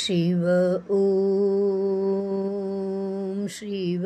शिव 0.00 0.44
ॐ 0.90 1.00
शिव 3.50 4.04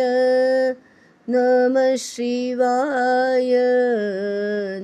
नमः 1.29 1.95
शिवाय 2.05 3.51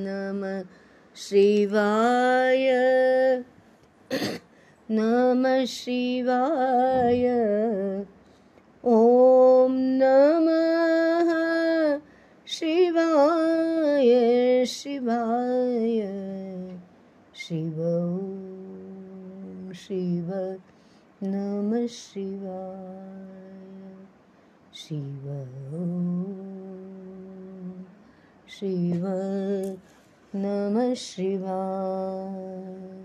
नमः 0.03 0.61
शिवाय 1.15 2.67
नमः 4.95 5.65
शिवाय। 5.65 7.25
ॐ 8.85 9.67
नमः 9.71 11.33
शिवाय 12.47 14.65
शिवाय। 14.65 16.09
शिव 17.35 17.75
शिव 19.75 20.57
नमः 21.23 21.87
शिवाय। 21.87 23.95
शिव 24.73 25.23
शिव 28.49 29.03
नमः 30.35 30.93
शिवाय। 30.93 33.02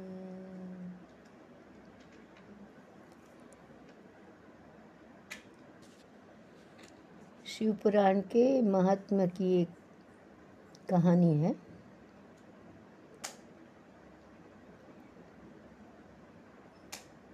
शिव 7.58 7.72
पुराण 7.72 8.20
के 8.20 8.62
महात्मा 8.62 9.26
की 9.26 9.62
एक 9.62 9.68
कहानी 10.90 11.34
है। 11.34 11.54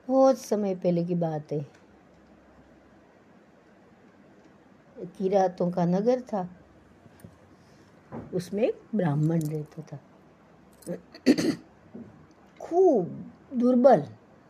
बहुत 0.09 0.39
समय 0.39 0.75
पहले 0.75 1.05
की 1.05 1.15
बात 1.15 1.53
है। 1.53 1.67
किरातों 4.99 5.71
का 5.71 5.85
नगर 5.85 6.21
था। 6.21 6.49
उसमें 8.35 8.63
एक 8.63 8.83
ब्राह्मण 8.95 9.41
रहता 9.41 9.83
था। 9.83 9.99
खूब 12.61 13.33
दुर्बल, 13.55 14.07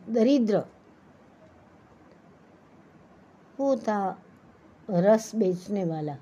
दरिद्र। 0.09 0.63
वो 3.59 3.77
था 3.77 4.24
रस 4.89 5.35
बेचने 5.35 5.85
वाला। 5.85 6.17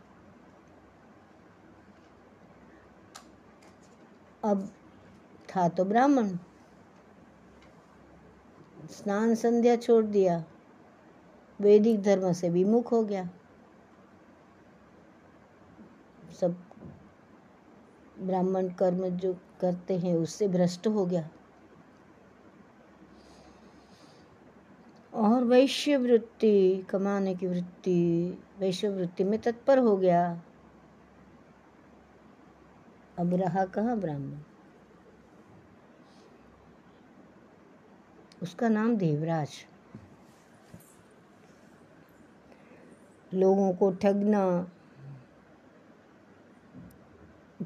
अब 4.44 4.74
था 5.50 5.70
तो 5.70 5.86
ब्राह्मण। 5.86 6.38
स्नान 8.90 9.36
संध्या 9.36 9.76
छोड़ 9.76 10.06
दिया। 10.06 10.46
वैदिक 11.62 12.02
धर्म 12.04 12.34
से 12.34 12.50
विमुख 12.50 12.92
हो 12.92 13.04
गया। 13.04 13.30
सब 16.40 16.56
ब्राह्मण 18.20 18.70
कर्म 18.70 19.10
जो 19.10 19.38
करते 19.62 19.98
हैं, 19.98 20.16
उससे 20.16 20.48
भ्रष्ट 20.48 20.88
हो 20.88 21.06
गया। 21.06 21.30
और 25.24 25.44
वैश्य 25.44 25.98
वृत्ति 25.98 26.86
कमाने 26.90 27.36
की 27.36 27.48
वृत्ति 27.48 28.38
वैश्य 28.60 28.90
वृत्ति 28.90 29.24
में 29.24 29.40
तत्पर 29.42 29.80
हो 29.80 29.98
गया। 29.98 30.42
अब 33.20 33.34
रहा 33.34 33.66
कहाँ 33.66 33.98
ब्राह्मण? 34.00 34.38
उसका 38.42 38.70
नाम 38.70 38.96
देवराज। 38.96 39.50
लोगों 43.34 43.74
को 43.74 43.92
ठगना, 43.92 44.46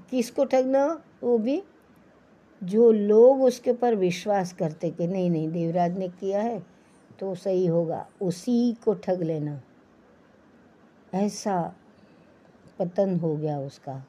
किसको 0.09 0.45
ठगना? 0.45 0.85
वो 1.23 1.37
भी 1.37 1.61
जो 2.63 2.91
लोग 2.91 3.41
उसके 3.41 3.71
ऊपर 3.71 3.95
विश्वास 3.95 4.53
करते 4.53 4.91
कि 4.91 5.07
नहीं 5.07 5.29
नहीं, 5.29 5.51
देवराज 5.51 5.97
ने 5.97 6.07
किया 6.09 6.41
है। 6.41 6.76
तो 7.19 7.35
सही 7.35 7.65
होगा। 7.65 8.07
उसी 8.21 8.73
को 8.73 8.93
ठग 8.93 9.21
लेना। 9.21 9.61
ऐसा 11.13 11.75
पतन 12.79 13.19
हो 13.19 13.35
गया 13.35 13.59
उसका। 13.59 14.05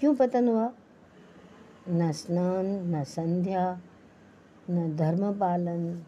क्यों 0.00 0.14
पतन 0.14 0.48
हुआ? 0.48 0.72
न 1.88 2.12
स्नान, 2.12 2.66
न 2.66 3.04
संध्या, 3.04 3.80
न 4.70 4.96
धर्म 4.96 5.38
पालन। 5.38 6.02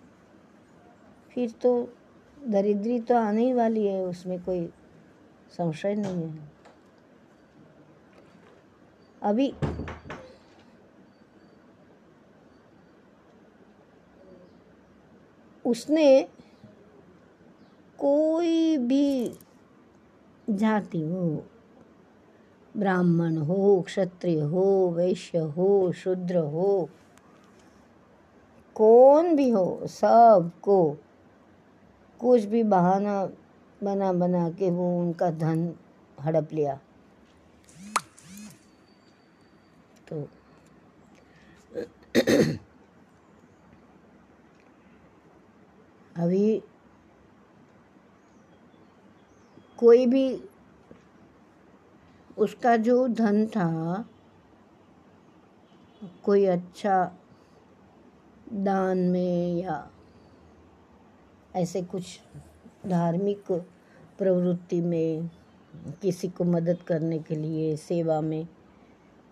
फिर 1.35 1.51
तो 1.51 1.89
दरिद्री 2.49 3.01
तो 3.01 3.17
आने 3.17 3.45
ही 3.45 3.53
वाली 3.53 3.87
है, 3.87 4.05
उसमें 4.05 4.45
कोई 4.45 4.67
संशय 5.51 5.95
नहीं 5.95 6.29
है। 6.29 6.51
अभी 9.23 9.55
उसने 15.67 16.29
कोई 17.99 18.77
भी 18.77 19.39
जाति 20.51 21.01
हो, 21.01 21.45
ब्राह्मण 22.77 23.37
हो, 23.37 23.81
क्षत्रिय 23.87 24.41
हो, 24.41 24.91
वैश्य 24.91 25.39
हो, 25.39 25.93
शूद्र 25.93 26.37
हो, 26.37 26.89
कौन 28.77 29.35
भी 29.37 29.49
हो, 29.51 29.81
सबको 29.87 30.99
कुछ 32.21 32.45
भी 32.45 32.63
बहाना 32.63 33.25
बना 33.83 34.13
बना 34.13 34.51
के 34.51 34.71
वो 34.71 34.99
उनका 35.01 35.31
धन 35.31 35.75
हड़प 36.21 36.53
लिया। 36.53 36.79
तो 40.09 40.27
अभी 46.19 46.63
कोई 49.79 50.07
भी 50.07 50.43
उसका 52.39 52.77
जो 52.77 53.09
धन 53.09 53.47
था, 53.47 54.05
कोई 56.23 56.45
अच्छा 56.45 57.19
दान 58.53 58.99
में 58.99 59.57
या 59.57 59.91
ऐसे 61.57 61.83
कुछ 61.83 62.21
धार्मिक 62.87 63.53
प्रवृत्ति 64.19 64.81
में, 64.81 65.31
किसी 66.03 66.29
को 66.29 66.45
मदद 66.45 66.83
करने 66.83 67.19
के 67.19 67.35
लिए, 67.35 67.77
सेवा 67.77 68.21
में, 68.21 68.47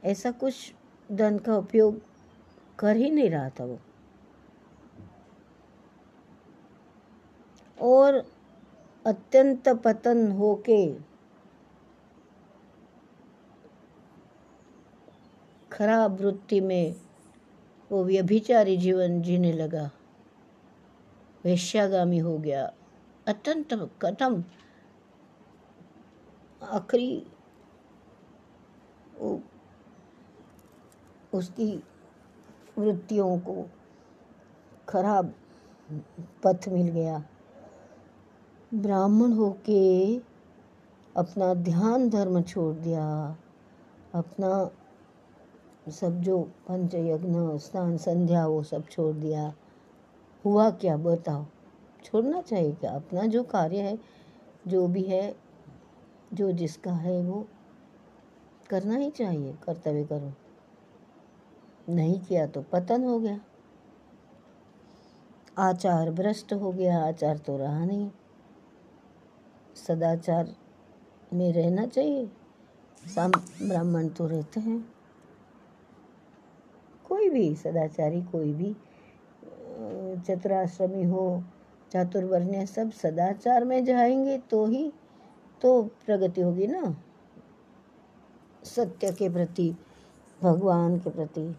ऐसा 0.05 0.31
कुछ 0.31 0.73
धन 1.13 1.39
का 1.39 1.57
उपयोग 1.57 2.01
कर 2.79 2.97
ही 2.97 3.11
नहीं 3.11 3.31
रहा 3.31 3.49
था 3.49 3.65
वो। 3.65 3.79
और 7.85 8.15
अत्यंत 9.07 9.69
पतन 9.85 10.31
होके 10.33 10.95
खराब 15.73 16.21
वृत्ति 16.21 16.61
में 16.61 16.95
वो 17.91 18.05
व्यभिचारी 18.05 18.77
जीवन 18.77 19.21
जीने 19.23 19.53
लगा। 19.53 19.91
वैश्यागामी 21.45 22.19
हो 22.19 22.37
गया। 22.39 22.65
अत्यंत 23.29 23.75
कथम 24.03 24.43
आखिरी 26.63 27.27
उसकी 31.35 31.83
वृत्तियों 32.79 33.39
को 33.39 33.65
खराब 34.89 35.35
पथ 36.45 36.69
मिल 36.69 36.89
गया। 36.89 37.23
ब्राह्मण 38.75 39.33
होके 39.33 40.17
अपना 41.17 41.55
ध्यान 41.55 42.11
धर्म 42.11 42.43
छोड़ 42.43 42.75
दिया, 42.75 43.37
अपना 44.15 44.71
सब 45.91 46.21
जो 46.21 46.43
पंच 46.43 46.95
यज्ञ 46.95 47.59
स्नान 47.59 47.97
संध्या, 47.97 48.47
वो 48.47 48.63
सब 48.63 48.87
छोड़ 48.87 49.17
दिया। 49.17 49.55
हुआ 50.45 50.71
क्या 50.71 50.97
बताओ? 50.97 51.45
छोड़ना 52.05 52.41
चाहिए 52.41 52.73
क्या? 52.73 52.91
अपना 52.91 53.23
जो 53.23 53.43
कार्य 53.43 53.81
है, 53.81 53.99
जो 54.67 54.87
भी 54.87 55.03
है, 55.03 55.37
जो 56.35 56.53
जिसका 56.53 56.93
है 56.93 57.23
वो 57.23 57.47
करना 58.71 58.97
ही 58.97 59.11
चाहिए, 59.11 59.53
कर्तव्य 59.53 60.05
करो। 60.05 60.33
नहीं 61.89 62.21
किया 62.21 62.47
तो 62.47 62.63
पतन 62.63 63.05
हो 63.05 63.19
गया। 63.19 63.41
आचार 65.59 66.11
भ्रष्ट 66.11 66.53
हो 66.53 66.73
गया, 66.73 67.05
आचार 67.05 67.39
तो 67.39 67.57
रहा 67.57 67.85
नहीं। 67.85 68.11
सदाचार 69.77 70.55
में 71.33 71.53
रहना 71.53 71.87
चाहिए। 71.87 72.27
साम 73.07 73.31
ब्राह्मण 73.63 74.09
तो 74.09 74.27
रहते 74.27 74.61
हैं। 74.61 74.79
कोई 77.09 77.29
भी 77.31 77.55
सदाचारी, 77.55 78.23
कोई 78.23 78.53
भी 78.53 78.75
चतुराश्रमी 80.27 81.03
हो, 81.05 81.43
चातुर्वर्ण्य, 81.93 82.67
सब 82.67 82.91
सदाचार 82.93 83.65
में 83.65 83.85
जाएँगे 83.85 84.39
तो 84.51 84.65
ही 84.67 84.93
तो 85.63 85.83
प्रगति 86.07 86.41
होगी 86.41 86.67
ना। 86.67 86.97
सत्य 88.65 89.13
के 89.13 89.29
प्रति, 89.29 89.75
भगवान 90.43 90.99
के 90.99 91.11
प्रति। 91.11 91.55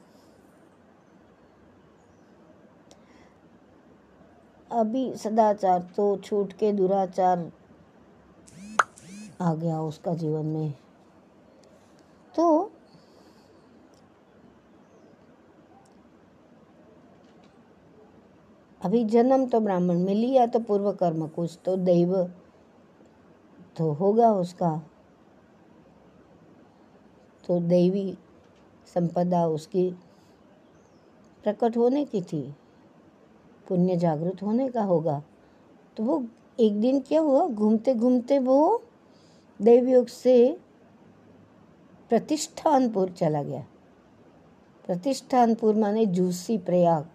अभी 4.72 5.14
सदाचार 5.16 5.82
तो 5.98 6.16
छूट 6.18 6.54
के 6.54 6.72
दुराचार 6.72 7.52
आ 9.42 9.54
गया 9.56 9.82
उसका 9.82 10.14
जीवन 10.14 10.46
में। 10.46 10.74
तो 12.36 12.72
अभी 18.82 19.04
जन्म 19.04 19.46
तो 19.46 19.60
ब्राह्मण 19.60 20.00
में 20.00 20.14
लिया 20.16 20.46
तो 20.46 20.60
पूर्व 20.60 20.92
कर्म 20.92 21.28
कुछ 21.28 21.58
तो 21.66 21.76
दैव 21.78 22.16
तो 23.78 23.92
होगा 23.92 24.32
उसका। 24.32 24.78
तो 27.48 27.60
दैवी 27.60 28.18
संपदा 28.88 29.46
उसकी 29.48 29.90
प्रकट 31.44 31.78
होने 31.78 32.04
की 32.06 32.22
थी, 32.22 32.42
पुण्य 33.68 33.96
जागृत 33.98 34.42
होने 34.44 34.70
का 34.70 34.84
होगा। 34.84 35.22
तो 35.98 36.04
वो 36.04 36.24
एक 36.60 36.80
दिन 36.82 37.00
क्या 37.00 37.22
हुआ? 37.22 37.48
घूमते 37.48 37.94
घूमते 37.94 38.40
वो 38.40 38.82
दैवयोग 39.60 40.08
से 40.08 40.36
प्रतिष्ठानपुर 42.12 43.10
चला 43.10 43.44
गया। 43.44 43.66
प्रतिष्ठानपुर 44.86 45.76
माने 45.76 46.06
जूसी 46.06 46.58
प्रयाग। 46.58 47.08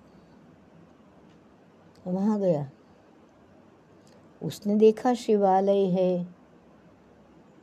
वहाँ 2.06 2.38
गया। 2.40 2.68
उसने 4.42 4.74
देखा 4.74 5.14
शिवालय 5.14 5.84
है 5.90 6.26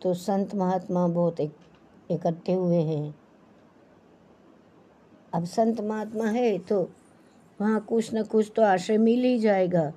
तो 0.01 0.13
संत 0.13 0.55
महात्मा 0.55 1.07
बहुत 1.07 1.39
एक, 1.39 1.55
इकट्ठे 2.09 2.53
हुए 2.53 2.81
हैं। 2.83 3.15
अब 5.33 5.45
संत 5.45 5.81
महात्मा 5.81 6.25
है 6.25 6.57
तो 6.59 6.81
वहाँ 7.59 7.79
कुछ 7.81 8.13
न 8.13 8.23
कुछ 8.23 8.51
तो 8.55 8.61
आश्रय 8.61 8.97
मिल 8.97 9.23
ही 9.23 9.39
जाएगा, 9.39 9.91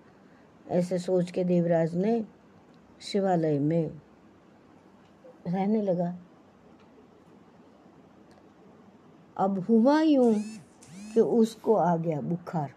ऐसे 0.69 0.99
सोच 0.99 1.31
के 1.31 1.45
देवराज 1.45 1.95
ने 1.95 2.25
शिवालय 3.03 3.59
में 3.59 3.91
रहने 5.47 5.83
लगा। 5.83 6.19
अब 9.37 9.59
हुआ 9.59 10.01
यूँ 10.01 10.35
कि 11.15 11.21
उसको 11.21 11.75
आ 11.75 11.97
गया 11.97 12.21
बुखार। 12.21 12.75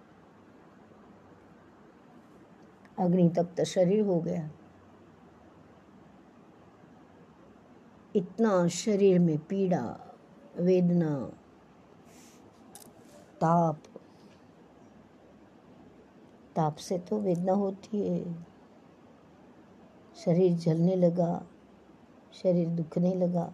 अग्नि 2.99 3.29
तप्त 3.29 3.63
शरीर 3.63 4.05
हो 4.05 4.19
गया। 4.19 4.49
इतना 8.15 8.67
शरीर 8.67 9.19
में 9.19 9.37
पीड़ा, 9.37 10.15
वेदना, 10.57 11.31
ताप। 13.41 13.83
ताप 16.55 16.75
से 16.75 16.97
तो 16.97 17.19
वेदना 17.19 17.53
होती 17.53 18.09
है। 18.09 18.45
शरीर 20.15 20.53
जलने 20.53 20.95
लगा। 20.95 21.47
शरीर 22.33 22.67
दुखने 22.67 23.15
लगा। 23.15 23.53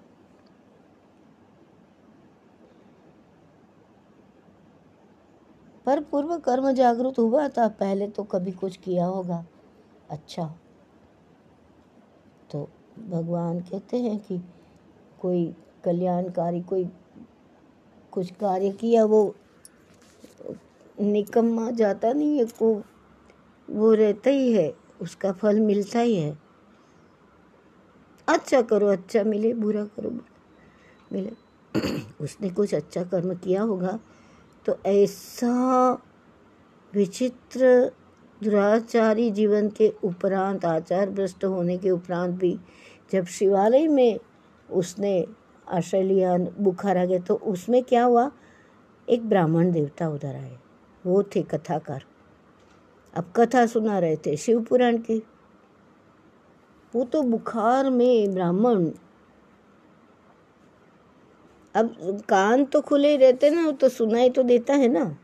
पर 5.86 6.04
पूर्व 6.04 6.38
कर्म 6.38 6.72
जागृत 6.72 7.20
हुआ 7.20 7.48
था, 7.48 7.68
पहले 7.68 8.08
तो 8.08 8.24
कभी 8.24 8.52
कुछ 8.52 8.78
किया 8.78 9.06
होगा। 9.06 9.46
अच्छा। 10.10 10.56
तो 12.52 12.70
भगवान 13.10 13.60
कहते 13.60 13.98
हैं 13.98 14.20
कि 14.20 14.42
कोई 15.22 15.56
कल्याणकारी, 15.84 16.62
कोई 16.62 16.90
कुछ 18.12 18.32
कार्य 18.32 18.72
किया, 18.72 19.06
वो 19.06 19.36
निकम्मा 21.02 21.72
जाता 21.72 22.14
नहीं 22.14 22.38
है 22.38 22.46
को 22.46 22.84
वो 23.70 23.94
रहता 23.94 24.30
ही 24.30 24.54
है, 24.54 24.74
उसका 25.02 25.32
फल 25.32 25.60
मिलता 25.60 26.00
ही 26.00 26.16
है। 26.16 26.49
अच्छा 28.30 28.62
करो 28.62 28.88
अच्छा 28.88 29.24
मिले, 29.24 29.54
बुरा 29.54 29.86
करो, 29.86 30.10
बुरा। 30.10 30.36
मिले। 31.14 31.32
उसने 32.22 32.50
कुछ 32.50 32.74
अच्छा 32.76 33.04
कर्म 33.04 33.34
किया 33.36 33.62
होगा 33.62 34.00
तो 34.66 34.78
ऐसा 34.86 35.94
विचित्र 36.94 37.92
दुराचारी 38.44 39.32
जीवन 39.32 39.70
के 39.70 39.94
उपरांत 40.04 40.66
आचार 40.66 41.10
भ्रष्ट 41.10 41.46
होने 41.46 41.78
के 41.78 41.90
उपरांत 41.90 42.36
भी 42.36 42.60
जब 43.12 43.26
शिवालय 43.26 43.88
में 43.88 44.20
उसने 44.72 45.28
आश्रय 45.68 46.04
लिया, 46.04 46.38
बुखार 46.38 46.98
आ 46.98 47.06
गया 47.06 47.20
तो 47.20 47.36
उसमें 47.36 47.84
क्या 47.84 48.04
हुआ? 48.04 48.32
एक 49.10 49.30
ब्राह्मण 49.30 49.72
देवता 49.72 50.10
उधर 50.10 50.36
आए। 50.36 50.58
वो 51.06 51.24
थे 51.24 51.42
कथाकार। 51.42 52.04
अब 53.14 53.34
कथा 53.36 53.66
सुना 53.66 54.00
रहे 54.00 54.16
थे 54.16 54.38
शिव 54.38 54.62
पुराण 54.64 54.98
की। 54.98 55.24
वो 56.94 57.04
तो 57.04 57.22
बुखार 57.24 57.90
में 57.90 58.34
ब्राह्मण। 58.34 58.90
अब 61.76 62.22
कान 62.30 62.66
तो 62.66 62.82
खुले 62.82 63.10
ही 63.12 63.18
रहते 63.18 63.50
ना, 63.50 63.66
वो 63.66 63.72
तो 63.72 63.90
सुनाई 63.90 64.30
तो 64.30 64.44
देता 64.44 64.74
है 64.74 64.88
ना। 64.88 65.18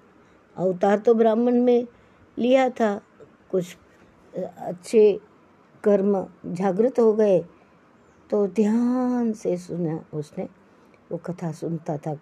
अवतार 0.57 0.97
तो 0.97 1.13
ब्राह्मण 1.13 1.62
में 1.62 1.88
लिया 2.38 2.69
था। 2.69 3.01
कुछ 3.51 3.77
अच्छे 4.57 5.19
कर्म 5.83 6.25
जागृत 6.45 7.00
हो 7.00 7.13
गए 7.13 7.39
तो 8.29 8.47
ध्यान 8.47 9.31
से 9.33 9.57
सुना 9.57 10.06
उसने। 10.13 10.47
वो 11.12 11.17
कथा 11.17 11.51
सुनता 11.51 11.97
था। 11.97 12.15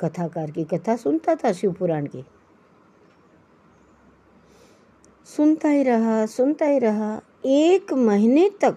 कथाकार 0.00 0.50
की 0.50 0.64
कथा 0.64 0.96
सुनता 0.96 1.34
था 1.34 1.52
शिव 1.52 1.72
पुराण 1.72 2.06
की। 2.06 2.24
सुनता 5.26 5.68
ही 5.68 5.82
रहा, 5.82 6.26
सुनता 6.26 6.66
ही 6.66 6.78
रहा। 6.78 7.20
एक 7.44 7.92
महीने 7.92 8.50
तक 8.60 8.76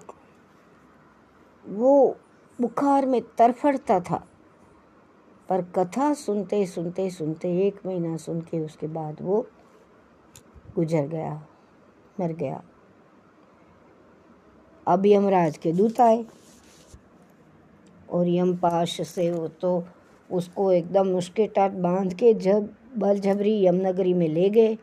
वो 1.65 2.17
बुखार 2.61 3.05
में 3.05 3.21
तरफड़ता 3.37 3.99
था। 3.99 4.27
पर 5.49 5.61
कथा 5.61 6.13
सुनते 6.13 6.65
सुनते 6.65 7.09
सुनते, 7.09 7.67
एक 7.67 7.79
महीना 7.85 8.17
सुन 8.17 8.41
के 8.41 8.59
उसके 8.59 8.87
बाद 8.87 9.17
वो 9.21 9.47
गुजर 10.75 11.07
गया, 11.07 11.47
मर 12.19 12.33
गया। 12.33 12.63
अब 14.87 15.05
यमराज 15.05 15.57
के 15.57 15.71
दूत 15.71 16.01
आए 16.01 16.25
और 18.09 18.27
यमपाश 18.27 19.01
से 19.01 19.31
वो 19.31 19.47
तो 19.47 19.83
उसको 20.31 20.71
एकदम 20.71 21.07
मुश्किल 21.07 21.47
टाट 21.47 21.71
बाँध 21.71 22.13
के 22.13 22.33
जब 22.33 22.69
बलझबरी 22.97 23.65
यमनगरी 23.65 24.13
में 24.13 24.27
ले 24.27 24.49
गए। 24.49 24.77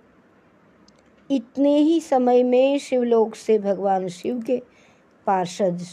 इतने 1.33 1.77
ही 1.77 2.01
समय 2.01 2.43
में 2.43 2.79
शिवलोक 2.79 3.35
से 3.35 3.59
भगवान 3.59 4.09
शिव 4.09 4.41
के 4.43 4.59
पार्षद 5.27 5.85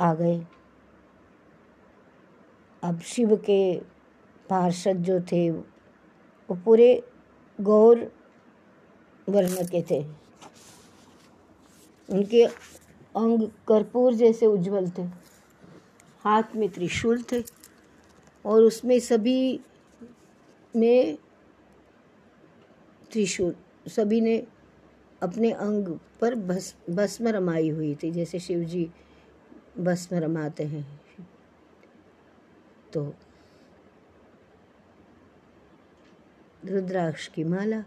आ 0.00 0.12
गए। 0.14 0.40
अब 2.82 3.00
शिव 3.00 3.36
के 3.36 3.74
पार्षद 4.50 5.02
जो 5.02 5.20
थे, 5.32 5.50
वो 5.50 6.54
पूरे 6.54 7.02
गौर 7.58 8.10
वर्ण 9.28 9.66
के 9.66 9.82
थे। 9.90 10.02
उनके 12.08 12.44
अंग 12.44 13.48
कर्पूर 13.68 14.14
जैसे 14.14 14.46
उज्जवल 14.46 14.88
थे, 14.90 15.02
हाथ 16.24 16.56
में 16.56 16.68
त्रिशूल 16.68 17.22
थे 17.22 17.42
और 18.44 18.62
उसमें 18.62 18.98
सभी 19.00 19.60
ने 20.74 21.18
त्रिशूल, 23.12 23.54
सभी 23.86 24.20
ने 24.20 24.36
अपने 25.24 25.50
अंग 25.52 25.98
पर 26.20 26.34
भस, 26.34 26.74
भस्म 26.90 27.28
रमाई 27.28 27.68
हुई 27.68 27.94
थी, 27.94 28.10
जैसे 28.10 28.38
शिव 28.38 28.64
जी 28.64 28.90
भस्म 29.78 30.16
रमाते 30.16 30.64
हैं। 30.64 31.00
तो 32.92 33.14
रुद्राक्ष 36.64 37.28
की 37.28 37.44
माला 37.44 37.84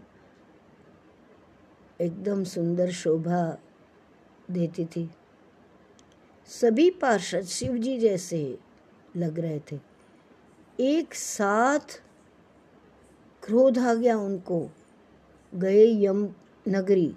एकदम 2.00 2.44
सुंदर 2.44 2.90
शोभा 2.92 3.58
देती 4.50 4.84
थी। 4.84 5.10
सभी 6.46 6.90
पार्षद 6.90 7.42
शिव 7.42 7.76
जी 7.76 7.98
जैसे 7.98 8.58
लग 9.16 9.38
रहे 9.38 9.60
थे। 9.72 9.80
एक 10.80 11.14
साथ 11.14 12.02
क्रोध 13.42 13.78
आ 13.78 13.94
गया 13.94 14.18
उनको। 14.18 14.68
गए 15.54 15.86
यम 16.04 16.28
नगरी 16.68 17.16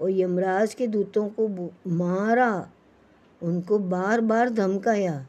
और 0.00 0.10
यमराज 0.10 0.74
के 0.74 0.86
दूतों 0.86 1.28
को 1.28 1.48
मारा, 1.88 2.70
उनको 3.42 3.78
बार 3.78 4.20
बार 4.20 4.50
धमकाया 4.50 5.26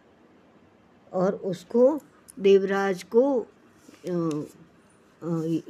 और 1.11 1.35
उसको 1.45 1.99
देवराज 2.39 3.03
को 3.15 3.23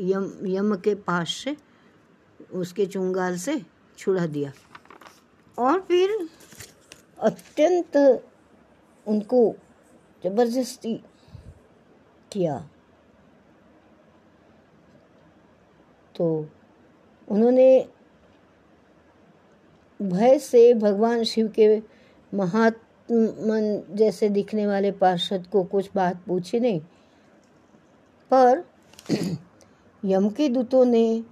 यम 0.01 0.31
यम 0.47 0.75
के 0.75 0.95
पास 0.97 1.29
से, 1.43 1.55
उसके 2.53 2.85
चुंगाल 2.85 3.37
से 3.37 3.61
छुड़ा 3.97 4.25
दिया। 4.27 4.51
और 5.57 5.79
फिर 5.81 6.09
अत्यंत 7.19 7.97
उनको 9.07 9.55
ज़बरदस्ती 10.23 10.95
किया। 12.31 12.57
तो 16.15 16.25
उन्होंने 17.27 17.67
भय 20.01 20.39
से 20.39 20.73
भगवान 20.73 21.23
शिव 21.23 21.47
के 21.47 21.81
महात्मन 22.33 23.83
जैसे 23.89 24.29
दिखने 24.29 24.67
वाले 24.67 24.91
पार्षद 24.91 25.47
को 25.51 25.63
कुछ 25.63 25.89
बात 25.95 26.25
पूछी 26.27 26.59
नहीं। 26.59 26.81
पर 28.33 28.65
यम 30.05 30.29
के 30.29 30.49
दूतों 30.49 30.85
ने 30.85 31.23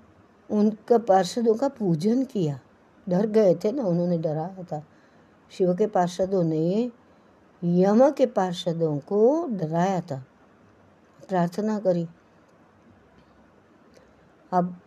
उनका 0.51 0.97
पार्षदों 0.97 1.55
का 1.55 1.67
पूजन 1.67 2.23
किया। 2.23 2.59
डर 3.09 3.27
गए 3.27 3.55
थे 3.55 3.71
ना, 3.71 3.83
उन्होंने 3.83 4.17
डराया 4.17 4.63
था। 4.63 4.87
शिव 5.51 5.75
के 5.75 5.87
पार्षदों 5.87 6.43
ने 6.43 6.91
यम 7.63 8.09
के 8.11 8.25
पार्षदों 8.25 8.97
को 8.97 9.47
डराया 9.47 10.01
था। 10.01 10.25
प्रार्थना 11.29 11.79
करी। 11.79 12.07
अब 14.53 14.79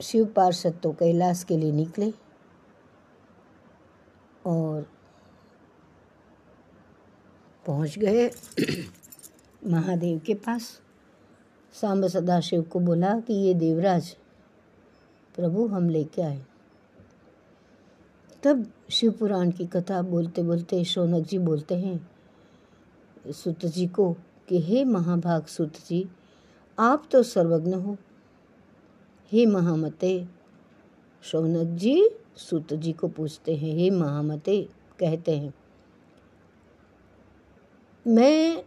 शिव 0.00 0.24
पार्षद 0.26 0.78
तो 0.82 0.92
कैलाश 0.92 1.42
के 1.44 1.56
लिए 1.56 1.72
निकले 1.72 2.12
और 4.46 4.86
पहुँच 7.66 7.98
गए 7.98 8.30
महादेव 9.66 10.20
के 10.26 10.34
पास। 10.34 10.80
सांब 11.74 12.06
सदाशिव 12.06 12.62
को 12.62 12.80
बोला 12.80 13.18
कि 13.20 13.34
ये 13.34 13.54
देवराज 13.54 14.16
प्रभु 15.36 15.66
हम 15.66 15.88
लेके 15.88 16.22
आए। 16.22 16.44
तब 18.42 18.66
शिव 18.90 19.12
पुराण 19.12 19.50
की 19.50 19.66
कथा 19.66 20.00
बोलते 20.02 20.42
बोलते 20.42 20.84
शौनक 20.84 21.26
जी 21.26 21.38
बोलते 21.38 21.74
हैं, 21.74 22.10
सुत 23.32 23.66
जी 23.66 23.86
को 23.86 24.12
कि, 24.48 24.60
हे 24.60 24.84
महाभाग 24.84 25.46
सुत 25.46 25.78
जी, 25.88 26.08
आप 26.78 27.08
तो 27.12 27.22
सर्वज्ञ 27.22 27.74
हो 27.74 27.96
हे 29.32 29.46
महामते। 29.46 30.26
शौनक 31.24 31.68
जी 31.78 32.10
सूत 32.36 32.74
जी 32.74 32.92
को 32.92 33.08
पूछते 33.08 33.54
हैं, 33.56 33.74
हे 33.74 33.90
महामते, 33.90 34.68
कहते 34.98 35.36
हैं, 35.36 35.54
मैं 38.06 38.64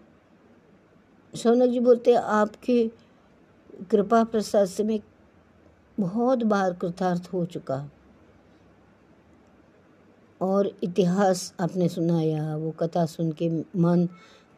शौनक 1.37 1.69
जी 1.69 1.79
बोलते 1.79 2.13
आपके 2.13 2.91
कृपा 3.91 4.23
प्रसाद 4.23 4.65
से 4.65 4.83
मैं 4.83 4.99
बहुत 5.99 6.43
बार 6.43 6.73
कृतार्थ 6.73 7.29
हो 7.33 7.45
चुका। 7.45 7.89
और 10.41 10.71
इतिहास 10.83 11.53
आपने 11.59 11.89
सुनाया, 11.89 12.55
वो 12.57 12.71
कथा 12.71 13.05
सुन 13.05 13.31
के 13.31 13.49
मन 13.75 14.07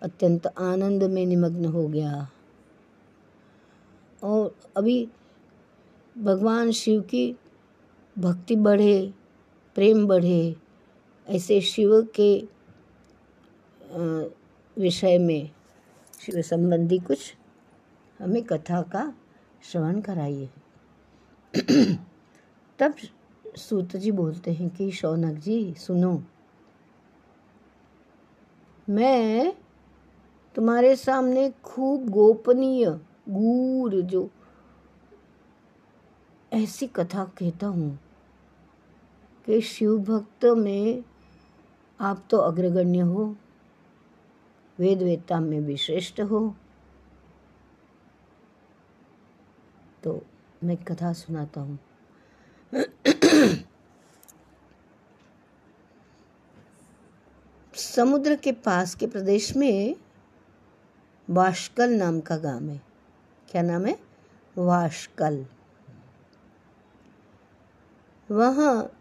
अत्यंत 0.02 0.48
आनंद 0.48 1.04
में 1.04 1.26
निमग्न 1.26 1.66
हो 1.66 1.88
गया। 1.88 2.28
और 4.24 4.56
अभी 4.78 5.08
भगवान 6.20 6.72
शिव 6.72 7.02
की 7.02 7.36
भक्ति 8.18 8.56
बढ़े, 8.56 9.14
प्रेम 9.76 10.08
बढ़े, 10.08 10.56
ऐसे 11.28 11.62
शिव 11.62 12.08
के 12.20 12.48
विषय 14.78 15.18
में, 15.18 15.52
शिव 16.20 16.42
संबंधी 16.42 17.00
कुछ 17.00 17.36
हमें 18.20 18.44
कथा 18.44 18.82
का 18.82 19.14
श्रवण 19.64 20.02
कराइए। 20.02 20.50
तब 22.80 22.94
सूत 23.58 23.96
जी 23.96 24.12
बोलते 24.12 24.52
हैं 24.54 24.70
कि, 24.70 24.92
शौनक 24.92 25.40
जी, 25.40 25.74
सुनो। 25.78 26.24
मैं 28.90 29.54
तुम्हारे 30.56 30.96
सामने 30.96 31.54
खूब 31.64 32.10
गोपनीय, 32.10 32.86
गूढ़ 33.30 33.96
जो 33.96 34.30
ऐसी 36.54 36.88
कथा 36.88 37.24
कहता 37.24 37.68
हूँ 37.68 38.00
कि 39.46 39.62
शिव 39.62 39.98
भक्त 39.98 40.46
में 40.46 41.04
आप 42.00 42.24
तो 42.30 42.38
अग्रगण्य 42.38 43.00
हो 43.00 43.36
वेद 44.80 45.02
वेदता 45.04 45.40
में 45.40 45.66
भी 45.66 45.78
श्रेष्ठ 45.78 46.22
हो। 46.22 46.56
तो 50.04 50.22
मैं 50.64 50.78
कथा 50.78 51.14
सुनाता 51.14 51.62
हूँ। 51.62 51.80
समुद्र 57.74 58.36
के 58.36 58.52
पास 58.52 58.96
के 58.96 59.08
प्रदेश 59.08 59.56
में 59.56 59.96
वाशकल 61.30 61.90
नाम 61.90 62.20
का 62.20 62.38
गाँव 62.38 62.70
है। 62.70 62.82
क्या 63.52 63.62
नाम 63.62 63.86
है? 63.86 64.00
वाशकल 64.58 65.46
वहाँ 68.30 68.92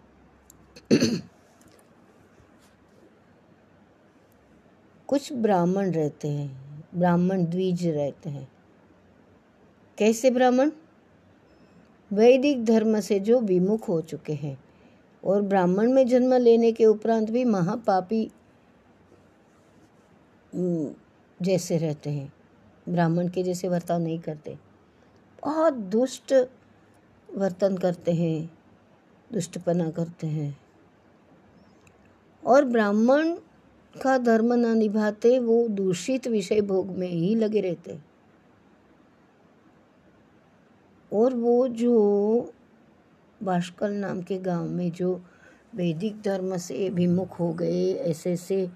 कुछ 5.08 5.32
ब्राह्मण 5.32 5.90
रहते 5.90 6.28
हैं, 6.28 6.84
ब्राह्मण 6.94 7.44
द्विज 7.44 7.86
रहते 7.86 8.30
हैं। 8.30 8.48
कैसे 9.98 10.30
ब्राह्मण? 10.30 10.70
वैदिक 12.10 12.64
धर्म 12.64 13.00
से 13.00 13.20
जो 13.20 13.40
विमुख 13.40 13.88
हो 13.88 14.00
चुके 14.00 14.32
हैं 14.32 14.58
और 15.24 15.42
ब्राह्मण 15.42 15.92
में 15.92 16.06
जन्म 16.06 16.34
लेने 16.34 16.72
के 16.72 16.86
उपरांत 16.86 17.30
भी 17.30 17.44
महापापी 17.44 18.30
जैसे 20.54 21.78
रहते 21.78 22.10
हैं। 22.10 22.32
ब्राह्मण 22.88 23.28
के 23.28 23.42
जैसे 23.42 23.68
वर्ताव 23.68 24.00
नहीं 24.00 24.18
करते। 24.18 24.56
बहुत 25.42 25.72
दुष्ट 25.72 26.34
वर्तन 27.28 27.76
करते 27.76 28.12
हैं। 28.12 28.57
दुष्टपना 29.32 29.90
करते 29.90 30.26
हैं। 30.26 30.60
और 32.44 32.64
ब्राह्मण 32.64 33.34
का 34.02 34.18
धर्म 34.18 34.54
न 34.54 34.78
निभाते, 34.78 35.38
वो 35.38 35.68
दूषित 35.68 36.28
विषय 36.28 36.60
भोग 36.60 36.86
में 36.86 37.08
ही 37.08 37.34
लगे 37.34 37.60
रहते। 37.60 37.98
और 41.12 41.34
वो 41.34 41.68
जो 41.68 42.52
बाष्कल 43.42 43.92
नाम 43.92 44.22
के 44.22 44.38
गाँव 44.38 44.66
में 44.66 44.92
जो 44.92 45.24
वैदिक 45.74 46.22
धर्म 46.22 46.56
से 46.56 46.90
विमुख 46.90 47.40
हो 47.40 47.52
गए, 47.52 47.94
ऐसे 47.94 48.32
ऐसे 48.32 48.70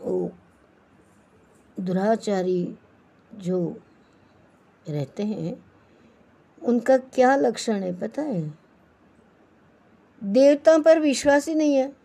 वो 0.00 0.32
दुराचारी 1.80 2.76
जो 3.34 3.80
रहते 4.88 5.22
हैं, 5.22 5.66
उनका 6.62 6.96
क्या 6.96 7.36
लक्षण 7.36 7.82
है 7.82 8.00
पता 8.00 8.22
है? 8.22 8.65
देवता 10.24 10.78
पर 10.78 11.00
विश्वास 11.00 11.48
ही 11.48 11.54
नहीं 11.54 11.74
है। 11.74 11.96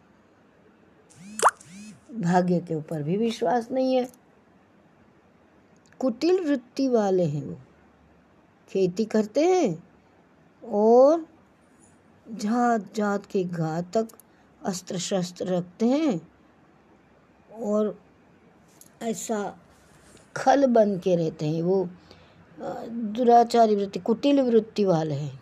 भाग्य 2.12 2.60
के 2.60 2.76
ऊपर 2.76 3.04
भी 3.04 3.18
विश्वास 3.18 3.72
नहीं 3.72 3.96
है। 3.96 4.12
कुटिल 6.00 6.40
वृत्ति 6.40 6.88
वाले 6.88 7.26
हैं 7.26 7.44
वो। 7.46 7.58
खेती 8.70 9.06
करते 9.06 9.46
हैं 9.46 9.84
और 10.64 11.26
जात 12.32 12.96
जात 12.96 13.26
के 13.26 13.44
घातक 13.44 14.08
अस्त्र 14.66 14.98
शस्त्र 14.98 15.48
रखते 15.48 15.86
हैं 15.86 16.22
और 17.54 18.02
ऐसा 19.02 19.58
खल 20.36 20.66
बन 20.66 20.98
के 21.00 21.16
रहते 21.16 21.46
हैं 21.46 21.62
वो। 21.62 21.90
दुराचारी 22.60 23.76
वृत्ति, 23.76 24.00
कुटिल 24.00 24.42
वृत्ति 24.42 24.86
वाले 24.86 25.16
हैं। 25.16 25.41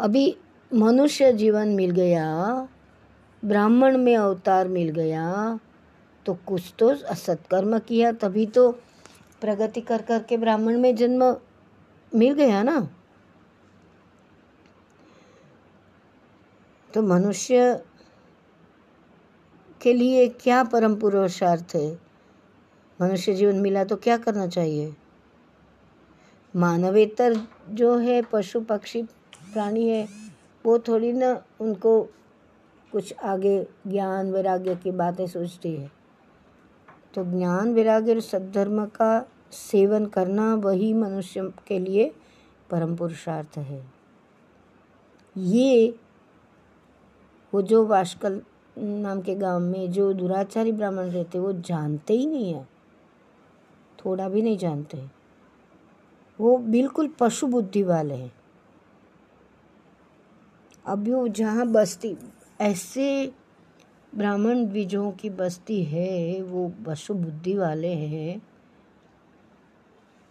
अभी 0.00 0.36
मनुष्य 0.70 1.32
जीवन 1.32 1.68
मिल 1.68 1.90
गया, 1.90 2.26
ब्राह्मण 3.42 3.96
में 3.98 4.16
अवतार 4.16 4.68
मिल 4.68 4.88
गया 4.90 5.58
तो 6.26 6.34
कुछ 6.46 6.72
तो 6.78 6.94
सत्कर्म 6.94 7.78
किया, 7.78 8.12
तभी 8.12 8.46
तो 8.46 8.70
प्रगति 9.42 9.80
कर 9.80 10.02
कर 10.02 10.22
के 10.22 10.36
ब्राह्मण 10.36 10.78
में 10.78 10.94
जन्म 10.96 11.24
मिल 12.12 12.34
गया 12.34 12.62
ना। 12.62 12.80
तो 16.90 17.02
मनुष्य 17.02 17.82
के 19.80 19.92
लिए 19.92 20.26
क्या 20.40 20.62
परम 20.64 20.94
पुरुषार्थ 20.94 21.74
है? 21.74 21.92
मनुष्य 22.98 23.34
जीवन 23.34 23.60
मिला 23.60 23.84
तो 23.84 23.96
क्या 23.96 24.16
करना 24.16 24.46
चाहिए? 24.46 24.94
मानवेतर 26.54 27.40
जो 27.70 27.96
है 27.98 28.20
पशु 28.22 28.60
पक्षी 28.60 29.02
प्राणी 29.52 29.88
है, 29.88 30.08
वो 30.66 30.78
थोड़ी 30.78 31.12
ना 31.12 31.44
उनको 31.60 32.02
कुछ 32.92 33.14
आगे 33.24 33.66
ज्ञान 33.86 34.32
वैराग्य 34.32 34.76
की 34.76 34.90
बातें 34.90 35.26
सोचती 35.26 35.76
है। 35.76 35.90
तो 37.14 37.24
ज्ञान 37.24 37.74
वैराग्य 37.74 38.14
और 38.14 38.20
सद्धर्म 38.20 38.86
का 38.86 39.28
सेवन 39.52 40.06
करना 40.06 40.54
वही 40.54 40.94
मनुष्य 40.94 41.52
के 41.66 41.78
लिए 41.78 42.14
परम 42.70 42.96
पुरुषार्थ 42.96 43.58
है। 43.58 43.92
ये 45.36 45.94
वो 47.54 47.62
जो 47.62 47.86
वाशकल 47.86 48.42
नाम 48.78 49.20
के 49.20 49.34
गाँव 49.34 49.60
में 49.60 49.90
जो 49.90 50.12
दुराचारी 50.12 50.72
ब्राह्मण 50.72 51.04
रहते 51.04 51.38
वो 51.38 51.52
जानते 51.52 52.14
ही 52.14 52.26
नहीं 52.26 52.54
है। 52.54 52.68
थोड़ा 54.04 54.28
भी 54.28 54.42
नहीं 54.42 54.58
जानते। 54.58 55.04
वो 56.40 56.58
बिल्कुल 56.58 57.08
पशु 57.08 57.46
बुद्धि 57.46 57.82
वाले 57.82 58.14
हैं। 58.14 58.39
वो 60.94 61.28
जहाँ 61.28 61.66
बस्ती, 61.66 62.16
ऐसे 62.60 63.32
ब्राह्मण 64.14 64.66
बीजों 64.66 65.12
की 65.12 65.30
बस्ती 65.30 65.84
है, 65.84 66.42
वो 66.42 66.72
पशु 66.86 67.14
बुद्धि 67.14 67.56
वाले 67.58 67.94
हैं 67.94 68.50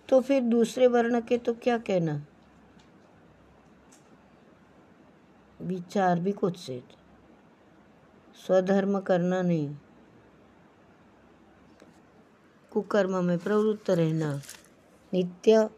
तो 0.09 0.21
फिर 0.21 0.41
दूसरे 0.41 0.87
वर्ण 0.87 1.21
के 1.21 1.37
तो 1.37 1.53
क्या 1.53 1.77
कहना? 1.77 2.25
विचार 5.61 6.19
भी 6.19 6.31
कुछ 6.31 6.57
से। 6.57 6.83
स्वधर्म 8.45 8.99
करना 8.99 9.41
नहीं। 9.41 9.75
कुकर्म 12.71 13.23
में 13.23 13.37
प्रवृत्त 13.37 13.89
रहना। 13.89 14.41
नित्य 15.13 15.69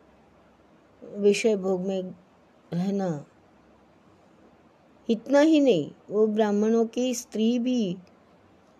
विषय 1.04 1.56
भोग 1.56 1.82
में 1.82 2.16
रहना। 2.74 3.26
इतना 5.12 5.40
ही 5.40 5.60
नहीं, 5.60 5.92
वो 6.10 6.28
ब्राह्मणों 6.28 6.86
की 6.86 7.16
स्त्री 7.16 7.60
भी 7.60 7.98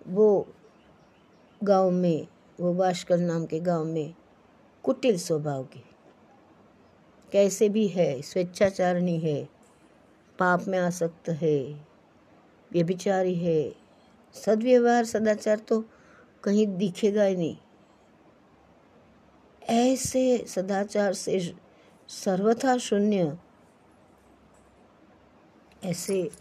वो 0.08 0.54
गाँव 1.64 1.92
में, 1.92 2.28
वो 2.60 2.74
बाशकल 2.74 3.20
नाम 3.20 3.46
के 3.46 3.60
गाँव 3.60 3.86
में 3.86 4.14
कुटिल 4.84 5.18
स्वभाव 5.18 5.64
की। 5.64 5.84
कैसे 7.32 7.70
भी 7.70 7.88
है, 7.88 8.22
स्वेच्छाचारणी 8.22 9.20
है, 9.20 9.50
पाप 10.40 10.66
में 10.68 10.80
आसक्त 10.80 11.30
है, 11.30 11.88
व्यभिचारी 12.72 13.36
है, 13.36 13.76
सदव्यवहार, 14.34 15.06
सदाचार 15.06 15.60
तो 15.60 15.84
कहीं 16.44 16.68
दिखेगा 16.68 17.24
ही 17.24 17.36
नहीं। 17.36 17.58
ऐसे 19.70 20.46
सदाचार 20.48 21.14
से 21.14 21.54
सर्वथा 22.08 22.78
शून्य 22.78 23.38
ऐसे 25.84 26.32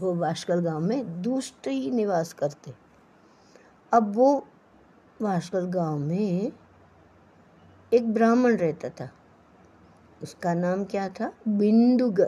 वो 0.00 0.14
बाशकल 0.14 0.60
गाँव 0.60 0.80
में 0.80 1.22
दुष्ट 1.22 1.68
ही 1.68 1.90
निवास 1.90 2.32
करते। 2.32 2.74
अब 3.92 4.16
वो 4.16 4.46
बाशकल 5.22 5.66
गाँव 5.66 5.98
में 5.98 6.52
एक 7.92 8.14
ब्राह्मण 8.14 8.56
रहता 8.56 8.88
था। 8.88 9.10
उसका 10.22 10.54
नाम 10.54 10.84
क्या 10.84 11.08
था? 11.08 11.32
बिंदुग। 11.48 12.20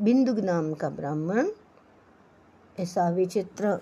बिंदुग 0.00 0.38
नाम 0.38 0.74
का 0.74 0.88
ब्राह्मण 0.88 1.48
ऐसा 2.78 3.10
विचित्र 3.10 3.78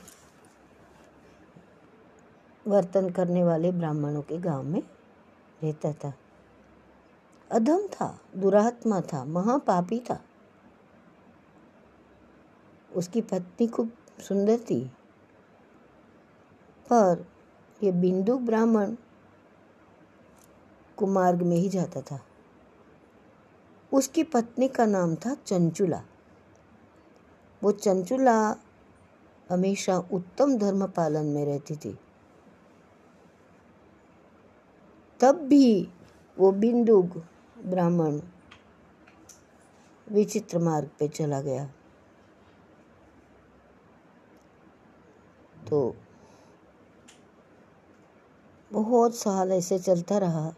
वर्तन 2.67 3.11
करने 3.11 3.45
वाले 3.45 3.73
ब्राह्मणों 3.73 4.23
के 4.23 4.39
गाँव 4.39 4.62
में 4.62 4.83
रहता 5.62 5.93
था। 5.93 6.15
अधम 7.50 7.87
था, 7.87 8.21
दुरात्मा 8.37 9.00
था, 9.00 9.25
महापापी 9.25 9.99
था। 10.00 10.21
उसकी 12.97 13.21
पत्नी 13.21 13.67
खूब 13.67 13.93
सुंदर 14.21 14.59
थी। 14.59 14.85
पर 16.93 17.26
ये 17.83 17.93
बिंदु 17.93 18.39
ब्राह्मण 18.39 18.97
कुमार्ग 20.97 21.43
में 21.43 21.57
ही 21.57 21.69
जाता 21.69 22.00
था। 22.00 22.21
उसकी 23.93 24.25
पत्नी 24.25 24.69
का 24.69 24.87
नाम 24.87 25.15
था 25.15 25.35
चंचुला। 25.35 26.03
वो 27.63 27.73
चंचुला 27.73 28.57
हमेशा 29.50 29.99
उत्तम 29.99 30.59
धर्म 30.59 30.87
पालन 30.87 31.26
में 31.26 31.45
रहती 31.45 31.76
थी। 31.76 31.99
तब 35.21 35.37
भी 35.37 35.89
वो 36.39 36.53
बिंदुग 36.53 37.23
ब्राह्मण 37.67 38.21
विचित्र 40.09 40.59
मार्ग 40.59 40.91
पे 40.99 41.09
चला 41.09 41.41
गया। 41.41 41.71
तो 45.71 45.80
बहुत 48.71 49.15
साल 49.15 49.52
ऐसे 49.52 49.78
चलता 49.78 50.19
रहा। 50.19 50.52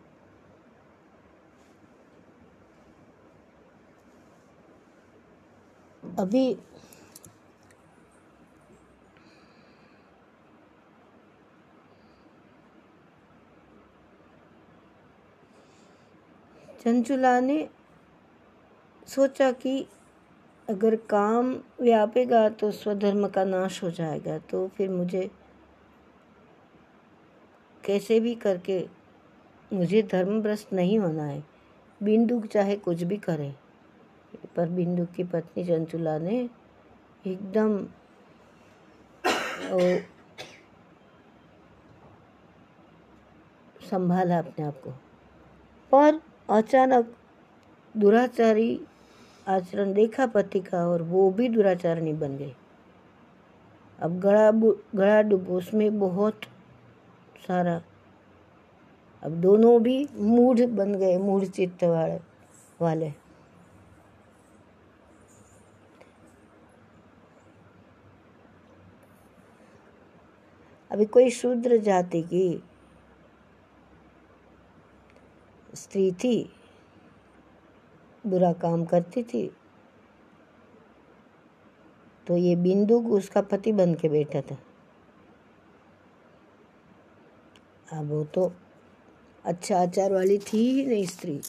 अभी 6.18 6.44
चंचुला 16.84 17.38
ने 17.40 17.58
सोचा 19.08 19.50
कि 19.52 19.74
अगर 20.68 20.96
काम 21.10 21.52
व्यापेगा 21.80 22.48
तो 22.50 22.70
स्वधर्म 22.70 23.26
का 23.28 23.44
नाश 23.44 23.82
हो 23.82 23.90
जाएगा। 23.90 24.38
तो 24.40 24.66
फिर 24.68 24.90
मुझे 24.90 25.30
कैसे 27.84 28.18
भी 28.20 28.34
करके 28.34 28.84
मुझे 29.70 30.02
धर्मभ्रष्ट 30.02 30.72
नहीं 30.72 30.98
होना 30.98 31.24
है। 31.24 31.42
बिंदु 32.00 32.40
चाहे 32.52 32.76
कुछ 32.76 33.02
भी 33.02 33.16
करे, 33.16 33.54
पर 34.56 34.68
बिंदु 34.68 35.04
की 35.06 35.24
पत्नी 35.24 35.64
चंचुला 35.64 36.18
ने 36.18 36.48
एकदम 37.24 37.78
संभाला 43.90 44.38
अपने 44.38 44.64
आप 44.64 44.80
को। 44.84 44.90
पर 45.92 46.20
अचानक 46.50 47.14
दुराचारी 47.94 48.80
आचरण 49.46 49.92
देखा 49.92 50.26
पति 50.26 50.60
का 50.60 50.86
और 50.88 51.02
वो 51.02 51.30
भी 51.30 51.48
दुराचारणी 51.48 52.12
बन 52.12 52.36
गई। 52.36 52.54
अब 53.98 54.18
गड़ा 54.20 54.50
गड़ा 54.50 55.22
डूब, 55.22 55.48
उसमें 55.48 55.98
बहुत 55.98 56.40
सारा, 57.46 57.80
अब 59.22 59.32
दोनों 59.32 59.82
भी 59.82 60.06
मूढ़ 60.14 60.60
बन 60.66 60.94
गए, 60.94 61.16
मूढ़ 61.18 61.44
चित्त 61.44 61.84
वाले 61.84 62.18
वाले। 62.80 63.12
अभी 70.90 71.04
कोई 71.04 71.30
शूद्र 71.30 71.76
जाति 71.76 72.22
की 72.22 72.62
स्त्री 75.74 76.10
थी 76.12 76.34
बुरा 78.26 78.52
काम 78.52 78.84
करती 78.84 79.22
थी। 79.22 79.50
तो 82.26 82.36
ये 82.36 82.56
बिंदु 82.56 82.98
उसका 83.00 83.40
पति 83.42 83.72
बन 83.72 83.94
के 83.94 84.08
बैठा 84.08 84.40
था। 84.40 84.58
अब 87.92 88.08
वो 88.08 88.24
तो 88.24 88.52
अच्छा 89.44 89.78
आचार 89.78 90.12
वाली 90.12 90.38
थी 90.38 90.58
ही 90.70 90.86
नहीं 90.86 91.06
स्त्री। 91.06 91.40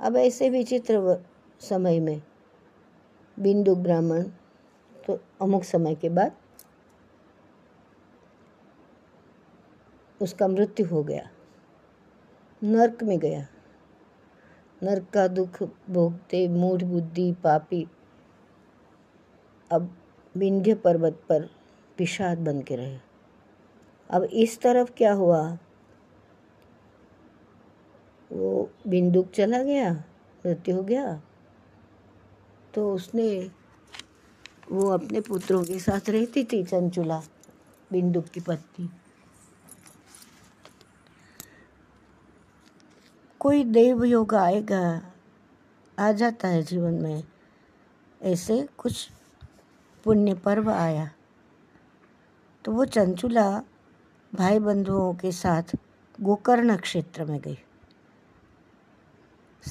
अब 0.00 0.16
ऐसे 0.16 0.50
विचित्र 0.50 1.24
समय 1.60 2.00
में 2.00 2.22
बिंदु 3.38 3.74
ब्राह्मण 3.76 4.22
तो 5.06 5.18
अमुक 5.42 5.64
समय 5.64 5.94
के 5.94 6.08
बाद 6.08 6.36
उसका 10.22 10.48
मृत्यु 10.48 10.86
हो 10.86 11.02
गया। 11.02 11.28
नरक 12.64 13.02
में 13.02 13.18
गया। 13.18 13.46
नरक 14.82 15.10
का 15.10 15.28
दुख 15.28 15.62
भोगते 15.90 16.48
मूढ़ 16.48 16.82
बुद्धि 16.82 17.32
पापी 17.32 17.86
अब 19.72 19.96
विंध्य 20.36 20.74
पर्वत 20.74 21.22
पर 21.28 21.42
पिशाद 21.98 22.38
बन 22.38 22.62
के 22.62 22.76
रहे। 22.76 22.98
अब 24.10 24.22
इस 24.22 24.60
तरफ़ 24.60 24.90
क्या 24.90 25.12
हुआ? 25.12 25.58
वो 28.32 28.70
बिंदुक 28.86 29.30
चला 29.30 29.62
गया, 29.62 29.92
मृत्यु 30.46 30.76
हो 30.76 30.82
गया। 30.82 31.22
तो 32.74 32.94
उसने, 32.94 33.50
वो 34.70 34.88
अपने 34.90 35.20
पुत्रों 35.20 35.64
के 35.64 35.78
साथ 35.78 36.10
रहती 36.10 36.44
थी 36.44 36.64
चंचुला, 36.64 37.22
बिंदुक 37.92 38.24
की 38.24 38.40
पत्नी। 38.40 38.90
कोई 43.38 43.64
देव 43.64 44.04
योग 44.04 44.34
आएगा, 44.34 45.12
आ 45.98 46.12
जाता 46.12 46.48
है 46.48 46.62
जीवन 46.62 46.94
में। 46.94 47.24
ऐसे 48.22 48.68
कुछ 48.78 49.10
पुण्य 50.04 50.34
पर्व 50.34 50.70
आया। 50.70 51.10
तो 52.64 52.72
वो 52.72 52.84
चंचुला 52.84 53.62
भाई 54.34 54.58
बंधुओं 54.58 55.14
के 55.14 55.32
साथ 55.32 55.62
गोकर्ण 56.20 56.76
क्षेत्र 56.76 57.24
में 57.24 57.40
गई। 57.40 57.58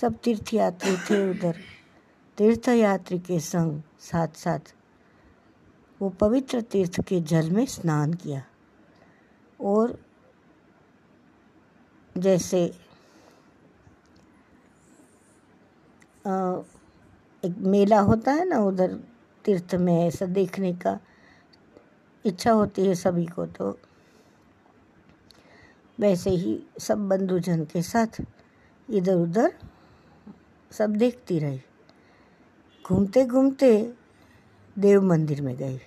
सब 0.02 0.18
तीर्थ 0.18 0.54
यात्री 0.54 0.98
थे 0.98 1.32
उधर। 1.32 1.56
तीर्थ 2.38 2.68
यात्री 2.68 3.20
के 3.20 3.40
संग 3.40 3.82
साथ 4.00 4.28
साथ 4.28 4.76
वो 6.02 6.10
पवित्र 6.10 6.62
तीर्थ 6.62 7.02
के 7.02 7.22
जल 7.22 7.52
में 7.52 7.66
स्नान 7.66 8.14
किया। 8.14 8.44
और 9.62 10.06
जैसे 12.18 12.87
एक 16.28 17.58
मेला 17.58 18.00
होता 18.00 18.32
है 18.32 18.46
ना 18.46 18.60
उधर 18.60 18.94
तीर्थ 19.46 19.76
में 19.76 20.08
ऐसा 20.08 20.26
देखने 20.26 20.74
का, 20.74 21.00
इच्छा 22.26 22.52
होती 22.52 22.86
है 22.88 22.96
सभी 22.96 23.26
को 23.26 23.46
तो। 23.46 23.78
वैसे 26.00 26.30
ही 26.30 26.60
सब 26.80 27.08
बंधुजन 27.08 27.64
के 27.66 27.82
साथ 27.82 28.22
इधर 28.90 29.16
उधर 29.16 29.54
सब 30.72 30.96
देखती 30.96 31.40
रही। 31.40 31.62
घूमते 32.86 33.26
घूमते 33.26 33.72
देव 34.76 35.02
मंदिर 35.02 35.42
में 35.42 35.56
गई। 35.56 35.80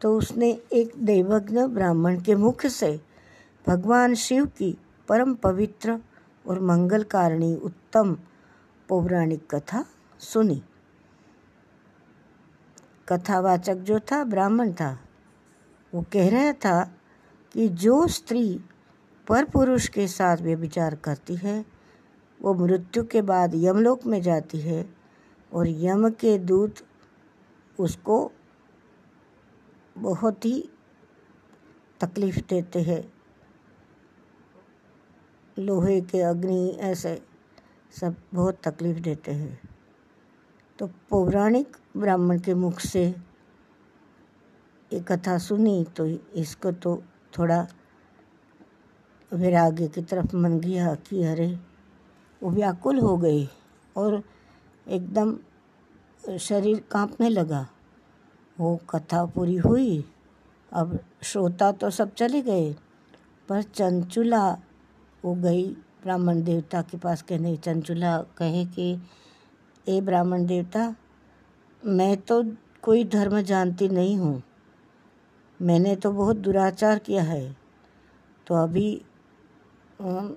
तो 0.00 0.16
उसने 0.18 0.50
एक 0.72 0.92
देवज्ञ 0.96 1.60
ब्राह्मण 1.66 2.20
के 2.20 2.34
मुख 2.34 2.66
से 2.66 3.00
भगवान 3.66 4.14
शिव 4.14 4.46
की 4.46 4.76
परम 5.08 5.34
पवित्र 5.34 5.98
और 6.44 6.60
मंगलकारिणी 6.60 7.54
उत्तम 7.54 8.16
पौराणिक 8.92 9.54
कथा 9.54 9.84
सुनी। 10.18 10.62
कथावाचक 13.08 13.74
जो 13.74 13.98
था, 13.98 14.24
ब्राह्मण 14.24 14.72
था, 14.72 14.98
वो 15.94 16.04
कह 16.12 16.30
रहा 16.30 16.52
था 16.52 16.84
कि 17.52 17.68
जो 17.68 18.06
स्त्री 18.06 18.60
पर 19.28 19.44
पुरुष 19.44 19.88
के 19.88 20.08
साथ 20.08 20.36
व्यभिचार 20.36 20.94
करती 20.94 21.36
है, 21.36 21.64
वो 22.42 22.54
मृत्यु 22.54 23.04
के 23.04 23.22
बाद 23.22 23.52
यमलोक 23.54 24.06
में 24.06 24.22
जाती 24.22 24.60
है 24.60 24.94
और 25.52 25.66
यम 25.68 26.10
के 26.10 26.38
दूत 26.38 26.74
उसको 27.80 28.32
बहुत 29.98 30.44
ही 30.44 30.70
तकलीफ़ 32.00 32.38
देते 32.38 32.82
हैं। 32.82 33.12
लोहे 35.58 36.00
के 36.00 36.20
अग्नि 36.20 36.76
ऐसे 36.80 37.31
सब 37.92 38.14
बहुत 38.34 38.58
तकलीफ़ 38.64 38.98
देते 38.98 39.32
हैं। 39.32 39.58
तो 40.78 40.86
पौराणिक 41.10 41.76
ब्राह्मण 41.96 42.38
के 42.38 42.54
मुख 42.54 42.80
से 42.80 43.04
ये 44.90 45.00
कथा 45.00 45.36
सुनी 45.38 45.84
तो 45.96 46.06
इसको 46.06 46.72
तो 46.72 47.02
थोड़ा 47.38 47.66
वैराग्य 49.32 49.88
की 49.88 50.02
तरफ़ 50.02 50.36
मन 50.36 50.58
गया 50.60 50.94
कि 50.94 51.22
अरे, 51.24 51.48
वो 52.42 52.50
व्याकुल 52.50 52.98
हो 52.98 53.16
गई 53.16 53.48
और 53.96 54.22
एकदम 54.86 55.36
शरीर 56.38 56.82
कांपने 56.90 57.28
लगा। 57.28 57.66
वो 58.58 58.76
कथा 58.90 59.24
पूरी 59.26 59.56
हुई, 59.56 60.04
अब 60.72 60.98
श्रोता 61.22 61.70
तो 61.72 61.90
सब 61.90 62.14
चले 62.14 62.42
गए, 62.42 62.72
पर 63.48 63.62
चंचुला 63.62 64.48
वो 65.24 65.34
गई 65.34 65.64
ब्राह्मण 66.02 66.42
देवता 66.42 66.82
के 66.82 66.98
पास 66.98 67.22
कहने, 67.22 67.56
चंचुला, 67.56 68.18
कहे 68.18 68.64
कि, 68.64 68.98
ए 69.88 70.00
ब्राह्मण 70.00 70.46
देवता, 70.46 70.94
मैं 71.84 72.16
तो 72.16 72.44
कोई 72.82 73.04
धर्म 73.04 73.40
जानती 73.40 73.88
नहीं 73.88 74.16
हूँ। 74.16 74.42
मैंने 75.62 75.96
तो 75.96 76.12
बहुत 76.12 76.36
दुराचार 76.36 76.98
किया 76.98 77.22
है। 77.22 77.56
तो 78.46 78.54
अभी 78.54 79.02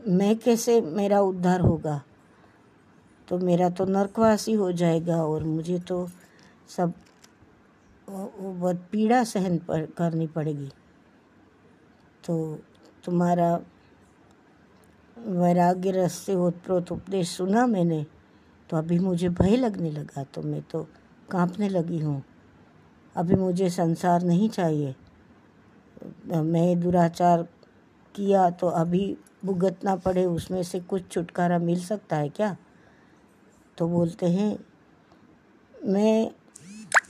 मैं 0.08 0.38
कैसे 0.38 0.82
मेरा 0.82 1.22
उद्धार 1.22 1.62
होगा? 1.62 2.02
तो 3.28 3.38
मेरा 3.38 3.70
तो 3.70 3.86
नरकवासी 3.86 4.54
हो 4.54 4.72
जाएगा 4.72 5.24
और 5.24 5.44
मुझे 5.44 5.80
तो 5.80 6.08
सब 6.68 6.94
बहुत 8.40 8.86
पीड़ा 8.92 9.24
सहन 9.24 9.58
पर, 9.58 9.86
करनी 9.86 10.28
पड़ेगी। 10.28 10.70
तो 12.26 12.60
तुम्हारा 13.04 13.60
वैराग्य 15.26 15.92
रस 15.92 16.14
से 16.14 16.36
ओतप्रोत 16.36 16.92
उपदेश 16.92 17.30
सुना 17.30 17.66
मैंने 17.68 18.06
तो 18.70 18.78
अभी 18.78 19.00
मुझे 19.00 19.30
भय 19.30 19.56
लगने 19.56 19.92
लगा। 19.92 20.24
तो 20.24 20.42
मैं 20.42 20.62
तो 20.62 20.88
कांपने 21.32 21.70
लगी 21.70 22.00
हूँ। 22.00 22.24
अभी 23.16 23.36
मुझे 23.36 23.70
संसार 23.70 24.24
नहीं 24.24 24.50
चाहिए। 24.50 24.96
मैं 26.28 26.80
दुराचार 26.80 27.44
किया 28.16 28.50
तो 28.50 28.68
अभी 28.68 29.18
भुगतना 29.46 29.96
पड़े, 29.96 30.26
उसमें 30.26 30.64
से 30.64 30.80
कुछ 30.80 31.12
छुटकारा 31.12 31.60
मिल 31.60 31.80
सकता 31.80 32.16
है 32.16 32.30
क्या? 32.30 32.58
तो 33.78 33.88
बोलते 33.88 34.26
हैं, 34.26 34.58
मैं, 35.86 36.32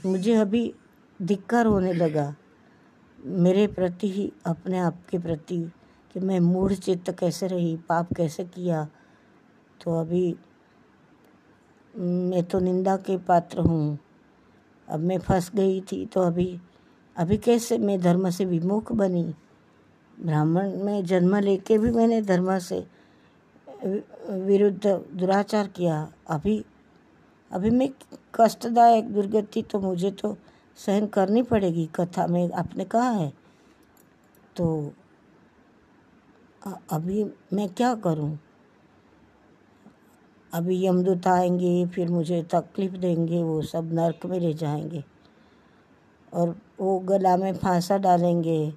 मुझे 0.06 0.36
अभी 0.36 0.74
धिक्कार 1.22 1.66
होने 1.66 1.94
लगा। 1.94 2.36
मेरे 3.26 3.68
प्रति 3.68 4.10
ही, 4.10 4.32
अपने 4.46 4.80
आप 4.80 5.04
के 5.10 5.20
प्रति 5.20 5.72
कि 6.16 6.20
मैं 6.20 6.40
मूढ़ 6.40 6.74
चित्त 6.74 7.10
कैसे 7.20 7.48
रही, 7.48 7.76
पाप 7.90 8.14
कैसे 8.14 8.44
किया? 8.46 8.88
तो 9.82 10.00
अभी 10.00 10.36
मैं 11.94 12.44
तो 12.44 12.60
निंदा 12.60 12.96
के 12.98 13.18
पात्र 13.18 13.60
हूँ। 13.60 13.98
अब 14.88 15.00
मैं 15.00 15.18
फंस 15.20 15.52
गई 15.56 15.82
थी 15.82 16.06
तो 16.06 16.22
अभी 16.22 16.48
अभी 17.16 17.38
कैसे 17.38 17.78
मैं 17.78 18.00
धर्म 18.02 18.30
से 18.30 18.46
विमुख 18.46 18.92
बनी? 18.92 19.24
ब्राह्मण 20.18 20.72
में 20.84 21.06
जन्म 21.06 21.36
लेके 21.36 21.78
भी 21.78 21.92
मैंने 21.92 22.22
धर्म 22.22 22.58
से 22.60 22.80
विरुद्ध 23.86 24.88
दुराचार 25.14 25.68
किया। 25.68 26.08
अभी 26.30 26.64
अभी 27.52 27.70
मैं 27.70 27.90
कष्टदायक 28.36 29.14
दुर्गति 29.14 29.62
तो 29.62 29.80
मुझे 29.80 30.12
तो 30.12 30.38
सहन 30.78 31.08
करनी 31.08 31.42
पड़ेगी। 31.44 31.90
कथा 31.96 32.28
में 32.28 32.52
आपने 32.52 32.86
कहा 32.86 33.10
है। 33.10 33.34
तो 34.56 34.94
अभी 36.68 37.24
मैं 37.54 37.70
क्या 37.70 37.96
करूँ? 37.96 38.40
अभी 40.54 40.86
यमदूत 40.86 41.28
आएँगे, 41.28 41.86
फिर 41.86 42.10
मुझे 42.10 42.44
तकलीफ़ 42.44 42.94
देंगे, 42.94 43.44
वो 43.44 43.62
सब 43.62 43.94
नरक 43.94 44.26
में 44.26 44.40
ले 44.40 44.54
जाएँगे। 44.54 45.04
और 46.34 46.60
वो 46.80 47.00
गला 47.00 47.38
में 47.38 47.54
फांसा 47.54 47.98
डालेंगे। 47.98 48.74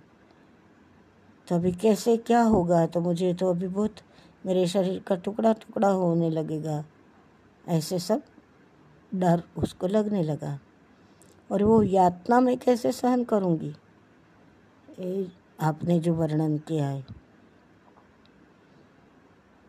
तो 1.48 1.54
अभी 1.54 1.72
कैसे 1.72 2.16
क्या 2.16 2.42
होगा? 2.42 2.86
तो 2.86 3.00
मुझे 3.00 3.34
तो 3.34 3.50
अभी 3.50 3.68
बहुत, 3.68 3.94
मेरे 4.46 4.66
शरीर 4.66 4.98
का 4.98 5.16
टुकड़ा 5.16 5.52
टुकड़ा 5.52 5.88
होने 5.88 6.30
लगेगा। 6.30 6.84
ऐसे 7.68 7.98
सब 7.98 8.22
डर 9.14 9.42
उसको 9.58 9.86
लगने 9.86 10.22
लगा। 10.22 10.58
और 11.52 11.62
वो 11.62 11.82
यातना 11.82 12.40
में 12.40 12.58
कैसे 12.58 12.92
सहन 12.92 13.24
करूँगी? 13.24 13.74
आपने 15.60 15.98
जो 15.98 16.14
वर्णन 16.14 16.58
किया 16.58 16.88
है। 16.88 17.17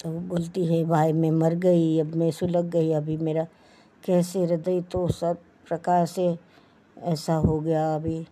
तो 0.03 0.09
बोलती 0.09 0.65
है, 0.65 0.85
भाई 0.85 1.13
मैं 1.13 1.31
मर 1.31 1.53
गई, 1.53 1.99
अब 1.99 2.15
मैं 2.15 2.31
सुलग 2.31 2.69
गई, 2.69 2.91
अभी 2.91 3.17
मेरा 3.17 3.47
कैसे 4.05 4.45
हृदय 4.45 4.81
तो 4.81 5.07
सब 5.07 5.37
प्रकार 5.67 6.05
से 6.05 6.37
ऐसा 6.97 7.33
हो 7.35 7.59
गया, 7.59 7.95
अभी 7.95 8.23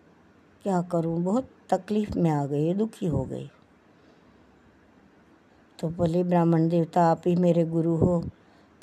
क्या 0.62 0.82
करूँ? 0.82 1.22
बहुत 1.22 1.50
तकलीफ़ 1.70 2.18
में 2.18 2.30
आ 2.30 2.46
गई, 2.46 2.74
दुखी 2.74 3.06
हो 3.06 3.24
गई। 3.24 3.50
तो 5.80 5.88
बोले, 5.88 6.24
ब्राह्मण 6.24 6.68
देवता, 6.68 7.02
आप 7.02 7.22
ही 7.26 7.36
मेरे 7.36 7.64
गुरु 7.64 7.96
हो। 7.96 8.20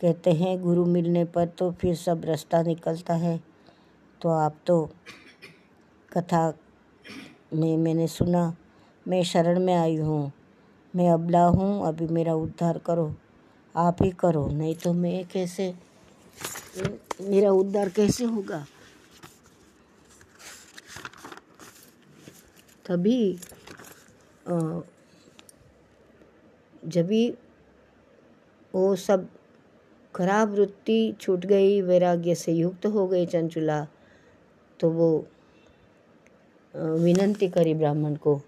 कहते 0.02 0.32
हैं, 0.32 0.62
गुरु 0.62 0.86
मिलने 0.86 1.26
पर 1.26 1.48
तो 1.48 1.72
फिर 1.72 1.96
सब 1.96 2.22
रास्ता 2.26 2.62
निकलता 2.62 3.14
है। 3.14 3.40
तो 4.22 4.30
आप 4.30 4.56
तो 4.68 4.90
कथा 6.14 6.54
में 7.54 7.78
मैंने 7.78 8.08
सुना, 8.08 8.56
मैं 9.08 9.24
शरण 9.24 9.60
में 9.60 9.76
आई 9.76 9.96
हूँ। 9.96 10.32
मैं 10.96 11.10
अबला 11.12 11.44
हूँ 11.46 11.88
अभी 11.88 12.08
मेरा 12.08 12.34
उद्धार 12.36 12.78
करो। 12.86 13.16
आप 13.76 14.02
ही 14.04 14.10
करो, 14.12 14.46
नहीं 14.48 14.76
तो 14.76 14.94
मैं 14.94 15.26
कैसे, 15.28 15.74
मेरा 17.22 17.52
उद्धार 17.52 17.90
कैसे 17.90 18.26
होगा? 18.26 18.66
तभी 22.86 23.38
जब 26.86 27.08
भी 27.08 27.30
वो 28.74 28.96
सब 28.96 29.28
खराब 30.16 30.50
वृत्ति 30.50 31.16
छूट 31.22 31.46
गई, 31.46 31.82
वैराग्य 31.82 32.36
से 32.36 32.52
युक्त 32.54 32.86
हो 32.86 33.08
गई 33.08 33.26
चंचुला 33.26 33.86
तो 34.80 34.90
वो 34.90 35.26
विनंती 36.74 37.48
करी 37.50 37.74
ब्राह्मण 37.74 38.16
को। 38.16 38.40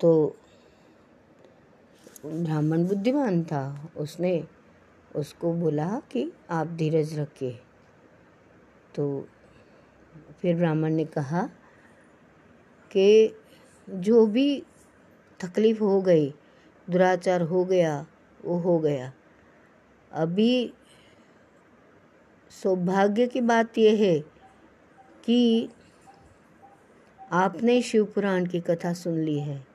तो 0.00 0.36
ब्राह्मण 2.26 2.84
बुद्धिमान 2.84 3.44
था। 3.44 3.90
उसने 3.96 4.44
उसको 5.16 5.52
बोला 5.52 6.00
कि 6.10 6.32
आप 6.50 6.66
धीरज 6.66 7.18
रखिए। 7.18 7.60
तो 8.94 9.28
फिर 10.40 10.56
ब्राह्मण 10.56 10.92
ने 10.92 11.04
कहा 11.04 11.50
कि 12.90 13.36
जो 13.90 14.26
भी 14.26 14.62
तकलीफ़ 15.40 15.82
हो 15.82 16.00
गई, 16.02 16.34
दुराचार 16.90 17.42
हो 17.42 17.64
गया, 17.64 18.06
वो 18.44 18.58
हो 18.58 18.78
गया। 18.78 19.12
अभी 20.12 20.72
सौभाग्य 22.50 23.26
की 23.26 23.40
बात 23.40 23.78
यह 23.78 23.98
है 23.98 24.20
कि 25.24 25.68
आपने 27.32 27.82
शिव 27.82 28.04
पुराण 28.04 28.46
की 28.46 28.60
कथा 28.60 28.92
सुन 28.92 29.18
ली 29.18 29.38
है 29.38 29.66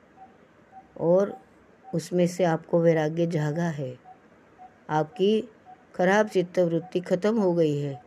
और 1.00 1.43
उसमें 1.94 2.26
से 2.26 2.44
आपको 2.44 2.80
वैराग्य 2.80 3.26
जागा 3.26 3.68
है। 3.70 3.96
आपकी 4.90 5.40
खराब 5.94 6.28
चित्तवृत्ति 6.28 7.00
खत्म 7.00 7.38
हो 7.38 7.52
गई 7.54 7.78
है 7.78 8.02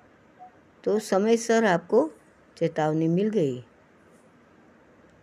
तो 0.84 0.98
समय 1.00 1.38
सर 1.38 1.66
आपको 1.66 2.10
चेतावनी 2.58 3.08
मिल 3.08 3.30
गई। 3.30 3.60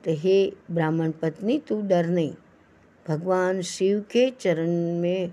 तो 0.04 0.10
हे 0.10 0.52
ब्राह्मण 0.70 1.10
पत्नी, 1.12 1.58
तू 1.58 1.80
डर 1.82 2.06
नहीं। 2.06 2.34
भगवान 3.08 3.60
शिव 3.62 4.00
के 4.10 4.30
चरण 4.30 4.70
में, 5.00 5.32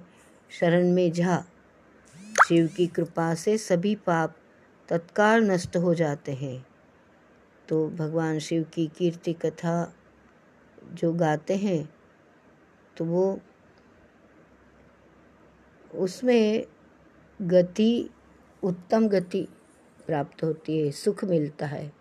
शरण 0.60 0.92
में 0.92 1.12
जा। 1.12 1.44
शिव 2.48 2.68
की 2.68 2.88
कृपा 2.88 3.34
से 3.36 3.58
सभी 3.58 3.96
पाप 3.96 4.36
तत्काल 4.90 5.44
नष्ट 5.44 5.78
हो 5.78 5.94
जाते 5.94 6.32
हैं। 6.34 6.66
तो 7.70 7.88
भगवान 7.90 8.40
शिव 8.40 8.64
की 8.74 8.88
कीर्ति 8.88 9.34
कथा 9.34 9.94
जो 10.94 11.14
गाते 11.14 11.56
हैं 11.56 11.90
तो 12.98 13.06
वो 13.06 13.40
उसमें 15.96 16.66
गति, 17.42 18.10
उत्तम 18.64 19.08
गति 19.08 19.48
प्राप्त 20.08 20.44
होती 20.44 20.78
है, 20.80 20.92
सुख 20.92 21.24
मिलता 21.24 21.66
है। 21.66 21.92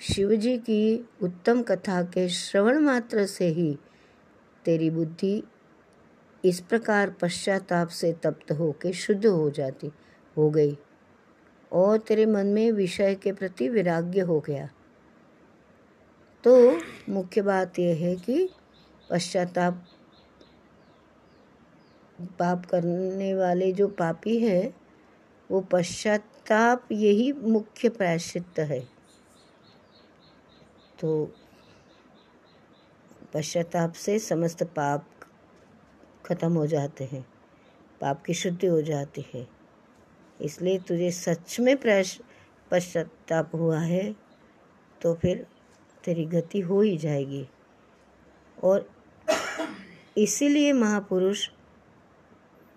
शिवजी 0.00 0.58
की 0.58 1.08
उत्तम 1.22 1.62
कथा 1.62 2.02
के 2.02 2.28
श्रवण 2.28 2.78
मात्र 2.78 3.26
से 3.26 3.46
ही 3.46 3.78
तेरी 4.64 4.90
बुद्धि 4.90 5.42
इस 6.44 6.60
प्रकार 6.60 7.10
पश्चाताप 7.10 7.88
से 7.88 8.12
तप्त 8.12 8.52
होकर 8.52 8.92
शुद्ध 8.92 9.26
हो 9.26 9.50
जाती, 9.50 9.90
हो 10.36 10.50
गई 10.50 10.78
और 11.72 11.98
तेरे 11.98 12.26
मन 12.26 12.46
में 12.46 12.72
विषय 12.72 13.14
के 13.14 13.32
प्रति 13.32 13.68
विराग्य 13.68 14.20
हो 14.20 14.40
गया। 14.40 14.68
तो 16.46 16.80
मुख्य 17.08 17.42
बात 17.42 17.78
यह 17.78 17.96
है 17.96 18.16
कि 18.16 18.48
पश्चाताप 19.10 19.86
पाप 22.38 22.66
करने 22.66 23.34
वाले 23.34 23.72
जो 23.72 23.88
पापी 23.88 24.38
हैं, 24.38 24.74
वो 25.50 25.60
पश्चाताप 25.60 26.92
यही 26.92 27.32
मुख्य 27.32 27.88
प्रायश्चित 27.88 28.58
है। 28.58 28.80
तो 31.00 31.34
पश्चाताप 33.34 33.92
से 33.92 34.18
समस्त 34.18 34.62
पाप 34.62 35.06
खत्म 36.26 36.52
हो 36.52 36.66
जाते 36.66 37.04
हैं, 37.04 37.26
पाप 38.00 38.22
की 38.22 38.34
शुद्धि 38.34 38.66
हो 38.66 38.82
जाती 38.82 39.26
है। 39.34 39.46
इसलिए 40.40 40.78
तुझे 40.78 41.10
सच 41.10 41.60
में 41.60 41.76
प्रश 41.76 42.20
पश्चाताप 42.70 43.54
हुआ 43.54 43.80
है 43.80 44.16
तो 45.00 45.14
फिर 45.14 45.46
तेरी 46.06 46.24
गति 46.24 46.60
हो 46.60 46.80
ही 46.80 46.96
जाएगी। 46.96 47.48
और 48.64 48.90
इसीलिए 50.18 50.72
महापुरुष 50.72 51.48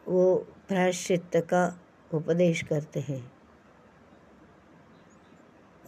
वो 0.07 0.35
प्रायश्चित 0.67 1.31
का 1.35 1.79
उपदेश 2.13 2.61
करते 2.61 2.99
हैं। 2.99 3.31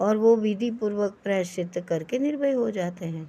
और 0.01 0.17
वो 0.17 0.36
विधि 0.36 0.71
पूर्वक 0.71 1.17
प्रायश्चित 1.23 1.86
करके 1.89 2.19
निर्भय 2.19 2.51
हो 2.51 2.71
जाते 2.71 3.06
हैं। 3.06 3.25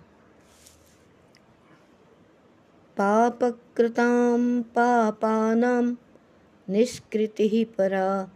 पापकृतां 2.96 4.62
पापानां 4.62 5.94
निष्कृतिः 6.68 7.74
परा 7.78 8.30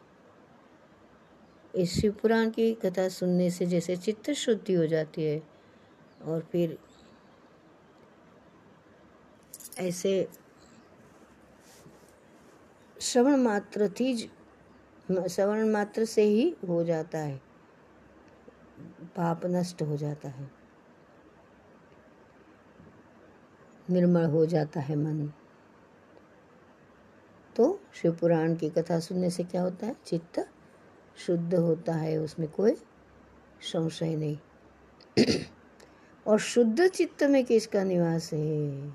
इस 1.75 1.93
शिव 2.01 2.11
पुराण 2.11 2.49
की 2.49 2.73
कथा 2.73 3.09
सुनने 3.09 3.49
से 3.51 3.65
जैसे 3.65 3.95
चित्त 3.95 4.31
शुद्धि 4.31 4.73
हो 4.73 4.85
जाती 4.85 5.23
है 5.23 5.41
और 6.23 6.41
फिर 6.41 6.77
ऐसे 9.79 10.27
श्रवण 13.01 13.35
मात्र 13.35 13.89
थी 13.89 14.13
श्रवण 15.19 15.69
मात्र 15.69 16.05
से 16.05 16.23
ही 16.23 16.55
हो 16.67 16.83
जाता 16.83 17.19
है। 17.19 17.41
पाप 19.03 19.41
नष्ट 19.45 19.81
हो 19.81 19.97
जाता 19.97 20.29
है। 20.29 20.51
निर्मल 23.89 24.25
हो 24.25 24.45
जाता 24.45 24.79
है 24.79 24.95
मन। 24.95 25.33
तो 27.55 27.81
शिव 27.93 28.15
पुराण 28.15 28.55
की 28.55 28.69
कथा 28.69 28.99
सुनने 28.99 29.29
से 29.29 29.43
क्या 29.43 29.61
होता 29.61 29.87
है? 29.87 29.95
चित्त 30.05 30.49
शुद्ध 31.17 31.55
होता 31.55 31.93
है, 31.93 32.17
उसमें 32.17 32.51
कोई 32.51 32.75
संशय 33.61 34.15
नहीं। 34.15 34.37
और 36.27 36.39
शुद्ध 36.39 36.87
चित्त 36.87 37.23
में 37.23 37.45
किसका 37.45 37.83
निवास 37.83 38.33
है? 38.33 38.89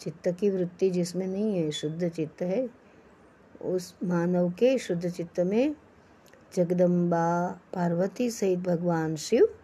चित्त 0.00 0.28
की 0.28 0.50
वृत्ति 0.50 0.90
जिसमें 0.90 1.26
नहीं 1.26 1.58
है, 1.58 1.70
शुद्ध 1.70 2.08
चित्त 2.08 2.42
है। 2.42 2.83
उस 3.64 3.98
मानव 4.04 4.50
के 4.50 4.78
शुद्ध 4.78 5.10
चित्त 5.10 5.40
में 5.40 5.76
जगदम्बा 6.54 7.60
पार्वती 7.74 8.30
सहित 8.30 8.58
भगवान 8.58 9.16
शिव 9.16 9.58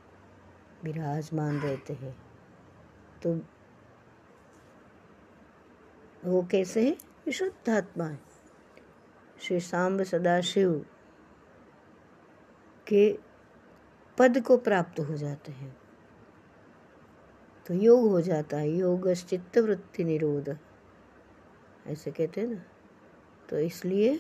विराजमान 0.85 1.61
रहते 1.61 1.93
हैं। 1.93 2.17
तो 3.23 3.41
वो 6.25 6.43
कैसे 6.51 6.89
है? 6.89 6.97
विशुद्ध 7.27 7.71
आत्मा 7.71 8.05
है। 8.05 8.21
श्री 9.41 9.61
सांब 9.61 10.03
सदाशिव 10.03 10.87
के 12.87 13.19
पद 14.19 14.41
को 14.41 14.57
प्राप्त 14.57 15.01
हो 15.01 15.15
जाते 15.15 15.53
हैं। 15.53 15.79
तो 17.67 17.75
योग 17.75 18.11
हो 18.11 18.21
जाता 18.21 18.57
है। 18.57 18.71
योग 18.71 19.13
चित्त 19.13 19.59
वृत्ति 19.59 20.05
निरोध। 20.05 20.59
ऐसे 21.87 22.11
कहते 22.11 22.41
हैं 22.41 22.49
ना। 22.49 22.63
तो 23.51 23.59
इसलिए 23.59 24.19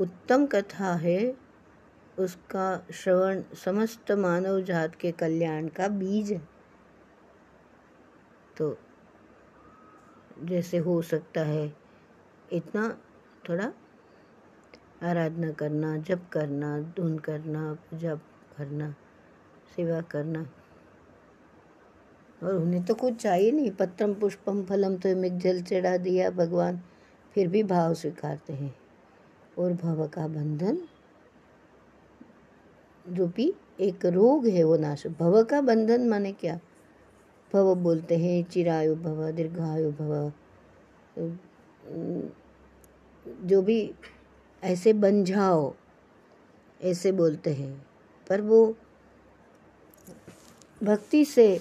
उत्तम 0.00 0.46
कथा 0.46 0.92
है 0.94 1.34
उसका 2.18 2.86
श्रवण 2.94 3.42
समस्त 3.54 4.12
मानव 4.12 4.60
जात 4.60 4.94
के 4.94 5.12
कल्याण 5.12 5.68
का 5.68 5.88
बीज 5.88 6.32
है। 6.32 6.40
तो 8.56 8.76
जैसे 10.44 10.78
हो 10.78 11.00
सकता 11.02 11.40
है 11.40 11.72
इतना 12.52 12.88
थोड़ा 13.48 13.72
आराधना 15.02 15.50
करना, 15.52 15.96
जप 15.96 16.28
करना, 16.32 16.78
धुन 16.96 17.18
करना 17.18 17.76
जप 17.94 18.20
करना, 18.58 18.94
सेवा 19.76 20.00
करना। 20.00 20.46
और 22.42 22.54
उन्हें 22.54 22.84
तो 22.84 22.94
कुछ 22.94 23.14
चाहिए 23.14 23.50
नहीं, 23.52 23.70
पत्रम 23.70 24.14
पुष्पम 24.14 24.64
फलम 24.64 24.96
तो 24.96 25.08
एक 25.08 25.38
जल 25.38 25.62
चढ़ा 25.62 25.96
दिया 25.96 26.30
भगवान। 26.30 26.80
फिर 27.34 27.48
भी 27.48 27.62
भाव 27.62 27.94
स्वीकारते 27.94 28.52
हैं। 28.52 28.74
और 29.58 29.72
भव 29.72 30.06
का 30.08 30.28
बंधन 30.28 30.78
भी 33.08 33.54
एक 33.80 34.06
रोग 34.06 34.46
है 34.46 34.64
वो 34.64 34.76
नाश, 34.76 35.06
भव 35.06 35.44
का 35.44 35.60
बंधन 35.60 36.08
माने 36.08 36.32
क्या? 36.32 36.60
भव 37.52 37.74
बोलते 37.74 38.16
हैं 38.18 38.44
चिरायु 38.44 38.94
भव, 38.96 39.30
दीर्घायु 39.30 39.90
भव। 39.92 40.32
जो 43.44 43.62
भी 43.62 43.94
ऐसे 44.62 44.92
बन 44.92 45.24
जाओ, 45.24 45.74
ऐसे 46.82 47.12
बोलते 47.12 47.52
हैं। 47.54 47.86
पर 48.28 48.40
वो 48.40 48.74
भक्ति 50.82 51.24
से 51.24 51.60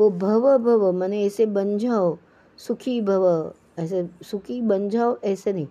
वो 0.00 0.10
भव 0.10 0.58
भव 0.58 0.92
माने 0.92 1.24
ऐसे 1.24 1.46
बन 1.46 1.78
जाओ, 1.78 2.18
सुखी 2.58 3.00
भव। 3.00 3.54
ऐसे, 3.78 4.10
सुखी 4.22 4.62
बन 4.62 4.88
जाओ, 4.88 5.20
ऐसे 5.24 5.52
नहीं। 5.52 5.66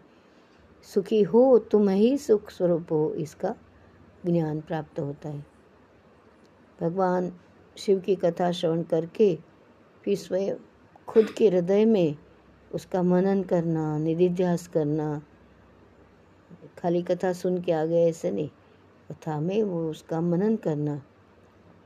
सुखी 0.93 1.21
हो, 1.21 1.59
तुम 1.59 1.89
ही 1.89 2.17
सुख 2.17 2.51
स्वरूप 2.51 2.91
हो, 2.91 3.13
इसका 3.13 3.55
ज्ञान 4.25 4.61
प्राप्त 4.61 4.99
होता 4.99 5.29
है। 5.29 5.45
भगवान 6.81 7.33
शिव 7.77 7.99
की 7.99 8.15
कथा 8.15 8.51
श्रवण 8.51 8.83
करके 8.83 9.39
फिर 10.03 10.17
स्वयं 10.17 10.55
खुद 11.07 11.25
के 11.25 11.49
हृदय 11.49 11.85
में 11.85 12.15
उसका 12.73 13.03
मनन 13.03 13.43
करना, 13.43 13.97
निधिध्यास 13.97 14.67
करना, 14.67 15.21
खाली 16.77 17.01
कथा 17.01 17.33
सुन 17.33 17.61
के 17.61 17.71
आ 17.71 17.85
गए, 17.85 18.09
ऐसे 18.09 18.31
नहीं। 18.31 18.49
कथा 19.11 19.39
में 19.39 19.63
वो 19.63 19.89
उसका 19.89 20.21
मनन 20.21 20.55
करना, 20.55 21.01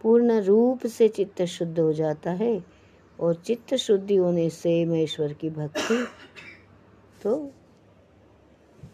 पूर्ण 0.01 0.41
रूप 0.41 0.87
से 0.87 1.07
चित्त 1.07 1.41
शुद्ध 1.41 1.79
हो 1.79 1.93
जाता 1.93 2.31
है। 2.31 2.63
और 3.21 3.35
चित्त 3.35 3.75
शुद्धि 3.75 4.15
होने 4.15 4.49
से 4.49 4.85
महेश्वर 4.85 5.33
की 5.33 5.49
भक्ति 5.49 6.07
तो 7.23 7.51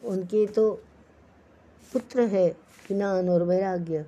उनके 0.06 0.48
तो 0.48 0.72
पुत्र 1.94 2.22
है, 2.22 2.50
ज्ञान 2.88 3.30
और 3.30 3.44
वैराग्य, 3.44 4.06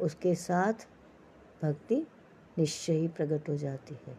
उसके 0.00 0.34
साथ 0.34 0.72
भक्ति 1.62 2.06
निश्चय 2.58 2.92
ही 2.92 3.08
प्रकट 3.08 3.48
हो 3.48 3.56
जाती 3.56 3.96
है। 4.06 4.18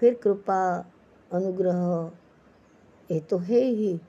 फिर 0.00 0.14
कृपा, 0.14 0.92
अनुग्रह, 1.32 2.12
ये 3.10 3.20
तो 3.20 3.38
है 3.38 3.60
ही 3.60 4.00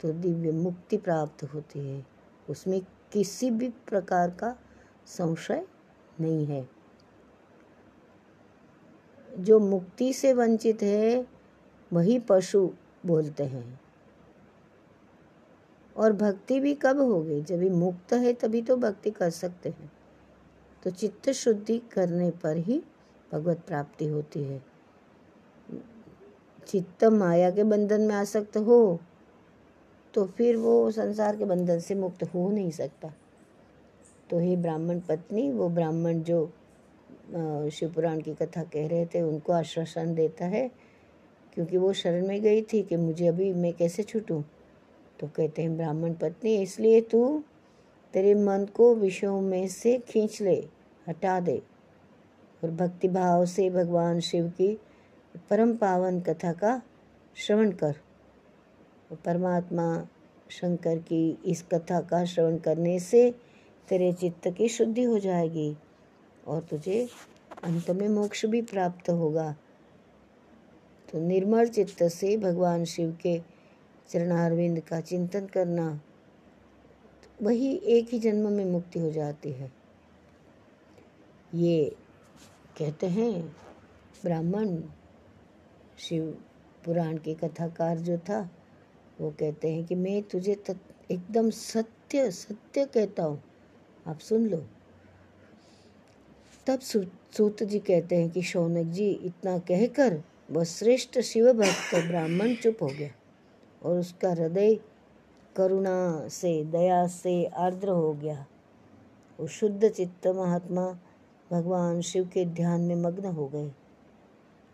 तो 0.00 0.12
दिव्य 0.12 0.50
मुक्ति 0.50 0.96
प्राप्त 0.96 1.44
होती 1.44 1.78
है। 1.78 2.06
उसमें 2.50 2.80
किसी 3.12 3.50
भी 3.50 3.68
प्रकार 3.68 4.30
का 4.30 4.56
संशय 5.06 5.66
नहीं 6.20 6.46
है। 6.46 6.73
जो 9.38 9.58
मुक्ति 9.58 10.12
से 10.12 10.32
वंचित 10.32 10.82
है, 10.82 11.26
वही 11.92 12.18
पशु 12.18 12.70
बोलते 13.06 13.44
हैं। 13.44 13.80
और 15.96 16.12
भक्ति 16.12 16.60
भी 16.60 16.74
कब 16.74 17.00
होगी? 17.00 17.40
जब 17.42 17.58
भी 17.58 17.70
मुक्त 17.70 18.12
है, 18.12 18.32
तभी 18.32 18.62
तो 18.62 18.76
भक्ति 18.76 19.10
कर 19.10 19.30
सकते 19.30 19.68
हैं। 19.68 19.92
तो 20.82 20.90
चित्त 20.90 21.30
शुद्धि 21.30 21.78
करने 21.92 22.30
पर 22.30 22.56
ही 22.56 22.82
भगवत 23.32 23.60
प्राप्ति 23.66 24.06
होती 24.06 24.42
है। 24.42 24.62
चित्त 26.66 27.04
माया 27.04 27.50
के 27.50 27.64
बंधन 27.64 28.00
में 28.00 28.14
आसक्त 28.14 28.56
हो 28.56 29.00
तो 30.14 30.24
फिर 30.26 30.56
वो 30.56 30.90
संसार 30.90 31.36
के 31.36 31.44
बंधन 31.44 31.78
से 31.78 31.94
मुक्त 31.94 32.22
हो 32.24 32.50
नहीं 32.50 32.70
सकता। 32.70 33.08
तो 34.30 34.38
हे 34.38 34.56
ब्राह्मण 34.56 35.00
पत्नी, 35.00 35.50
वो 35.50 35.68
ब्राह्मण 35.68 36.20
जो 36.20 36.52
शिवपुराण 37.70 38.20
की 38.20 38.34
कथा 38.34 38.62
कह 38.62 38.88
रहे 38.88 39.06
थे, 39.06 39.20
उनको 39.20 39.52
आश्वासन 39.52 40.14
देता 40.14 40.46
है, 40.46 40.70
क्योंकि 41.54 41.76
वो 41.76 41.92
शरण 41.92 42.26
में 42.26 42.42
गई 42.42 42.62
थी 42.62 42.82
कि 42.82 42.96
मुझे 42.96 43.26
अभी 43.26 43.52
मैं 43.52 43.72
कैसे 43.72 44.02
छूटूं। 44.02 44.42
तो 45.20 45.26
कहते 45.26 45.62
हैं, 45.62 45.76
ब्राह्मण 45.76 46.14
पत्नी, 46.14 46.56
इसलिए 46.56 47.00
तू 47.00 47.42
तेरे 48.12 48.34
मन 48.34 48.66
को 48.74 48.94
विषयों 48.94 49.40
में 49.40 49.68
से 49.68 49.98
खींच 49.98 50.42
ले, 50.42 50.68
हटा 51.08 51.40
दे। 51.40 51.62
और 52.64 52.70
भक्ति 52.70 53.08
भाव 53.08 53.46
से 53.46 53.70
भगवान 53.70 54.20
शिव 54.20 54.48
की 54.48 54.78
परम 55.50 55.76
पावन 55.76 56.20
कथा 56.20 56.52
का 56.52 56.82
श्रवण 57.34 57.70
कर। 57.70 57.94
परमात्मा 59.24 60.06
शंकर 60.50 60.98
की 60.98 61.38
इस 61.46 61.62
कथा 61.62 62.00
का 62.00 62.24
श्रवण 62.24 62.58
करने 62.58 62.98
से 62.98 63.34
तेरे 63.88 64.12
चित्त 64.12 64.48
की 64.48 64.68
शुद्धि 64.68 65.02
हो 65.02 65.18
जाएगी। 65.18 65.76
और 66.46 66.62
तुझे 66.62 67.06
अंत 67.64 67.90
में 67.90 68.08
मोक्ष 68.08 68.44
भी 68.46 68.62
प्राप्त 68.62 69.10
होगा। 69.10 69.50
तो 71.08 71.18
निर्मल 71.18 71.68
चित्त 71.68 72.02
से 72.04 72.36
भगवान 72.36 72.84
शिव 72.84 73.16
के 73.22 73.38
चरणारविंद 74.08 74.80
का 74.80 75.00
चिंतन 75.00 75.46
करना, 75.46 76.00
वही 77.42 77.74
एक 77.88 78.08
ही 78.08 78.18
जन्म 78.18 78.50
में 78.52 78.64
मुक्ति 78.64 78.98
हो 78.98 79.10
जाती 79.10 79.52
है। 79.52 79.70
ये 81.54 81.96
कहते 82.78 83.06
हैं, 83.06 83.42
ब्राह्मण 84.24 84.76
शिव 85.98 86.24
पुराण 86.84 87.16
के 87.18 87.34
कथाकार 87.34 87.98
जो 87.98 88.18
था, 88.18 88.48
वो 89.20 89.30
कहते 89.30 89.72
हैं 89.72 89.84
कि 89.84 89.94
मैं 89.94 90.22
तुझे 90.22 90.62
एकदम 91.10 91.50
सत्य 91.50 92.30
सत्य 92.30 92.84
कहता 92.84 93.22
हूँ। 93.22 93.42
आप 94.06 94.18
सुन 94.18 94.46
लो। 94.46 94.64
तब 96.66 96.80
सूत 96.80 97.62
जी 97.62 97.78
कहते 97.78 98.16
हैं 98.16 98.30
कि 98.30 98.42
शौनक 98.42 98.86
जी, 98.86 99.10
इतना 99.10 99.58
कहकर 99.58 100.22
वह 100.50 100.64
श्रेष्ठ 100.64 101.20
शिव 101.20 101.52
भक्त 101.52 101.94
ब्राह्मण 101.94 102.54
चुप 102.54 102.78
हो 102.82 102.86
गया 102.86 103.10
और 103.82 103.98
उसका 103.98 104.30
हृदय 104.30 104.74
करुणा 105.56 106.28
से, 106.28 106.64
दया 106.64 107.06
से 107.06 107.44
आर्द्र 107.44 107.88
हो 107.88 108.12
गया। 108.12 108.46
वो 109.40 109.46
शुद्ध 109.46 109.88
चित्त 109.88 110.26
महात्मा 110.26 110.98
भगवान 111.50 112.00
शिव 112.00 112.24
के 112.24 112.44
ध्यान 112.44 112.80
में 112.80 112.96
मग्न 112.96 113.24
हो 113.24 113.46
गए। 113.48 113.70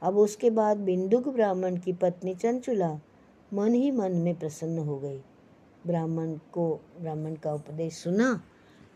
अब 0.02 0.18
उसके 0.18 0.50
बाद 0.50 0.76
बिंदुक 0.76 1.28
ब्राह्मण 1.28 1.76
की 1.76 1.92
पत्नी 1.92 2.34
चंचुला 2.34 3.00
मन 3.54 3.74
ही 3.74 3.90
मन 3.90 4.12
में 4.12 4.38
प्रसन्न 4.38 4.78
हो 4.78 4.98
गई। 4.98 5.22
ब्राह्मण 5.86 6.34
को, 6.52 6.80
ब्राह्मण 7.00 7.34
का 7.34 7.54
उपदेश 7.54 7.92
सुना, 7.92 8.42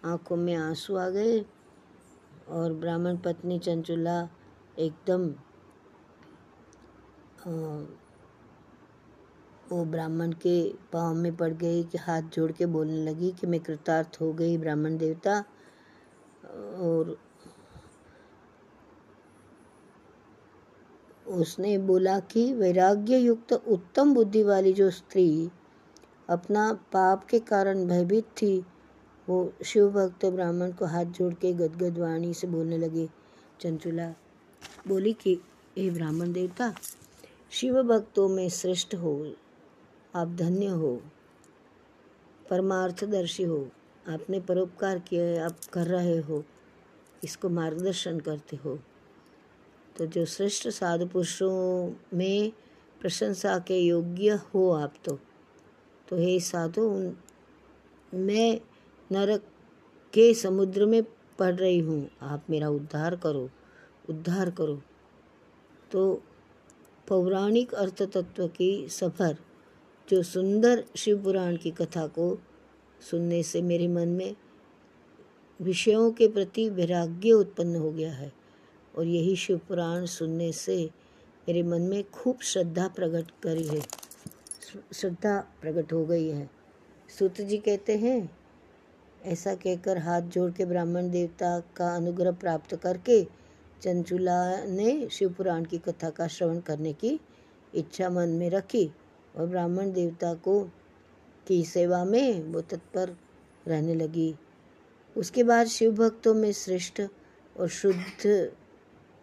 आँखों 0.04 0.36
में 0.36 0.54
आँसू 0.54 0.96
आ 0.96 1.08
गए 1.08 1.44
और 2.48 2.72
ब्राह्मण 2.72 3.16
पत्नी 3.16 3.58
चंचुला 3.58 4.20
एकदम 4.78 5.28
वो 9.70 9.84
ब्राह्मण 9.84 10.32
के 10.42 10.56
पाँव 10.92 11.14
में 11.14 11.36
पड़ 11.36 11.52
गई 11.52 11.82
कि 11.82 11.98
हाथ 11.98 12.22
जोड़ 12.34 12.50
के 12.52 12.66
बोलने 12.66 13.04
लगी 13.04 13.30
कि 13.32 13.46
मैं 13.46 13.60
कृतार्थ 13.60 14.20
हो 14.20 14.32
गई 14.32 14.56
ब्राह्मण 14.58 14.96
देवता। 14.98 15.38
और 16.78 17.16
उसने 21.32 21.76
बोला 21.78 22.18
कि 22.32 22.52
वैराग्य 22.54 23.18
युक्त 23.18 23.52
उत्तम 23.52 24.14
बुद्धि 24.14 24.42
वाली 24.42 24.72
जो 24.72 24.90
स्त्री 24.90 25.50
अपना 26.30 26.72
पाप 26.92 27.24
के 27.24 27.38
कारण 27.40 27.86
भयभीत 27.86 28.24
थी 28.42 28.64
वो 29.28 29.52
शिव 29.64 29.90
भक्त 29.90 30.26
ब्राह्मण 30.26 30.72
को 30.72 30.86
हाथ 30.86 31.04
जोड़ 31.04 31.34
के 31.34 31.52
गदगद 31.52 31.98
वाणी 31.98 32.34
से 32.34 32.46
बोलने 32.46 32.78
लगे, 32.78 33.08
चंचुला, 33.60 34.14
बोली 34.88 35.12
कि, 35.12 35.40
हे 35.78 35.90
ब्राह्मण 35.90 36.32
देवता, 36.32 36.74
शिव 37.50 37.82
भक्तों 37.82 38.28
में 38.28 38.48
श्रेष्ठ 38.48 38.94
हो, 38.94 39.34
आप 40.14 40.28
धन्य 40.28 40.66
हो, 40.66 41.02
परमार्थदर्शी 42.50 43.42
हो, 43.42 43.70
आपने 44.08 44.40
परोपकार 44.40 44.98
किया 44.98 45.24
है, 45.24 45.38
आप 45.38 45.60
कर 45.72 45.86
रहे 45.86 46.18
हो, 46.18 46.44
इसको 47.24 47.48
मार्गदर्शन 47.48 48.20
करते 48.20 48.56
हो। 48.56 48.78
तो 49.96 50.06
जो 50.06 50.24
श्रेष्ठ 50.24 50.68
साधु 50.68 51.06
पुरुषों 51.06 51.92
में 52.14 52.52
प्रशंसा 53.00 53.58
के 53.58 53.78
योग्य 53.78 54.30
हो 54.30 54.70
आप 54.70 54.94
तो। 55.04 55.18
तो 56.08 56.16
हे 56.16 56.40
साधु 56.40 57.12
मैं 58.14 58.60
नरक 59.12 59.44
के 60.14 60.32
समुद्र 60.34 60.86
में 60.86 61.02
पड़ 61.38 61.54
रही 61.54 61.78
हूँ। 61.78 62.10
आप 62.22 62.44
मेरा 62.50 62.68
उद्धार 62.68 63.16
करो 63.16 63.48
उद्धार 64.10 64.50
करो। 64.50 64.82
तो 65.92 66.22
पौराणिक 67.08 67.74
अर्थ 67.74 68.02
तत्व 68.02 68.46
की 68.48 68.88
सफ़र, 68.88 69.36
जो 70.08 70.22
सुंदर 70.22 70.84
शिव 70.96 71.22
पुराण 71.22 71.56
की 71.56 71.70
कथा 71.70 72.06
को 72.06 72.38
सुनने 73.00 73.42
से 73.42 73.62
मेरे 73.62 73.88
मन 73.88 74.08
में 74.08 74.36
विषयों 75.60 76.10
के 76.12 76.28
प्रति 76.28 76.68
वैराग्य 76.70 77.32
उत्पन्न 77.32 77.76
हो 77.76 77.90
गया 77.90 78.12
है 78.12 78.32
और 78.94 79.06
यही 79.06 79.36
शिव 79.36 79.60
पुराण 79.68 80.06
सुनने 80.06 80.52
से 80.52 80.90
मेरे 81.48 81.62
मन 81.62 81.82
में 81.82 82.02
खूब 82.10 82.40
श्रद्धा 82.40 82.88
प्रकट 82.88 83.30
करी 83.42 83.66
है। 83.68 83.80
श्रद्धा 84.92 85.38
प्रकट 85.60 85.92
हो 85.92 86.04
गई 86.06 86.28
है। 86.28 86.50
सूत 87.18 87.40
जी 87.40 87.58
कहते 87.58 87.96
हैं 87.98 88.43
ऐसा 89.24 89.54
कहकर 89.54 89.98
हाथ 89.98 90.22
जोड़ 90.22 90.50
के 90.50 90.64
ब्राह्मण 90.64 91.10
देवता 91.10 91.58
का 91.76 91.94
अनुग्रह 91.96 92.32
प्राप्त 92.32 92.74
करके 92.76 93.22
चंचुला 93.82 94.64
ने 94.64 95.08
शिव 95.08 95.32
पुराण 95.32 95.64
की 95.64 95.78
कथा 95.78 96.10
का 96.10 96.26
श्रवण 96.26 96.58
करने 96.60 96.92
की 96.92 97.20
इच्छा 97.74 98.10
मन 98.10 98.28
में 98.28 98.50
रखी 98.50 98.90
और 99.36 99.46
ब्राह्मण 99.46 99.92
देवता 99.92 100.34
को 100.34 100.62
की 101.46 101.64
सेवा 101.64 102.04
में 102.04 102.42
वो 102.44 102.60
तत्पर 102.60 103.16
रहने 103.68 103.94
लगी। 103.94 104.34
उसके 105.16 105.42
बाद 105.42 105.66
शिव 105.66 105.92
भक्तों 105.92 106.34
में 106.34 106.52
श्रेष्ठ 106.52 107.02
और 107.56 107.68
शुद्ध 107.68 108.52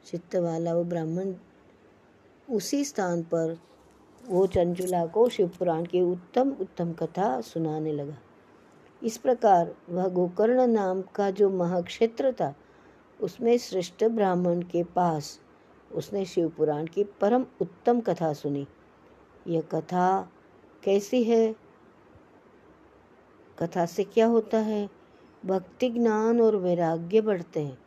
चित्त 0.05 0.35
वाला 0.35 0.73
वो 0.73 0.83
ब्राह्मण 0.83 1.33
उसी 2.49 2.83
स्थान 2.85 3.23
पर 3.23 3.57
वो 4.23 4.47
चंचुला 4.47 5.05
को 5.05 5.29
शिवपुराण 5.29 5.85
की 5.85 6.01
उत्तम 6.01 6.51
उत्तम 6.51 6.93
कथा 6.93 7.41
सुनाने 7.41 7.91
लगा। 7.91 8.17
इस 9.03 9.17
प्रकार 9.17 9.75
वह 9.89 10.07
गोकर्ण 10.07 10.67
नाम 10.67 11.01
का 11.01 11.31
जो 11.31 11.49
महाक्षेत्र 11.49 12.31
था, 12.31 12.55
उसमें 13.21 13.57
श्रेष्ठ 13.57 14.03
ब्राह्मण 14.03 14.61
के 14.61 14.83
पास 14.83 15.39
उसने 15.91 16.25
शिव 16.25 16.49
पुराण 16.49 16.85
की 16.85 17.03
परम 17.03 17.45
उत्तम 17.61 17.99
कथा 17.99 18.33
सुनी। 18.33 18.67
यह 19.47 19.61
कथा 19.61 20.29
कैसी 20.83 21.23
है? 21.23 21.55
कथा 23.59 23.85
से 23.85 24.03
क्या 24.03 24.25
होता 24.25 24.57
है? 24.57 24.89
भक्ति, 25.45 25.89
ज्ञान 25.89 26.41
और 26.41 26.55
वैराग्य 26.55 27.21
बढ़ते 27.21 27.59
हैं 27.59 27.77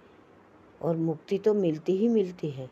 और 0.82 0.96
मुक्ति 0.96 1.38
तो 1.38 1.54
मिलती 1.54 1.96
ही 1.96 2.08
मिलती 2.08 2.50
है। 2.50 2.70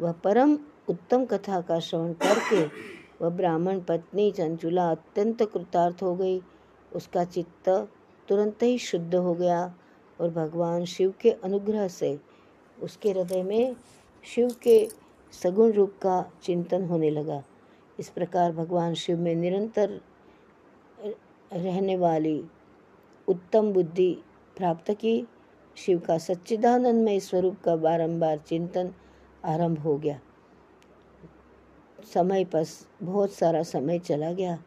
वह 0.00 0.12
परम 0.12 0.58
उत्तम 0.88 1.24
कथा 1.24 1.60
का 1.60 1.78
श्रवण 1.80 2.12
करके 2.12 2.64
वह 3.22 3.28
ब्राह्मण 3.28 3.80
पत्नी 3.80 4.30
चंचुला 4.32 4.90
अत्यंत 4.90 5.42
कृतार्थ 5.42 6.02
हो 6.02 6.16
गई। 6.16 6.42
उसका 6.94 7.24
चित्त 7.24 7.68
तुरंत 8.28 8.62
ही 8.62 8.78
शुद्ध 8.78 9.14
हो 9.14 9.34
गया 9.34 9.74
और 10.20 10.30
भगवान 10.30 10.84
शिव 10.84 11.14
के 11.20 11.30
अनुग्रह 11.30 11.88
से 11.88 12.18
उसके 12.82 13.10
हृदय 13.10 13.42
में 13.42 13.76
शिव 14.24 14.54
के 14.62 14.88
सगुण 15.32 15.72
रूप 15.72 15.96
का 16.02 16.32
चिंतन 16.42 16.84
होने 16.84 17.10
लगा। 17.10 17.42
इस 17.98 18.08
प्रकार 18.08 18.52
भगवान 18.52 18.94
शिव 18.94 19.18
में 19.18 19.34
निरंतर 19.34 20.00
रहने 21.52 21.96
वाली 21.96 22.44
उत्तम 23.28 23.72
बुद्धि 23.72 24.12
प्राप्त 24.56 24.90
की। 24.90 25.26
शिव 25.76 25.98
का 25.98 26.18
सच्चिदानंदमय 26.18 27.20
स्वरूप 27.20 27.60
का 27.64 27.76
बारंबार 27.76 28.38
चिंतन 28.38 28.92
आरंभ 29.44 29.78
हो 29.78 29.96
गया। 29.98 30.20
समय 32.14 32.44
पर 32.44 32.64
बहुत 33.02 33.32
सारा 33.32 33.62
समय 33.62 33.98
चला 33.98 34.32
गया। 34.32 34.58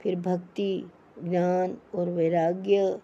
फिर 0.00 0.16
भक्ति 0.16 0.90
ज्ञान 1.24 1.76
और 1.94 2.08
वैराग्य 2.08 3.00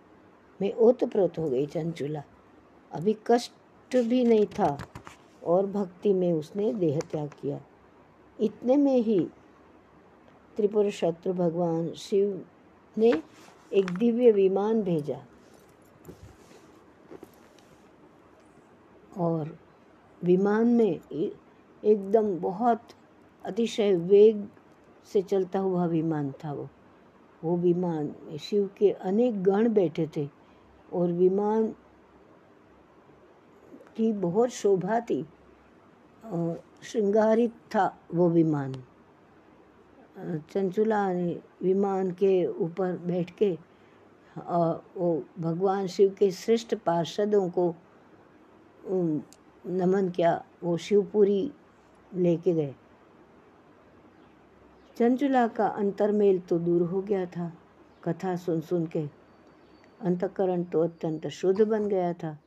में 0.60 0.72
ओतप्रोत 0.72 1.38
हो 1.38 1.48
गई 1.50 1.66
चंचुला। 1.66 2.22
अभी 2.92 3.16
कष्ट 3.26 3.96
भी 3.96 4.24
नहीं 4.24 4.46
था 4.46 4.76
और 5.44 5.66
भक्ति 5.66 6.12
में 6.12 6.32
उसने 6.32 6.72
देह 6.72 6.98
त्याग 7.00 7.28
किया। 7.42 7.60
इतने 8.40 8.76
में 8.76 8.96
ही 8.96 9.20
त्रिपुर 10.56 10.90
शत्रु 10.90 11.32
भगवान 11.32 11.90
शिव 11.92 12.44
ने 12.98 13.12
एक 13.72 13.90
दिव्य 13.90 14.30
विमान 14.32 14.82
भेजा 14.82 15.20
और 19.16 19.56
विमान 20.24 20.66
में 20.66 21.00
एकदम 21.84 22.38
बहुत 22.38 22.82
अतिशय 23.44 23.94
वेग 23.94 24.48
से 25.12 25.22
चलता 25.22 25.58
हुआ 25.58 25.86
विमान 25.86 26.32
था 26.44 26.52
वो। 26.52 26.68
वो 27.44 27.56
विमान 27.56 28.14
शिव 28.40 28.68
के 28.78 28.90
अनेक 28.90 29.42
गण 29.42 29.68
बैठे 29.74 30.08
थे 30.16 30.28
और 30.92 31.12
विमान 31.12 31.66
की 33.96 34.12
बहुत 34.12 34.50
शोभा 34.50 35.00
थी। 35.00 35.24
और 36.24 36.62
श्रृंगारित 36.82 37.52
था 37.74 37.86
वो 38.14 38.28
विमान। 38.30 38.74
चंचुला 40.52 41.12
ने 41.12 41.40
विमान 41.62 42.10
के 42.10 42.46
ऊपर 42.46 42.96
बैठ 43.06 43.30
के 43.38 43.50
वो 44.38 45.22
भगवान 45.40 45.86
शिव 45.86 46.14
के 46.18 46.30
श्रेष्ठ 46.30 46.74
पार्षदों 46.86 47.48
को 47.50 47.74
नमन 49.66 50.08
किया। 50.16 50.42
वो 50.64 50.76
शिवपुरी 50.76 51.50
लेके 52.14 52.52
गए। 52.54 52.74
चंचुला 54.98 55.48
का 55.48 55.66
अंतरमेल 55.66 56.38
तो 56.40 56.58
दूर 56.58 56.82
हो 56.82 57.02
गया 57.02 57.26
था। 57.26 57.52
कथा 58.04 58.36
सुन 58.36 58.60
सुन 58.60 58.86
के 58.86 59.06
अंतकरण 60.00 60.64
तो 60.64 60.80
अत्यंत 60.80 61.26
शुद्ध 61.26 61.60
बन 61.60 61.88
गया 61.88 62.12
था। 62.12 62.38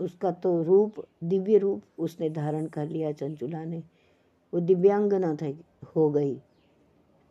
उसका 0.00 0.30
तो 0.30 0.62
रूप, 0.62 0.94
दिव्य 1.24 1.58
रूप 1.58 1.82
उसने 1.98 2.30
धारण 2.30 2.66
कर 2.66 2.88
लिया 2.88 3.12
चंचुला 3.12 3.64
ने। 3.64 3.82
वो 4.54 4.60
दिव्यांगना 4.60 5.34
था, 5.34 5.52
हो 5.96 6.10
गई। 6.10 6.42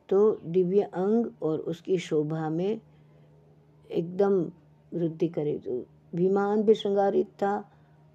तो 0.09 0.41
दिव्य 0.45 0.81
अंग 0.81 1.25
और 1.41 1.59
उसकी 1.59 1.97
शोभा 1.97 2.49
में 2.49 2.81
एकदम 3.91 4.51
वृद्धि 4.93 5.27
करे। 5.27 5.57
तो 5.57 5.85
विमान 6.15 6.63
भी 6.63 6.73
श्रृंगारित 6.73 7.27
था, 7.27 7.71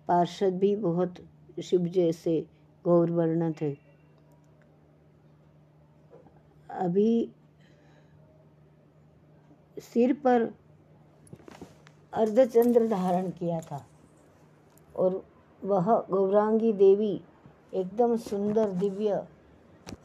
पार्षद 0.08 0.58
भी 0.58 0.76
बहुत 0.76 1.14
शिव 1.62 1.80
जैसे 1.80 2.46
गौरवर्ण 2.84 3.52
थे। 3.52 3.87
अभी 6.78 7.30
सिर 9.76 10.12
पर 10.24 10.42
अर्धचंद्र 12.12 12.86
धारण 12.88 13.30
किया 13.30 13.60
था 13.60 13.84
और 14.94 15.22
वह 15.62 15.90
गौरांगी 16.10 16.72
देवी 16.72 17.20
एकदम 17.74 18.16
सुंदर 18.16 18.70
दिव्य 18.72 19.22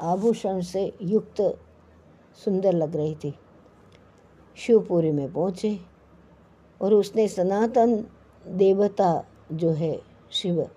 आभूषण 0.02 0.62
से 0.62 0.92
युक्त 1.02 1.42
सुंदर 2.38 2.74
लग 2.74 2.96
रही 2.96 3.16
थी। 3.16 3.34
शिवपुरी 4.58 5.12
में 5.12 5.32
पहुँचे 5.34 5.80
और 6.82 6.94
उसने 6.94 7.28
सनातन 7.28 7.96
देवता 8.46 9.24
जो 9.52 9.70
है 9.72 9.98
शिव, 10.32 10.70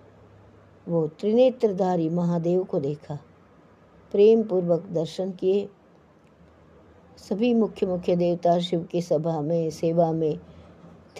वो 0.87 1.07
त्रिनेत्रधारी 1.19 2.09
महादेव 2.09 2.63
को 2.63 2.79
देखा। 2.79 3.15
प्रेम 4.11 4.43
पूर्वक 4.43 4.85
दर्शन 4.91 5.31
किए 5.31 5.67
सभी 7.17 7.53
मुख्य 7.53 7.85
मुख्य 7.85 8.15
देवता 8.15 8.59
शिव 8.59 8.83
की 8.83 9.01
सभा 9.01 9.41
में, 9.41 9.69
सेवा 9.69 10.11
में 10.11 10.39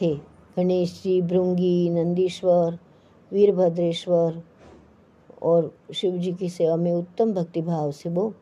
थे। 0.02 0.16
गणेश 0.58 1.02
जी, 1.04 1.22
भृंगी, 1.22 1.90
नंदीश्वर, 1.90 2.80
वीरभद्रेश्वर 3.32 4.44
और 5.42 5.78
शिव 5.94 6.18
जी 6.18 6.34
की 6.34 6.50
सेवा 6.50 6.76
में 6.76 6.92
उत्तम 6.92 7.34
भक्ति 7.34 7.62
भाव 7.62 7.92
से 7.92 8.10
वो 8.10 8.34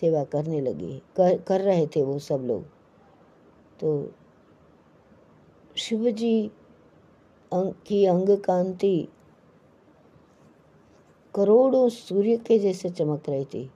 सेवा 0.00 0.24
करने 0.24 0.60
लगी। 0.60 1.02
कर 1.16 1.38
कर 1.38 1.60
रहे 1.60 1.86
थे 1.86 2.02
वो 2.02 2.18
सब 2.18 2.40
लोग। 2.40 2.64
तो 3.80 4.12
शिव 5.76 6.10
जी 6.10 6.50
अंग, 7.52 7.72
की 7.86 8.04
अंग 8.04 8.38
कांति 8.38 9.08
करोड़ों 11.34 11.88
सूर्य 11.88 12.36
के 12.36 12.58
जैसे 12.58 12.90
चमक 12.90 13.22
रही 13.28 13.44
थी। 13.44 13.70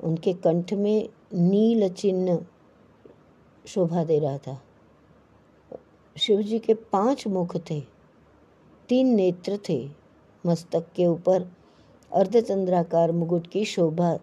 उनके 0.00 0.32
कंठ 0.32 0.72
में 0.72 1.08
नील 1.34 1.88
चिन्ह 1.88 2.46
शोभा 3.66 4.04
दे 4.04 4.18
रहा 4.18 4.38
था। 4.38 4.62
शिव 6.18 6.42
जी 6.42 6.58
के 6.58 6.74
पाँच 6.74 7.26
मुख 7.26 7.56
थे, 7.56 7.80
तीन 8.88 9.06
नेत्र 9.06 9.58
थे, 9.68 9.88
मस्तक 10.46 10.86
के 10.96 11.06
ऊपर 11.06 11.52
अर्धचंद्राकार 12.12 13.12
मुकुट 13.12 13.46
की 13.46 13.64
शोभा 13.64 14.18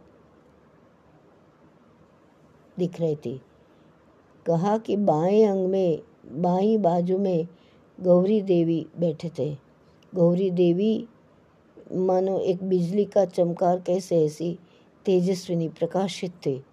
दिख 2.80 3.02
रही 3.02 3.16
थी। 3.16 3.42
कहा 4.46 4.78
कि 4.78 4.98
बाएँ 4.98 5.44
अंग 5.44 5.68
में, 5.68 6.02
बाई 6.26 6.78
बाजू 6.78 7.18
में 7.18 7.48
गौरी 8.02 8.42
देवी 8.42 8.88
बैठे 9.00 9.32
थे। 9.40 9.58
गौरी 10.16 10.52
देवी, 10.52 11.08
मानो 11.94 12.40
एक 12.40 12.64
बिजली 12.64 13.06
का 13.06 13.26
चमकार 13.26 13.80
कैसे 13.80 14.26
ऐसी 14.26 14.60
तेजस्विनी 15.06 15.70
प्रकाशित 15.70 16.34
थे। 16.46 16.69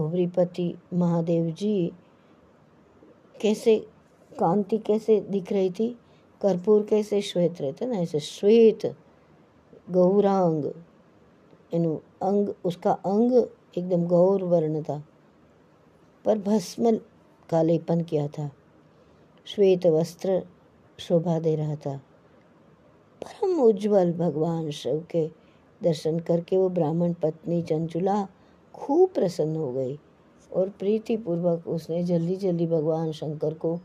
गौरीपति 0.00 0.74
महादेव 0.94 1.50
जी, 1.52 1.92
कैसे 3.40 3.78
कांति 4.32 4.78
कैसे 4.78 5.20
दिख 5.20 5.52
रही 5.52 5.70
थी? 5.70 5.88
कर्पूर 6.40 6.82
कैसे 6.82 7.20
श्वेत 7.22 7.60
रहते 7.60 7.86
ना? 7.86 7.96
ऐसे 7.96 8.20
श्वेत 8.20 8.86
गौरांग, 9.90 10.64
इन 11.72 11.84
अंग, 12.22 12.48
उसका 12.64 12.92
अंग 12.92 13.32
एकदम 13.78 14.04
गौर 14.06 14.42
वर्ण 14.44 14.82
था, 14.82 15.02
पर 16.24 16.38
भस्म 16.38 16.96
का 17.50 17.62
लेपन 17.62 18.00
किया 18.00 18.26
था, 18.28 18.50
श्वेत 19.46 19.86
वस्त्र 19.86 20.42
शोभा 20.98 21.38
दे 21.38 21.54
रहा 21.56 21.76
था। 21.76 21.96
परम 23.22 23.60
उज्जवल 23.60 24.12
भगवान 24.12 24.70
शिव 24.70 25.06
के 25.10 25.28
दर्शन 25.82 26.18
करके 26.20 26.56
वो 26.56 26.68
ब्राह्मण 26.68 27.12
पत्नी 27.12 27.62
चंचुला 27.62 28.26
खूब 28.74 29.10
प्रसन्न 29.10 29.56
हो 29.56 29.72
गई 29.72 29.98
और 30.52 30.68
प्रीति 30.68 31.16
पूर्वक 31.16 31.66
उसने 31.68 32.02
जल्दी 32.04 32.36
जल्दी 32.36 32.66
भगवान 32.66 33.12
शंकर 33.12 33.54
को 33.54 33.76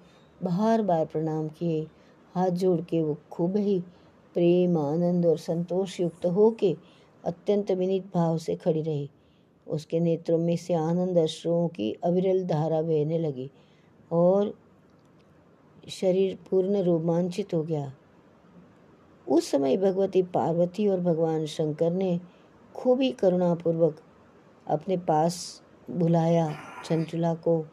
बार 0.44 0.82
बार 0.82 1.06
प्रणाम 1.06 1.48
किए। 1.48 1.88
हाथ 2.36 2.50
जोड़ 2.50 2.82
के 2.82 3.02
वो 3.04 3.18
खूब 3.32 3.58
ही 3.58 3.80
प्रेम, 4.34 4.78
आनंद 4.78 5.26
और 5.26 5.38
संतोष 5.38 6.00
युक्त 6.00 6.26
हो 6.26 6.50
के 6.52 6.76
अत्यंत 7.24 7.72
विनीत 7.72 8.06
भाव 8.14 8.38
से 8.38 8.56
खड़ी 8.56 8.82
रही। 8.82 9.10
उसके 9.68 10.00
नेत्रों 10.00 10.38
में 10.38 10.56
से 10.58 10.74
आनंद 10.74 11.18
अश्रुओं 11.18 11.68
की 11.68 11.92
अविरल 12.04 12.44
धारा 12.46 12.82
बहने 12.82 13.20
लगी 13.20 13.50
और 14.12 14.54
शरीर 15.90 16.38
पूर्ण 16.50 16.82
रोमांचित 16.82 17.54
हो 17.54 17.64
गया। 17.64 17.94
उस 19.28 19.52
समय 19.52 19.78
भगवती 19.78 20.22
पार्वती 20.24 20.88
और 20.88 21.00
भगवान 21.00 21.46
शंकर 21.46 21.92
ने 21.92 22.20
खूब 22.76 23.02
ही 23.02 23.12
करुणापूर्वक 23.12 23.96
अपने 24.68 24.98
पास 24.98 25.62
बुलाया 25.90 26.50
चंचुला 26.86 27.34
को 27.36 27.66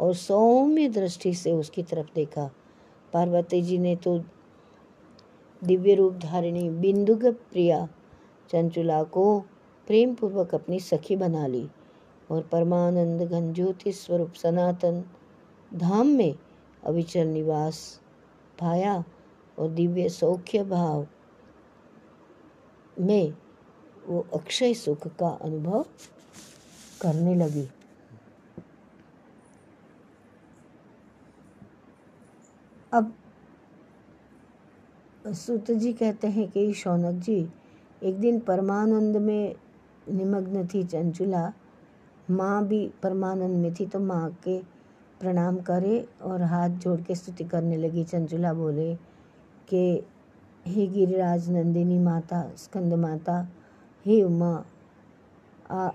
और 0.00 0.14
सौम्य 0.14 0.88
दृष्टि 0.88 1.34
से 1.34 1.52
उसकी 1.52 1.82
तरफ़ 1.82 2.14
देखा। 2.14 2.50
पार्वती 3.12 3.62
जी 3.62 3.78
ने 3.78 3.96
तो 3.96 4.18
दिव्य 5.62 5.94
रूप 5.94 6.14
धारिणी 6.14 6.68
बिंदुग 6.70 7.24
प्रिया 7.24 7.88
चंचुला 8.50 9.02
को 9.02 9.40
प्रेम 9.86 10.14
पूर्वक 10.14 10.54
अपनी 10.54 10.80
सखी 10.80 11.16
बना 11.16 11.46
ली 11.46 11.68
और 12.30 12.42
परमानंद 12.42 13.22
घन 13.22 13.52
ज्योति 13.52 13.92
स्वरूप 13.92 14.32
सनातन 14.32 15.04
धाम 15.74 16.06
में 16.06 16.34
अविचल 16.84 17.26
निवास 17.26 18.00
पाया 18.60 19.04
और 19.58 19.68
दिव्य 19.68 20.08
सौख्य 20.08 20.64
भाव 20.64 21.06
में 23.00 23.32
वो 24.06 24.26
अक्षय 24.34 24.74
सुख 24.74 25.06
का 25.06 25.28
अनुभव 25.28 25.84
करने 27.04 27.34
लगी। 27.34 27.68
अब 32.92 33.12
सूत 35.26 35.70
जी 35.72 35.92
कहते 35.92 36.28
हैं 36.28 36.48
कि 36.50 36.72
शौनक 36.74 37.22
जी 37.22 37.38
एक 38.02 38.18
दिन 38.20 38.38
परमानंद 38.40 39.16
में 39.16 39.54
निमग्न 40.10 40.66
थी 40.66 40.82
चंचुला। 40.84 41.52
माँ 42.30 42.66
भी 42.66 42.86
परमानंद 43.02 43.56
में 43.56 43.74
थी 43.74 43.86
तो 43.86 44.00
माँ 44.00 44.30
के 44.44 44.58
प्रणाम 45.20 45.56
करे 45.60 45.98
और 46.22 46.42
हाथ 46.42 46.68
जोड़ 46.82 47.00
के 47.00 47.14
स्तुति 47.14 47.44
करने 47.44 47.76
लगी। 47.76 48.04
चंचुला 48.04 48.52
बोले 48.54 48.94
कि 49.68 49.82
हे 50.66 50.86
गिरिराज 50.86 51.48
नंदिनी 51.50 51.98
माता 51.98 52.42
स्कंद 52.56 52.94
माता 52.94 53.36
हे 54.06 54.22
उमा 54.22 54.52
आ, 55.70 55.88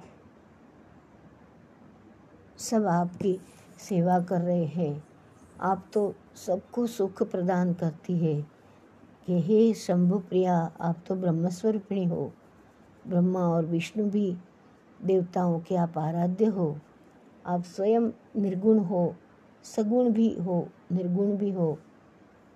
सब 2.60 2.86
आपकी 2.86 3.40
सेवा 3.80 4.20
कर 4.20 4.42
रहे 4.42 4.66
हैं। 4.66 5.04
आप 5.62 5.86
तो 5.94 6.16
सबको 6.36 6.88
सुख 6.88 7.24
प्रदान 7.24 7.74
करती 7.74 8.18
है। 8.18 8.60
कि 9.26 9.42
हे 9.42 9.74
शंभु 9.74 10.20
प्रिया, 10.20 10.72
आप 10.82 10.98
तो 11.08 11.16
ब्रह्मस्वरूपिणी 11.16 12.06
हो। 12.06 12.34
ब्रह्मा 13.08 13.40
और 13.40 13.66
विष्णु 13.66 14.10
भी 14.10 14.38
देवताओं 15.04 15.60
के 15.60 15.76
आप 15.76 15.98
आराध्य 15.98 16.46
हो। 16.46 16.80
आप 17.46 17.64
स्वयं 17.64 18.12
निर्गुण 18.36 18.80
हो, 18.80 19.16
सगुण 19.64 20.10
भी 20.10 20.36
हो, 20.36 20.70
निर्गुण 20.92 21.38
भी 21.38 21.52
हो। 21.52 21.80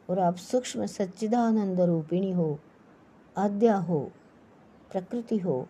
और 0.10 0.20
आप 0.20 0.36
सूक्ष्म 0.36 0.86
सच्चिदानंद 0.86 1.82
रूपिणी 1.82 2.32
हो, 2.32 2.60
आद्या 3.38 3.78
हो, 3.78 4.12
प्रकृति 4.92 5.38
हो, 5.38 5.68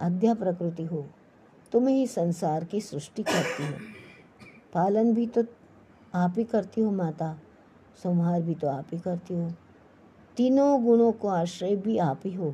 आद्या 0.00 0.34
प्रकृति 0.34 0.84
हो। 0.84 1.06
तुम 1.76 1.88
ही 1.88 2.06
संसार 2.06 2.64
की 2.64 2.80
सृष्टि 2.80 3.22
करती 3.22 3.66
हो। 3.66 3.72
पालन 4.74 5.14
भी 5.14 5.26
तो 5.26 5.44
आप 6.14 6.34
ही 6.38 6.44
करती 6.44 6.80
हो 6.80 6.90
माता, 6.90 7.38
संहार 8.04 8.42
भी 8.42 8.54
तो 8.54 8.68
आप 8.68 8.86
ही 8.92 8.98
करती 8.98 9.34
हो। 9.34 9.52
तीनों 10.36 10.84
गुणों 10.84 11.12
को 11.12 11.28
आश्रय 11.28 11.76
भी 11.76 11.98
आप 11.98 12.20
ही 12.24 12.34
हो। 12.34 12.50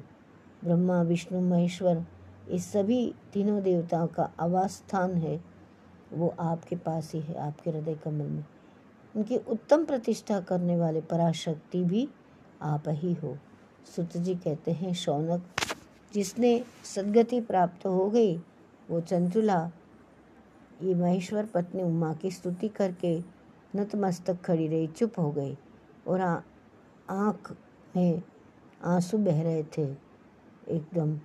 ब्रह्मा, 0.64 1.02
विष्णु, 1.02 1.40
महेश्वर 1.40 2.04
इस 2.50 2.72
सभी 2.72 3.14
तीनों 3.32 3.62
देवताओं 3.62 4.06
का 4.06 4.32
आवास 4.40 4.70
स्थान 4.70 5.14
है। 5.14 5.44
वो 6.12 6.34
आपके 6.40 6.76
पास 6.76 7.12
ही 7.14 7.20
है, 7.20 7.34
आपके 7.34 7.70
हृदय 7.70 7.94
कमल 7.94 8.26
में। 8.26 8.44
उनकी 9.16 9.36
उत्तम 9.36 9.84
प्रतिष्ठा 9.84 10.40
करने 10.40 10.76
वाले 10.76 11.00
पराशक्ति 11.00 11.84
भी 11.84 12.08
आप 12.62 12.84
ही 12.88 13.12
हो। 13.12 13.38
सुत 13.96 14.16
जी 14.16 14.34
कहते 14.34 14.70
हैं, 14.70 14.94
शौनक, 14.94 15.44
जिसने 16.14 16.64
सदगति 16.84 17.40
प्राप्त 17.40 17.86
हो 17.86 18.10
गई 18.10 18.40
वो 18.90 19.00
चंचुला, 19.00 19.70
ये 20.82 20.94
महेश्वर 20.94 21.46
पत्नी 21.46 21.82
उमा 21.82 22.14
की 22.14 22.30
स्तुति 22.30 22.68
करके 22.68 23.20
नतमस्तक 23.76 24.42
खड़ी 24.42 24.68
रही, 24.68 24.86
चुप 24.86 25.18
हो 25.18 25.32
गई 25.32 25.56
और 26.06 26.20
आँख 27.10 27.56
में 27.96 28.22
आँसू 28.84 29.18
बह 29.18 29.42
रहे 29.42 29.62
थे। 29.62 29.96
एकदम 30.68 31.20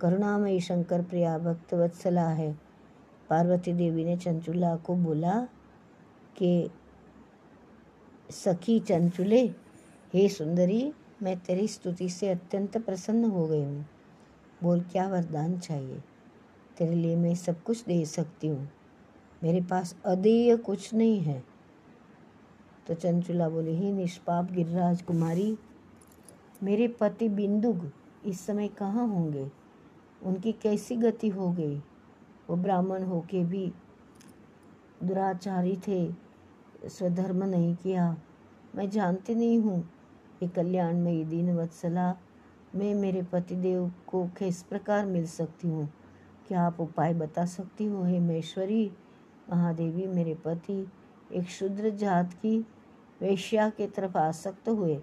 करुणामयी 0.00 0.60
शंकर 0.60 1.02
प्रिया 1.02 1.38
भक्त 1.38 1.74
वत्सला 1.74 2.28
है। 2.28 2.60
पार्वती 3.30 3.72
देवी 3.72 4.04
ने 4.04 4.16
चंचुला 4.16 4.76
को 4.76 4.94
बोला 4.94 5.48
कि, 6.36 6.70
सखी 8.30 8.80
चंचुले, 8.80 9.46
हे 10.14 10.28
सुंदरी, 10.28 10.92
मैं 11.22 11.38
तेरी 11.38 11.68
स्तुति 11.68 12.08
से 12.08 12.30
अत्यंत 12.30 12.78
प्रसन्न 12.78 13.24
हो 13.24 13.46
गई 13.46 13.62
हूँ। 13.62 13.86
बोल, 14.62 14.80
क्या 14.80 15.08
वरदान 15.08 15.58
चाहिए? 15.58 16.02
तेरे 16.80 16.94
लिए 16.94 17.16
मैं 17.16 17.34
सब 17.34 17.62
कुछ 17.62 17.84
दे 17.84 18.04
सकती 18.04 18.48
हूँ। 18.48 18.68
मेरे 19.42 19.60
पास 19.60 19.94
अदेय 20.04 20.56
कुछ 20.56 20.94
नहीं 20.94 21.20
है। 21.20 21.44
तो 22.86 22.94
चंचुला 22.94 23.48
बोली, 23.48 23.74
ही 23.76 23.92
निष्पाप 23.92 24.52
गिरिराज 24.52 25.02
कुमारी 25.02 25.58
मेरे 26.62 26.88
पति 26.88 27.28
बिंदुग 27.28 27.90
इस 28.26 28.40
समय 28.40 28.68
कहाँ 28.68 29.06
होंगे? 29.06 29.46
उनकी 30.22 30.52
कैसी 30.52 30.96
गति 30.96 31.28
हो 31.28 31.50
गई? 31.52 31.76
वो 32.50 32.56
ब्राह्मण 32.56 33.02
होके 33.02 33.44
भी 33.44 33.72
दुराचारी 35.04 35.76
थे, 35.88 36.12
स्वधर्म 36.88 37.44
नहीं 37.44 37.74
किया। 37.76 38.16
मैं 38.76 38.90
जानती 38.90 39.34
नहीं 39.34 39.58
हूँ 39.58 39.80
ये 40.42 40.48
कल्याणमयी 40.48 41.24
दीन 41.24 41.56
वत्सला 41.56 42.14
मैं 42.74 42.94
मेरे 42.94 43.22
पतिदेव 43.22 43.92
को 44.06 44.26
किस 44.38 44.62
प्रकार 44.62 45.06
मिल 45.06 45.26
सकती 45.26 45.68
हूँ। 45.68 45.88
क्या 46.50 46.62
आप 46.62 46.80
उपाय 46.80 47.12
बता 47.14 47.44
सकती 47.46 47.84
हो? 47.86 48.02
हे 48.04 48.18
मेश्वरी 48.20 48.90
महादेवी 49.50 50.06
मेरे 50.06 50.34
पति, 50.34 50.86
एक 51.32 51.48
शुद्र 51.48 51.90
जात 51.90 52.32
की 52.32 52.58
वेश्या 53.20 53.68
के 53.68 53.86
तरफ़ 53.86 54.16
आसक्त 54.18 54.68
हुए 54.68 54.96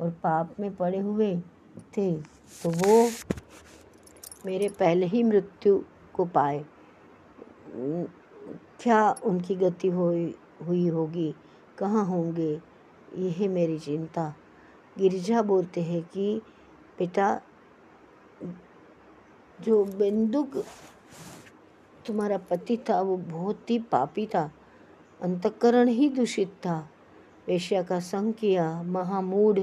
और 0.00 0.10
पाप 0.10 0.54
में 0.60 0.74
पड़े 0.76 0.98
हुए 0.98 1.36
थे 1.96 2.10
तो 2.62 2.70
वो 2.70 3.08
मेरे 4.46 4.68
पहले 4.68 5.06
ही 5.06 5.22
मृत्यु 5.22 5.78
को 6.14 6.24
पाए। 6.24 6.64
क्या 8.80 9.10
उनकी 9.24 9.54
गति 9.54 9.88
हुई 9.88 10.34
हुई 10.66 10.86
होगी? 10.88 11.34
कहाँ 11.78 12.04
होंगे? 12.06 12.52
यह 13.16 13.48
मेरी 13.48 13.78
चिंता। 13.78 14.34
गिरिजा 14.98 15.42
बोलते 15.42 15.82
हैं 15.82 16.02
कि, 16.02 16.40
पिता 16.98 17.40
जो 19.60 19.84
बिंदुक 19.84 20.56
तुम्हारा 22.06 22.38
पति 22.38 22.76
था, 22.76 23.00
वो 23.00 23.16
बहुत 23.16 23.70
ही 23.70 23.78
पापी 23.78 24.26
था, 24.26 24.50
अंतकरण 25.22 25.88
ही 25.88 26.08
दूषित 26.08 26.48
था। 26.66 26.78
वेश्या 27.46 27.82
का 27.82 28.00
संग 28.00 28.32
किया, 28.34 28.82
महामूढ़, 28.82 29.58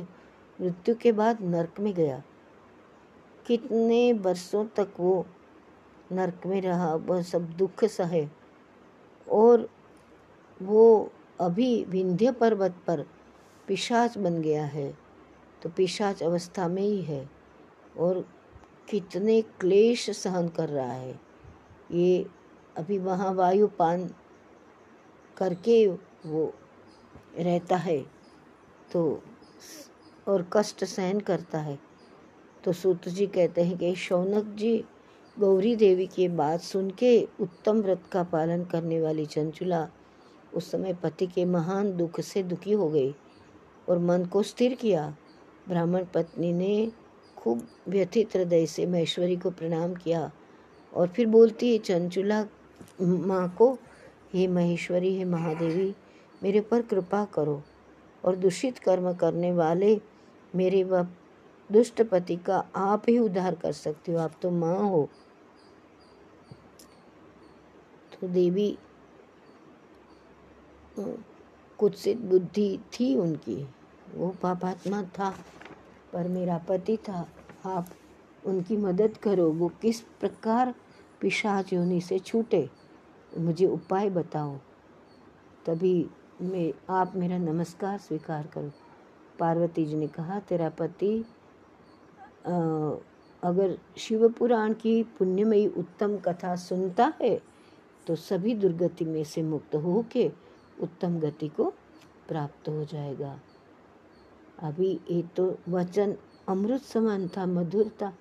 मृत्यु 0.61 0.95
के 0.95 1.11
बाद 1.11 1.41
नरक 1.41 1.79
में 1.79 1.93
गया। 1.93 2.21
कितने 3.47 4.13
वर्षों 4.13 4.65
तक 4.65 4.89
वो 4.99 5.25
नरक 6.11 6.45
में 6.45 6.61
रहा, 6.61 6.93
वह 6.95 7.21
सब 7.21 7.49
दुख 7.49 7.83
सहे। 7.85 8.27
और 9.31 9.69
वो 10.61 11.11
अभी 11.39 11.83
विंध्य 11.83 12.31
पर्वत 12.31 12.75
पर 12.87 13.05
पिशाच 13.67 14.17
बन 14.17 14.41
गया 14.41 14.65
है 14.65 14.97
तो 15.61 15.69
पिशाच 15.69 16.23
अवस्था 16.23 16.67
में 16.67 16.81
ही 16.81 17.01
है। 17.01 17.29
और 17.97 18.25
कितने 18.89 19.41
क्लेश 19.41 20.09
सहन 20.09 20.47
कर 20.49 20.69
रहा 20.69 20.91
है। 20.91 21.19
ये 21.91 22.25
अभी 22.77 22.97
वहाँ 22.97 23.33
वायु 23.33 23.67
पान 23.67 24.09
करके 25.37 25.87
वो 25.87 26.53
रहता 27.37 27.75
है 27.75 28.05
तो 28.91 29.23
और 30.27 30.49
कष्ट 30.53 30.83
सहन 30.83 31.19
करता 31.19 31.59
है। 31.59 31.79
तो 32.63 32.73
सूत 32.73 33.07
जी 33.07 33.27
कहते 33.27 33.63
हैं 33.63 33.77
कि, 33.77 33.95
शौनक 33.95 34.45
जी, 34.45 34.83
गौरी 35.39 35.75
देवी 35.75 36.07
की 36.07 36.27
बात 36.27 36.61
सुन 36.61 36.89
के 36.91 37.27
उत्तम 37.39 37.81
व्रत 37.81 38.03
का 38.11 38.23
पालन 38.23 38.63
करने 38.65 39.01
वाली 39.01 39.25
चंचुला 39.25 39.87
उस 40.53 40.71
समय 40.71 40.93
पति 40.93 41.27
के 41.27 41.45
महान 41.45 41.97
दुख 41.97 42.19
से 42.21 42.43
दुखी 42.43 42.71
हो 42.71 42.89
गई 42.89 43.15
और 43.89 43.99
मन 43.99 44.25
को 44.25 44.43
स्थिर 44.43 44.75
किया। 44.75 45.15
ब्राह्मण 45.69 46.05
पत्नी 46.05 46.53
ने 46.53 46.91
खूब 47.43 47.67
व्यथित 47.87 48.35
हृदय 48.35 48.65
से 48.65 48.85
महेश्वरी 48.85 49.35
को 49.35 49.49
प्रणाम 49.51 49.93
किया 49.93 50.31
और 50.93 51.07
फिर 51.07 51.27
बोलती 51.27 51.71
है 51.71 51.77
चंचुला 51.77 52.45
माँ 53.01 53.55
को, 53.57 53.77
हे 54.33 54.47
महेश्वरी, 54.47 55.17
हे 55.17 55.25
महादेवी, 55.25 55.95
मेरे 56.43 56.61
पर 56.61 56.81
कृपा 56.81 57.25
करो 57.25 57.61
और 58.23 58.35
दूषित 58.35 58.79
कर्म 58.79 59.13
करने 59.13 59.51
वाले 59.51 59.99
मेरे 60.55 60.83
व 60.83 61.03
दुष्ट 61.69 62.01
पति 62.01 62.35
का 62.35 62.57
आप 62.75 63.03
ही 63.09 63.17
उद्धार 63.19 63.55
कर 63.55 63.71
सकते 63.71 64.11
हो। 64.11 64.17
आप 64.17 64.33
तो 64.41 64.51
माँ 64.51 64.77
हो। 64.89 65.09
तो 68.13 68.27
देवी, 68.27 68.77
कुत्सित 71.79 72.17
बुद्धि 72.17 72.79
थी 72.93 73.15
उनकी। 73.15 73.67
वो 74.15 74.29
पापात्मा 74.41 75.03
था। 75.03 75.33
पर 76.13 76.27
मेरा 76.27 76.57
पति 76.67 76.97
था। 76.99 77.27
आप 77.65 77.87
उनकी 78.43 78.77
मदद 78.77 79.17
करो। 79.17 79.49
वो 79.51 79.67
किस 79.81 80.01
प्रकार 80.19 80.73
पिशाच 81.21 81.73
योनि 81.73 81.99
से 82.01 82.19
छूटे, 82.19 82.67
मुझे 83.37 83.65
उपाय 83.67 84.09
बताओ। 84.09 84.55
तभी 85.65 86.09
मैं, 86.41 86.71
आप 86.89 87.15
मेरा 87.15 87.37
नमस्कार 87.37 87.97
स्वीकार 87.97 88.47
करो। 88.47 88.71
पार्वती 89.39 89.85
जी 89.85 89.95
ने 89.95 90.07
कहा, 90.07 90.39
तेरा 90.39 90.69
पति 90.69 91.17
अगर 93.43 93.77
शिव 93.97 94.27
पुराण 94.29 94.73
की 94.73 95.01
पुण्यमयी 95.17 95.67
उत्तम 95.67 96.17
कथा 96.17 96.55
सुनता 96.55 97.11
है 97.21 97.39
तो 98.07 98.15
सभी 98.15 98.53
दुर्गति 98.55 99.05
में 99.05 99.23
से 99.23 99.43
मुक्त 99.43 99.75
हो 99.75 100.03
के 100.11 100.31
उत्तम 100.81 101.19
गति 101.19 101.47
को 101.47 101.69
प्राप्त 102.27 102.69
हो 102.69 102.83
जाएगा। 102.85 103.39
अभी 104.63 104.99
ये 105.11 105.21
तो 105.35 105.57
वचन 105.69 106.15
अमृत 106.49 106.81
समान 106.81 107.27
था, 107.27 107.45
मधुर 107.45 107.89
था। 108.01 108.13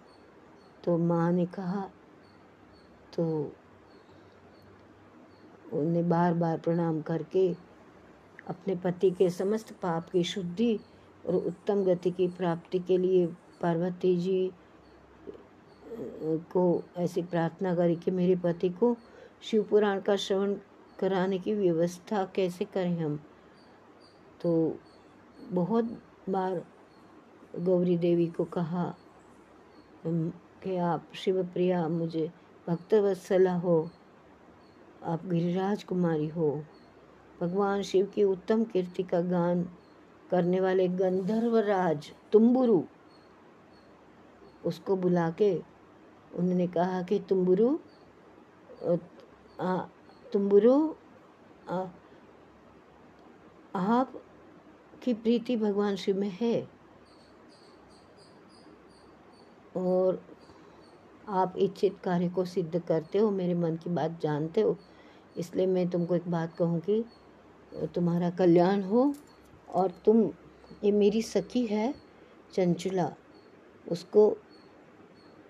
तो 0.84 0.96
माँ 0.98 1.32
ने 1.32 1.46
कहा 1.46 1.90
तो 3.16 3.52
उन्हें 5.72 6.08
बार 6.08 6.34
बार 6.34 6.58
प्रणाम 6.58 7.00
करके 7.02 7.52
अपने 8.48 8.74
पति 8.74 9.10
के 9.10 9.30
समस्त 9.30 9.72
पाप 9.72 10.10
की 10.10 10.22
शुद्धि 10.24 10.78
और 11.26 11.34
उत्तम 11.34 11.84
गति 11.84 12.10
की 12.10 12.28
प्राप्ति 12.28 12.78
के 12.78 12.98
लिए 12.98 13.26
पार्वती 13.60 14.16
जी 14.16 14.52
को 16.52 16.82
ऐसी 16.96 17.22
प्रार्थना 17.22 17.74
करी 17.74 17.96
कि 17.96 18.10
मेरे 18.10 18.36
पति 18.36 18.68
को 18.70 18.96
शिव 19.42 19.62
पुराण 19.62 20.00
का 20.00 20.16
श्रवण 20.16 20.54
कराने 20.98 21.38
की 21.38 21.54
व्यवस्था 21.54 22.24
कैसे 22.34 22.64
करें 22.64 22.98
हम? 23.00 23.16
तो 24.42 24.78
बहुत 25.50 25.98
बार 26.28 26.64
गौरी 27.58 27.96
देवी 27.98 28.26
को 28.26 28.44
कहा 28.44 28.84
कि 30.06 30.76
आप 30.76 31.04
शिव 31.14 31.42
प्रिया 31.44 31.86
मुझे 31.88 32.30
भक्तवत्सला 32.66 33.54
हो, 33.54 33.90
आप 35.04 35.26
गिरिराज 35.26 35.82
कुमारी 35.84 36.28
हो। 36.28 36.50
भगवान 37.40 37.82
शिव 37.82 38.06
की 38.06 38.24
उत्तम 38.24 38.64
कीर्ति 38.64 39.02
का 39.02 39.20
गान 39.20 39.64
करने 40.30 40.60
वाले 40.60 40.88
गंधर्वराज 40.88 42.12
तुम्बुरु। 42.32 42.82
उसको 44.64 44.96
बुला 44.96 45.30
के 45.30 45.52
उन्होंने 46.34 46.66
कहा 46.66 47.02
कि, 47.02 47.18
तुम्बुरु 47.18 47.76
तुम्बुरु 50.32 50.76
आप 53.74 54.22
की 55.02 55.14
प्रीति 55.14 55.56
भगवान 55.56 55.96
शिव 55.96 56.16
में 56.16 56.30
है। 56.40 56.68
और 59.76 60.22
आप 61.28 61.54
इच्छित 61.58 61.96
कार्य 62.04 62.28
को 62.28 62.44
सिद्ध 62.44 62.78
करते 62.78 63.18
हो, 63.18 63.30
मेरे 63.30 63.54
मन 63.54 63.76
की 63.76 63.90
बात 63.90 64.18
जानते 64.22 64.60
हो, 64.60 64.76
इसलिए 65.36 65.66
मैं 65.66 65.88
तुमको 65.90 66.14
एक 66.14 66.28
बात 66.28 66.56
कहूँगी, 66.56 67.04
तुम्हारा 67.94 68.30
कल्याण 68.30 68.82
हो 68.82 69.14
और 69.68 69.90
तुम, 70.04 70.22
ये 70.84 70.92
मेरी 70.92 71.22
सखी 71.22 71.64
है 71.66 71.94
चंचला, 72.54 73.10
उसको, 73.86 74.36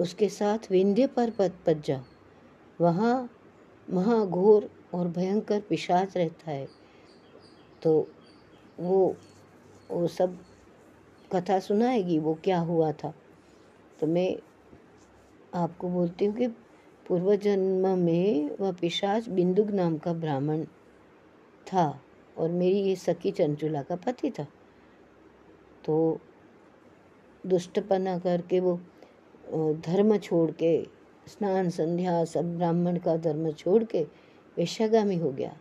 उसके 0.01 0.29
साथ 0.29 0.71
विंध्य 0.71 1.07
पर 1.07 1.31
पद 1.31 1.59
पद 1.67 1.83
जा। 1.83 2.03
वहाँ 2.81 3.29
महाघोर 3.89 4.69
और 4.95 5.09
भयंकर 5.09 5.61
पिशाच 5.61 6.17
रहता 6.17 6.51
है। 6.51 6.69
तो 7.83 8.09
वो 8.81 9.17
वो 9.93 10.07
सब 10.09 10.39
कथा 11.33 11.59
सुनाएगी, 11.59 12.19
वो 12.19 12.35
क्या 12.45 12.59
हुआ 12.61 12.93
था? 12.93 13.13
तो 14.01 14.07
मैं 14.07 14.37
आपको 15.55 15.89
बोलती 15.89 16.25
हूँ 16.25 16.35
कि 16.35 16.47
पूर्व 17.07 17.35
जन्म 17.37 17.87
में 17.99 18.57
वह 18.61 18.73
पिशाच 18.73 19.29
बिंदुक 19.29 19.71
नाम 19.71 19.97
का 19.99 20.13
ब्राह्मण 20.13 20.65
था 21.67 21.87
और 22.39 22.51
मेरी 22.51 22.81
ये 22.81 22.97
सखी 22.97 23.31
चंचुला 23.31 23.83
का 23.83 23.97
पति 23.97 24.31
था। 24.31 24.47
तो 25.85 26.19
दुष्टपना 27.45 28.19
करके 28.19 28.61
वो 28.61 28.81
धर्म 29.87 30.17
छोड़ 30.17 30.51
के, 30.51 30.83
स्नान 31.29 31.71
संध्या 31.71 32.25
सब 32.25 32.57
ब्राह्मण 32.57 32.99
का 32.99 33.17
धर्म 33.17 33.51
छोड़ 33.53 33.83
के 33.85 34.03
वेश्यागामी 34.57 35.17
हो 35.17 35.31
गया 35.31 35.57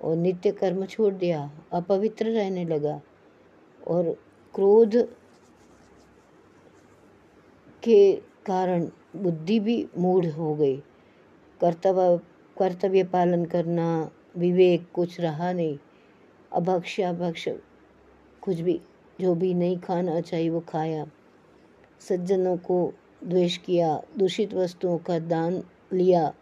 और 0.00 0.16
नित्य 0.16 0.50
कर्म 0.52 0.84
छोड़ 0.86 1.12
दिया, 1.14 1.50
अपवित्र 1.72 2.26
रहने 2.26 2.64
लगा। 2.64 3.00
और 3.88 4.16
क्रोध 4.54 4.96
के 7.82 8.16
कारण 8.46 8.88
बुद्धि 9.16 9.60
भी 9.60 9.88
मूढ़ 9.98 10.26
हो 10.26 10.54
गई। 10.54 10.76
कर्तव्य 11.60 12.20
कर्तव्य 12.58 13.04
पालन 13.04 13.44
करना, 13.44 14.10
विवेक 14.36 14.92
कुछ 14.92 15.20
रहा 15.20 15.52
नहीं। 15.52 15.78
अभक्ष 16.52 17.00
अभक्ष 17.00 17.48
कुछ 18.42 18.60
भी, 18.60 18.80
जो 19.20 19.34
भी 19.34 19.54
नहीं 19.54 19.78
खाना 19.78 20.20
चाहिए 20.20 20.50
वो 20.50 20.60
खाया। 20.60 21.06
सज्जनों 22.00 22.56
को 22.56 22.92
द्वेष 23.24 23.56
किया, 23.56 24.02
दूषित 24.18 24.54
वस्तुओं 24.54 24.98
का 24.98 25.18
दान 25.18 25.62
लिया। 25.92 26.34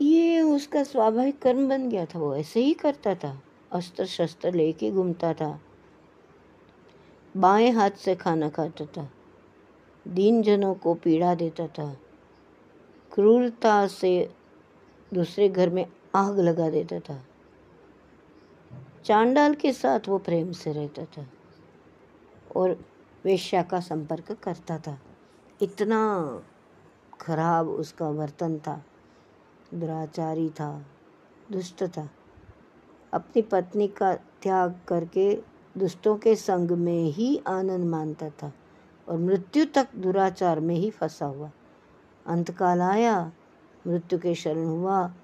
ये 0.00 0.40
उसका 0.40 0.82
स्वाभाविक 0.82 1.42
कर्म 1.42 1.68
बन 1.68 1.88
गया 1.88 2.06
था, 2.06 2.18
वो 2.18 2.36
ऐसे 2.36 2.60
ही 2.60 2.74
करता 2.74 3.14
था। 3.14 3.42
अस्त्र 3.72 4.06
शस्त्र 4.06 4.54
लेके 4.54 4.90
घूमता 4.90 5.34
था। 5.34 5.60
बाएँ 7.36 7.70
हाथ 7.70 7.90
से 7.90 8.14
खाना 8.14 8.48
खाता 8.48 8.86
था। 8.86 9.10
दीन 10.08 10.42
जनों 10.42 10.74
को 10.74 10.94
पीड़ा 10.94 11.34
देता 11.34 11.66
था। 11.66 11.96
क्रूरता 13.12 13.86
से 13.86 14.34
दूसरे 15.14 15.48
घर 15.48 15.70
में 15.70 15.86
आग 16.14 16.38
लगा 16.38 16.70
देता 16.70 17.00
था। 17.00 17.24
चांडाल 19.04 19.54
के 19.54 19.72
साथ 19.72 20.00
वो 20.08 20.18
प्रेम 20.18 20.52
से 20.52 20.72
रहता 20.72 21.04
था 21.04 21.26
और 22.56 22.84
वेश्या 23.24 23.62
का 23.62 23.80
संपर्क 23.80 24.32
करता 24.32 24.78
था। 24.78 24.98
इतना 25.62 26.42
खराब 27.20 27.68
उसका 27.68 28.08
वर्तन 28.08 28.58
था। 28.58 28.84
दुराचारी 29.74 30.50
था, 30.50 30.86
दुष्ट 31.52 31.84
था। 31.84 32.10
अपनी 33.12 33.42
पत्नी 33.42 33.86
का 33.88 34.14
त्याग 34.14 34.80
करके 34.88 35.34
दुष्टों 35.78 36.16
के 36.16 36.34
संग 36.36 36.70
में 36.70 37.04
ही 37.04 37.40
आनंद 37.46 37.84
मानता 37.84 38.28
था 38.30 38.52
और 39.08 39.18
मृत्यु 39.18 39.64
तक 39.64 39.88
दुराचार 39.96 40.60
में 40.60 40.74
ही 40.74 40.90
फंसा 40.90 41.26
हुआ। 41.26 41.50
अंतकाल 42.26 42.80
आया, 42.80 43.32
मृत्यु 43.86 44.18
के 44.18 44.34
शरण 44.34 44.66
हुआ 44.66 45.14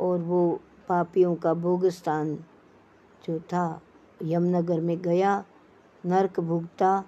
और 0.00 0.18
वो 0.18 0.60
पापियों 0.88 1.34
का 1.34 1.54
भोग 1.54 1.86
स्थान 1.86 2.34
जो 3.26 3.38
था 3.40 3.82
यमनगर 4.22 4.80
में 4.80 5.02
गया, 5.02 5.44
नरक 6.06 6.40
भुगता। 6.40 7.04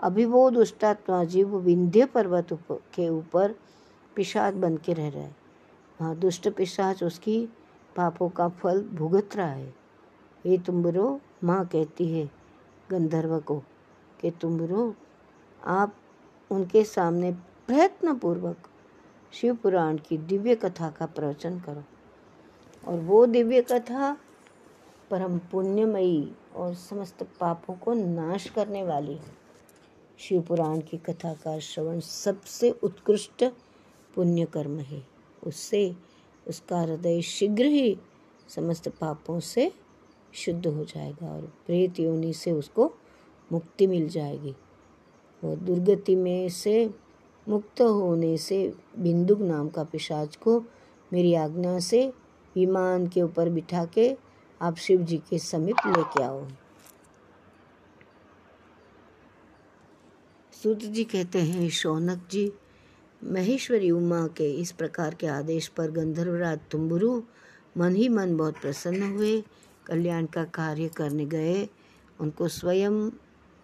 अभी 0.00 0.24
वो 0.24 0.50
दुष्टात्मा 0.50 1.24
जीव 1.24 1.56
विंध्य 1.56 2.04
पर्वत 2.04 2.48
के 2.94 3.08
ऊपर 3.08 3.54
पिशाच 4.16 4.54
बन 4.54 4.76
के 4.76 4.92
रह 4.92 5.08
रहा 5.08 5.22
है। 5.22 5.36
वहाँ 6.00 6.16
दुष्ट 6.16 6.48
पिशाच 6.48 7.02
उसकी 7.02 7.48
पापों 7.96 8.28
का 8.28 8.48
फल 8.48 8.82
भुगत 8.82 9.36
रहा 9.36 9.52
है। 9.52 9.74
ये 10.46 10.58
तुम्बरो 10.58 11.20
माँ 11.44 11.66
कहती 11.66 12.12
है 12.12 12.30
गंधर्व 12.90 13.40
को 13.40 13.62
कि 14.20 14.30
तुम्बरो, 14.30 14.94
आप 15.64 15.94
उनके 16.50 16.84
सामने 16.84 17.32
प्रयत्न 17.66 18.18
पूर्वक 18.18 18.56
शिव 19.32 19.54
पुराण 19.54 19.96
की 19.96 20.18
दिव्य 20.18 20.54
कथा 20.54 20.90
का 20.90 21.06
प्रवचन 21.06 21.60
करो। 21.60 21.82
और 22.88 23.00
वो 23.00 23.26
दिव्य 23.26 23.62
कथा 23.62 24.16
परम 25.10 25.38
पुण्यमयी 25.38 26.32
और 26.56 26.74
समस्त 26.74 27.22
पापों 27.22 27.74
को 27.74 27.92
नाश 27.92 28.50
करने 28.50 28.84
वाली 28.84 29.14
है। 29.14 29.42
शिव 30.18 30.42
पुराण 30.42 30.80
की 30.80 30.96
कथा 30.98 31.34
का 31.34 31.58
श्रवण 31.58 32.00
सबसे 32.00 32.70
उत्कृष्ट 32.70 33.44
पुण्य 34.14 34.44
कर्म 34.44 34.78
है। 34.78 35.02
उससे 35.46 35.96
उसका 36.48 36.80
हृदय 36.80 37.20
शीघ्र 37.22 37.64
ही 37.64 37.96
समस्त 38.48 38.88
पापों 38.88 39.40
से 39.40 39.72
शुद्ध 40.34 40.66
हो 40.66 40.84
जाएगा 40.84 41.32
और 41.32 41.42
प्रेत 41.66 42.00
योनि 42.00 42.32
से 42.32 42.52
उसको 42.52 42.92
मुक्ति 43.52 43.86
मिल 43.86 44.08
जाएगी। 44.08 44.54
वो 45.42 45.54
दुर्गति 45.56 46.16
में 46.16 46.48
से 46.48 46.90
मुक्त 47.48 47.80
होने 47.80 48.36
से 48.36 48.72
बिंदुक 48.98 49.40
नाम 49.40 49.68
का 49.68 49.84
पिशाच 49.84 50.36
को 50.36 50.60
मेरी 51.12 51.34
आज्ञा 51.34 51.78
से 51.78 52.06
विमान 52.56 53.06
के 53.06 53.22
ऊपर 53.22 53.48
बिठा 53.48 53.84
के 53.84 54.16
आप 54.60 54.76
शिव 54.76 55.02
जी 55.02 55.16
के 55.18 55.38
समीप 55.38 55.76
लेके 55.86 56.22
आओ। 56.22 56.46
सूत 60.52 60.78
जी 60.78 61.04
कहते 61.04 61.38
हैं, 61.38 61.68
शौनक 61.70 62.28
जी 62.30 62.52
महेश्वरी 63.24 63.90
उमा 63.90 64.26
के 64.26 64.50
इस 64.52 64.72
प्रकार 64.72 65.14
के 65.14 65.26
आदेश 65.26 65.68
पर 65.68 65.90
गंधर्वराज 65.90 66.58
तुम्बुरु 66.70 67.22
मन 67.76 67.94
ही 67.94 68.08
मन 68.08 68.36
बहुत 68.36 68.54
प्रसन्न 68.54 69.02
हुए। 69.02 69.44
कल्याण 69.86 70.26
का 70.26 70.44
कार्य 70.44 70.88
करने 70.88 71.26
गए। 71.26 71.68
उनको 72.20 72.48
स्वयं 72.48 73.10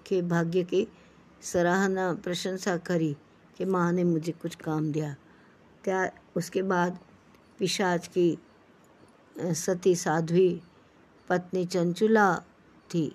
के 0.06 0.22
भाग्य 0.22 0.62
की 0.62 0.88
सराहना, 1.42 2.12
प्रशंसा 2.14 2.76
करी 2.76 3.16
कि 3.58 3.64
माँ 3.64 3.92
ने 3.92 4.04
मुझे 4.04 4.32
कुछ 4.32 4.54
काम 4.54 4.92
दिया। 4.92 5.16
क्या 5.84 6.10
उसके 6.36 6.62
बाद 6.62 6.98
पिशाच 7.58 8.06
की 8.06 8.38
सती 9.40 9.94
साध्वी, 9.96 10.62
पत्नी 11.28 11.64
चंचुला 11.66 12.36
थी। 12.94 13.14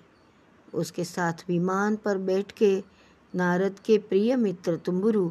उसके 0.74 1.04
साथ 1.04 1.32
विमान 1.48 1.96
पर 1.96 2.18
बैठ 2.18 2.52
के 2.52 2.82
नारद 3.34 3.78
के 3.78 3.98
प्रिय 3.98 4.36
मित्र 4.36 4.76
तुम्बुरु 4.76 5.30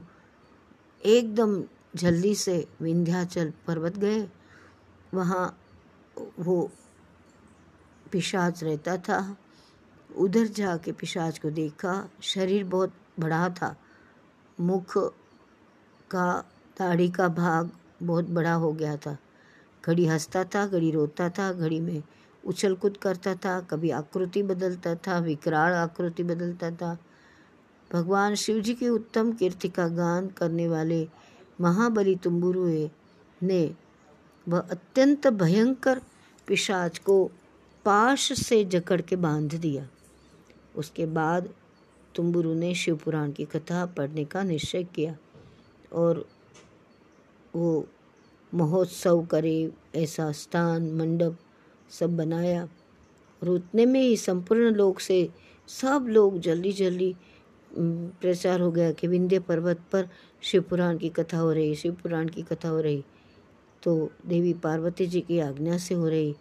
एकदम 1.06 1.64
जल्दी 1.96 2.36
से 2.36 2.68
विंध्याचल 2.82 3.54
पर्वत 3.68 3.98
गए। 3.98 4.28
वहाँ 5.14 5.60
वो 6.40 6.72
पिशाच 8.12 8.64
रहता 8.64 8.98
था। 8.98 9.38
उधर 10.18 10.48
जाके 10.48 10.92
पिशाच 10.92 11.40
को 11.40 11.50
देखा, 11.50 12.10
शरीर 12.22 12.64
बहुत 12.64 12.94
बड़ा 13.20 13.50
था। 13.50 13.76
मुख 14.60 14.98
का, 16.12 16.46
दाढ़ी 16.80 17.10
का 17.10 17.28
भाग 17.28 17.72
बहुत 18.04 18.30
बड़ा 18.30 18.54
हो 18.54 18.74
गया 18.74 18.98
था। 18.98 19.18
घड़ी 19.86 20.06
हंसता 20.06 20.44
था, 20.44 20.68
घड़ी 20.68 20.92
रोता 20.92 21.30
था, 21.30 21.54
घड़ी 21.54 21.80
में 21.80 22.04
उछल 22.46 22.76
कूद 22.76 22.98
करता 22.98 23.36
था, 23.36 23.62
कभी 23.62 23.90
आकृति 23.90 24.44
बदलता 24.44 24.96
था, 24.96 25.20
विकराल 25.20 25.74
आकृति 25.74 26.24
बदलता 26.24 26.72
था। 26.72 26.98
भगवान 27.94 28.36
शिव 28.36 28.60
जी 28.60 28.74
की 28.74 28.90
उत्तम 28.90 29.32
कीर्ति 29.32 29.70
का 29.70 29.88
गान 29.88 30.28
करने 30.28 30.68
वाले 30.68 31.08
महाबली 31.62 32.16
तुम्बुरुए 32.16 32.90
ने 33.44 33.76
वह 34.48 34.60
अत्यंत 34.60 35.28
भयंकर 35.28 36.02
पिशाच 36.48 37.00
को 37.00 37.32
पाश 37.86 38.48
से 38.48 38.66
जकड़ 38.66 39.02
के 39.02 39.16
बाँध 39.16 39.56
दिया। 39.56 39.88
उसके 40.76 41.06
बाद 41.06 41.50
तुम्बुरु 42.16 42.54
ने 42.54 42.76
शिव 42.76 42.96
पुराण 42.96 43.32
की 43.32 43.46
कथा 43.46 43.86
पढ़ने 43.86 44.26
का 44.26 44.44
निश्चय 44.44 44.84
किया 44.84 45.18
और 45.94 46.28
वो 47.56 47.88
महोत्सव 48.54 49.26
करे, 49.26 49.72
ऐसा 49.96 50.32
स्थान, 50.32 50.92
मंडप 50.92 51.38
सब 51.92 52.18
बनाया। 52.18 52.64
और 53.44 53.50
उतने 53.50 53.86
में 53.86 54.02
ही 54.02 54.18
संपूर्ण 54.18 54.62
लोग 54.62 55.00
से 55.00 55.30
सब 55.68 56.06
लोग 56.10 56.40
जल्दी 56.40 56.72
जल्दी 56.72 57.16
प्रचार 57.74 58.62
हो 58.62 58.72
गया 58.72 58.92
कि 58.92 59.08
विंध्य 59.08 59.40
पर्वत 59.40 59.80
पर 59.92 60.08
शिव 60.44 60.62
पुराण 60.62 60.98
की 60.98 61.10
कथा 61.10 61.38
हो 61.38 61.52
रही, 61.54 61.76
शिव 61.76 61.94
पुराण 61.94 62.28
की 62.30 62.42
कथा 62.42 62.70
हो 62.70 62.80
रही। 62.82 63.04
तो 63.84 64.10
देवी 64.26 64.54
पार्वती 64.54 65.06
जी 65.08 65.22
की 65.22 65.40
आज्ञा 65.40 65.78
से 65.78 65.96
हो 65.96 66.08
रही। 66.08 66.36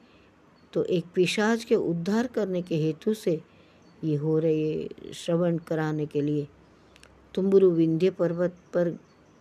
तो 0.72 0.84
एक 0.84 1.04
पिशाच 1.14 1.64
के 1.64 1.74
उद्धार 1.74 2.26
करने 2.26 2.62
के 2.62 2.76
हेतु 2.76 3.14
से 3.14 3.40
ये 4.04 4.16
हो 4.16 4.38
रही 4.38 4.72
है 4.72 5.12
श्रवण 5.14 5.58
कराने 5.58 6.06
के 6.06 6.20
लिए। 6.20 6.46
तुम्बुरु 7.34 7.70
विंध्य 7.70 8.10
पर्वत 8.10 8.56
पर 8.74 8.96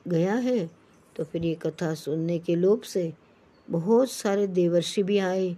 गया 0.06 0.34
है 0.36 0.70
तो 1.16 1.24
फिर 1.24 1.46
ये 1.46 1.54
कथा 1.56 1.94
सुनने 1.94 2.38
के 2.40 2.56
लोभ 2.56 2.82
से 2.82 3.12
बहुत 3.68 4.12
सारे 4.12 4.48
देवर्षि 4.48 5.04
भी 5.04 5.18
आए। 5.20 5.50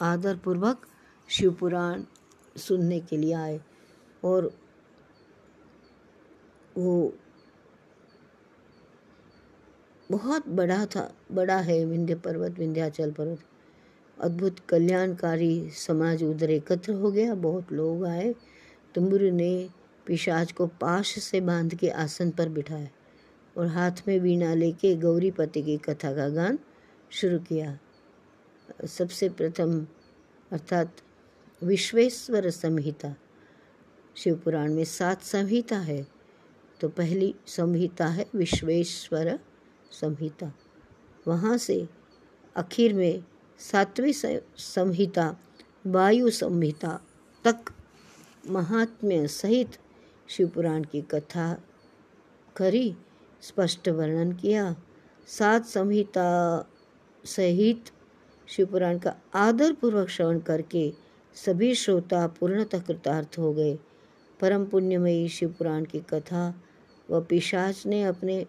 आदरपूर्वक 0.00 0.86
शिव 1.28 1.52
पुराण 1.52 2.02
सुनने 2.56 3.00
के 3.00 3.16
लिए 3.16 3.32
आए। 3.34 3.60
और 4.24 4.58
वो 6.76 7.14
बहुत 10.10 10.48
बड़ा 10.48 10.86
था, 10.86 11.14
बड़ा 11.32 11.56
है 11.56 11.84
विंध्य 11.84 12.14
पर्वत, 12.14 12.58
विंध्याचल 12.58 13.12
पर्वत। 13.12 13.38
अद्भुत 14.20 14.60
कल्याणकारी 14.60 15.70
समाज 15.70 16.24
उधर 16.24 16.50
एकत्र 16.50 16.92
हो 16.92 17.10
गया, 17.10 17.34
बहुत 17.34 17.72
लोग 17.72 18.04
आए। 18.04 18.34
तुम्बुरु 18.94 19.30
ने 19.30 19.70
पिशाच 20.06 20.52
को 20.52 20.66
पाश 20.66 21.18
से 21.18 21.40
बाँध 21.40 21.74
के 21.74 21.88
आसन 21.88 22.30
पर 22.30 22.48
बिठाया 22.48 22.88
और 23.56 23.66
हाथ 23.66 23.92
में 24.08 24.20
वीणा 24.20 24.54
लेके 24.54 24.96
गौरीपति 24.96 25.62
की 25.62 25.76
कथा 25.76 26.12
का 26.12 26.28
गान 26.28 26.58
शुरू 27.10 27.38
किया। 27.38 27.78
सबसे 28.86 29.28
प्रथम 29.28 29.86
अर्थात 30.50 30.96
विश्वेश्वर 31.62 32.50
संहिता। 32.50 33.14
शिव 34.16 34.34
पुराण 34.34 34.74
में 34.74 34.84
सात 34.84 35.22
संहिता 35.22 35.78
है। 35.78 36.06
तो 36.80 36.88
पहली 36.88 37.34
संहिता 37.46 38.06
है 38.06 38.26
विश्वेश्वर 38.34 39.38
संहिता। 39.92 40.52
वहाँ 41.28 41.56
से 41.58 41.88
आखिर 42.56 42.94
में 42.94 43.24
सातवीं 43.58 44.12
संहिता, 44.12 45.36
वायु 45.86 46.30
संहिता 46.30 47.00
तक 47.44 47.72
महात्म्य 48.50 49.26
सहित 49.28 49.78
शिवपुराण 50.28 50.84
की 50.84 51.00
कथा 51.00 51.62
करी, 52.56 52.94
स्पष्ट 53.42 53.88
वर्णन 53.88 54.32
किया। 54.32 54.74
सात 55.26 55.64
संहिता 55.64 56.28
सहित 57.24 57.84
शिवपुराण 58.48 58.98
का 58.98 59.14
आदरपूर्वक 59.34 60.08
श्रवण 60.08 60.38
करके 60.38 60.92
सभी 61.34 61.74
श्रोता 61.74 62.26
पूर्णतः 62.26 62.80
कृतार्थ 62.80 63.38
हो 63.38 63.52
गए। 63.52 63.78
परम 64.40 64.64
पुण्यमयी 64.64 65.28
शिव 65.28 65.54
पुराण 65.58 65.84
की 65.84 66.00
कथा 66.00 66.62
व 67.10 67.20
पिशाच 67.20 67.86
ने 67.86 68.02
अपने 68.02 68.46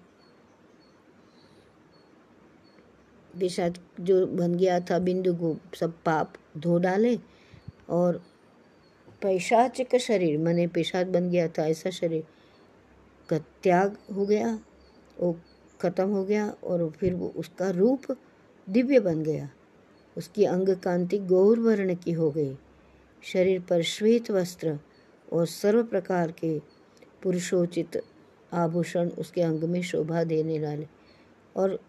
पिशाच 3.39 3.79
जो 3.99 4.25
बन 4.27 4.55
गया 4.55 4.79
था, 4.79 4.99
बिंदु 4.99 5.33
को 5.33 5.57
सब 5.79 5.93
पाप 6.03 6.33
धो 6.57 6.77
डाले 6.77 7.19
और 7.89 8.23
पैशाच 9.21 9.81
का 9.81 9.97
शरीर, 9.97 10.39
मने 10.39 10.67
पिशाच 10.67 11.07
बन 11.07 11.29
गया 11.29 11.47
था, 11.47 11.67
ऐसा 11.67 11.89
शरीर 11.89 12.23
का 13.29 13.37
त्याग 13.37 13.97
हो 14.15 14.25
गया, 14.25 14.59
वो 15.19 15.39
खत्म 15.81 16.09
हो 16.09 16.23
गया 16.25 16.49
और 16.63 16.89
फिर 16.89 17.13
वो 17.13 17.33
उसका 17.35 17.69
रूप 17.69 18.17
दिव्य 18.69 18.99
बन 18.99 19.23
गया। 19.23 19.49
उसकी 20.17 20.45
अंग 20.45 20.69
कांति 20.69 21.17
गौर 21.17 21.59
वर्ण 21.59 21.95
की 21.95 22.11
हो 22.11 22.31
गई। 22.31 22.57
शरीर 23.23 23.61
पर 23.61 23.81
श्वेत 23.81 24.31
वस्त्र 24.31 24.79
और 25.33 25.45
सर्व 25.45 25.83
प्रकार 25.83 26.31
के 26.31 26.59
पुरुषोचित 27.23 28.01
आभूषण 28.53 29.09
उसके 29.09 29.41
अंग 29.41 29.63
में 29.63 29.81
शोभा 29.81 30.23
देने 30.23 30.59
वाले। 30.59 30.87
और 31.55 31.79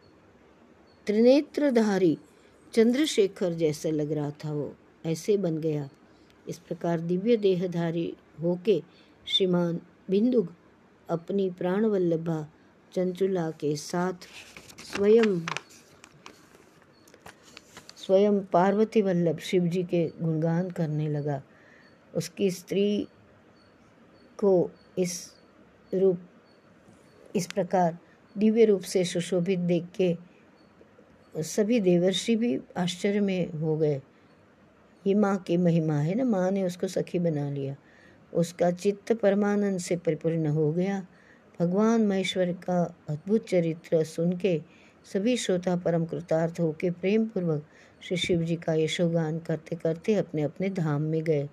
त्रिनेत्रधारी 1.07 2.19
चंद्रशेखर 2.75 3.53
जैसा 3.53 3.89
लग 3.89 4.13
रहा 4.13 4.31
था 4.31 4.53
वो, 4.53 4.75
ऐसे 5.07 5.37
बन 5.37 5.59
गया। 5.59 5.89
इस 6.49 6.59
प्रकार 6.59 7.01
दिव्य 7.01 7.37
देहधारी 7.37 8.17
होके 8.43 8.83
श्रीमान 9.27 9.81
बिंदुग 10.11 10.53
अपनी 11.09 11.51
प्राणवल्लभा 11.51 12.49
चंचुला 12.93 13.51
के 13.51 13.77
साथ 13.77 14.13
स्वयं 14.85 15.41
स्वयं 17.97 18.41
पार्वती 18.41 19.03
वल्लभ 19.03 19.39
शिव 19.39 19.67
जी 19.67 19.83
के 19.83 20.13
गुणगान 20.23 20.71
करने 20.71 21.09
लगा। 21.09 21.43
उसकी 22.15 22.51
स्त्री 22.51 23.09
को 24.39 24.71
इस 24.99 25.35
रूप, 25.95 26.19
इस 27.37 27.47
प्रकार 27.47 27.99
दिव्य 28.39 28.65
रूप 28.65 28.81
से 28.81 29.05
सुशोभित 29.05 29.59
देख 29.59 29.87
के 29.97 30.17
सभी 31.35 31.81
देवर्षि 31.81 32.37
भी 32.37 32.59
आश्चर्य 32.77 33.21
में 33.21 33.53
हो 33.53 33.77
गए। 33.77 34.01
ये 35.07 35.15
माँ 35.15 35.37
की 35.37 35.57
महिमा 35.57 35.95
है 35.95 36.15
ना, 36.15 36.25
माँ 36.25 36.51
ने 36.51 36.65
उसको 36.65 36.89
सखी 36.89 37.19
बना 37.19 37.51
लिया। 37.51 37.77
उसका 38.35 38.71
चित्त 38.71 39.13
परमानंद 39.13 39.79
से 39.79 39.97
परिपूर्ण 39.97 40.47
हो 40.47 40.73
गया। 40.73 41.07
भगवान 41.61 42.07
महेश्वर 42.07 42.53
का 42.53 42.95
अद्भुत 43.09 43.49
चरित्र 43.49 44.05
सुन 44.05 44.37
के 44.39 44.61
सभी 45.13 45.37
श्रोता 45.37 45.77
परम 45.77 46.05
कृतार्थ 46.05 46.61
होकर 46.61 46.91
प्रेम 46.91 47.27
पूर्वक 47.27 47.67
श्री 48.01 48.17
शिव 48.17 48.43
जी 48.43 48.57
का 48.57 48.75
यशोगान 48.75 49.39
करते 49.39 49.77
करते 49.77 50.15
अपने 50.15 50.43
अपने 50.43 50.69
धाम 50.69 51.03
में 51.03 51.23
गए। 51.25 51.49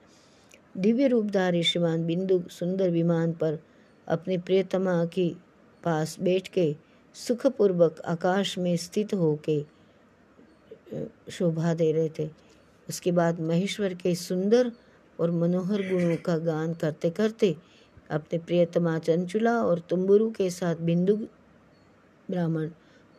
दिव्य 0.77 1.07
रूपधारी 1.07 1.63
श्रीमान 1.63 2.05
बिंदु 2.05 2.41
सुंदर 2.51 2.89
विमान 2.89 3.31
पर 3.33 3.57
अपनी 4.07 4.37
प्रियतमा 4.37 5.05
के 5.05 5.27
पास 5.83 6.15
बैठ 6.19 6.47
के 6.47 6.75
सुखपूर्वक 7.15 8.01
आकाश 8.05 8.57
में 8.57 8.75
स्थित 8.77 9.13
होके 9.13 9.61
शोभा 11.31 11.73
दे 11.73 11.91
रहे 11.91 12.09
थे। 12.19 12.29
उसके 12.89 13.11
बाद 13.11 13.39
महेश्वर 13.39 13.93
के 13.93 14.15
सुंदर 14.15 14.71
और 15.19 15.31
मनोहर 15.31 15.81
गुणों 15.81 16.15
का 16.15 16.37
गान 16.37 16.73
करते 16.73 17.09
करते 17.09 17.55
अपने 18.11 18.39
प्रियतमा 18.39 18.97
चंचुला 18.99 19.53
और 19.63 19.79
तुम्बुरु 19.79 20.29
के 20.31 20.49
साथ 20.49 20.75
बिंदु 20.81 21.15
ब्राह्मण 22.29 22.69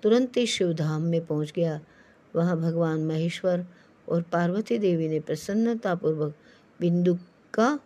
तुरंत 0.03 0.37
ही 0.37 0.47
शिवधाम 0.47 1.03
में 1.03 1.25
पहुँच 1.27 1.53
गया। 1.57 1.81
वहाँ 2.37 2.57
भगवान 2.61 3.05
महेश्वर 3.05 3.65
और 4.09 4.23
पार्वती 4.23 4.79
देवी 4.79 5.09
ने 5.09 5.21
प्रसन्नतापूर्वक 5.21 6.35
बिंदु 6.81 7.17
का 7.57 7.79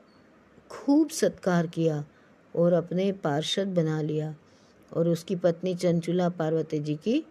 खूब 0.70 1.08
सत्कार 1.10 1.66
किया 1.66 2.04
और 2.56 2.72
अपने 2.72 3.10
पार्षद 3.12 3.68
बना 3.68 4.00
लिया 4.02 4.34
और 4.92 5.08
उसकी 5.08 5.36
पत्नी 5.36 5.74
चंचुला 5.74 6.28
पार्वती 6.28 6.78
जी 6.78 6.94
की 6.94 7.22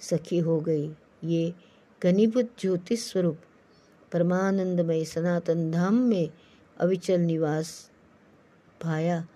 सखी 0.00 0.38
हो 0.38 0.60
गई। 0.60 0.90
ये 1.24 1.54
घनीभूत 2.02 2.50
ज्योतिष 2.58 3.10
स्वरूप 3.10 3.38
परमानंदमय 4.12 5.04
सनातन 5.04 5.70
धाम 5.70 5.94
में 5.94 6.30
अविचल 6.80 7.20
निवास 7.20 7.90
पाया 8.82 9.26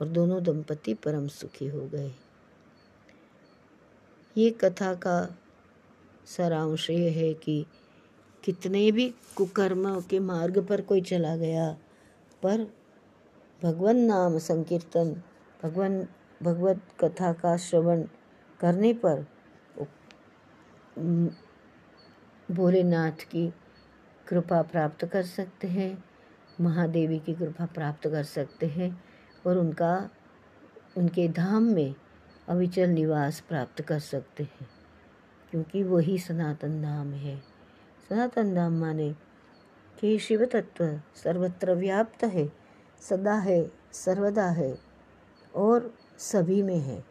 और 0.00 0.08
दोनों 0.08 0.42
दंपति 0.42 0.94
परम 0.94 1.28
सुखी 1.28 1.68
हो 1.68 1.86
गए। 1.86 2.10
ये 4.36 4.50
कथा 4.50 4.94
का 4.94 5.36
सारांश 6.26 6.90
ये 6.90 7.10
है 7.10 7.32
कि 7.34 7.64
कितने 8.44 8.90
भी 8.92 9.08
कुकर्म 9.36 10.00
के 10.00 10.18
मार्ग 10.18 10.66
पर 10.66 10.80
कोई 10.80 11.00
चला 11.00 11.36
गया 11.36 11.76
पर 12.42 12.66
भगवान 13.62 13.96
नाम 13.96 14.38
संकीर्तन, 14.38 15.14
भगवान, 15.62 16.06
भगवत 16.42 16.80
कथा 17.00 17.32
का 17.32 17.56
श्रवण 17.56 18.02
करने 18.60 18.92
पर 19.04 19.26
भोलेनाथ 22.48 23.24
की 23.30 23.52
कृपा 24.26 24.62
प्राप्त 24.62 25.04
कर 25.04 25.22
सकते 25.22 25.68
हैं, 25.68 26.04
महादेवी 26.60 27.18
की 27.18 27.34
कृपा 27.34 27.66
प्राप्त 27.66 28.08
कर 28.08 28.24
सकते 28.24 28.66
हैं 28.66 28.90
और 29.46 29.58
उनका, 29.58 30.08
उनके 30.96 31.28
धाम 31.28 31.62
में 31.64 31.94
अविचल 32.48 32.88
निवास 32.88 33.40
प्राप्त 33.40 33.82
कर 33.82 33.98
सकते 33.98 34.42
हैं, 34.42 34.68
क्योंकि 35.50 35.82
वही 35.82 36.18
सनातन 36.18 36.82
धाम 36.82 37.12
है। 37.12 37.36
सनातन 38.08 38.54
धाम 38.54 38.72
माने 38.72 39.14
कि 39.98 40.18
शिव 40.18 40.44
तत्व 40.44 40.84
सर्वत्र 41.16 41.74
व्याप्त 41.74 42.24
है, 42.24 42.46
सदा 43.02 43.34
है, 43.34 43.64
सर्वदा 43.94 44.48
है 44.50 44.76
और 45.54 45.92
सभी 46.18 46.62
में 46.62 46.78
है। 46.78 47.02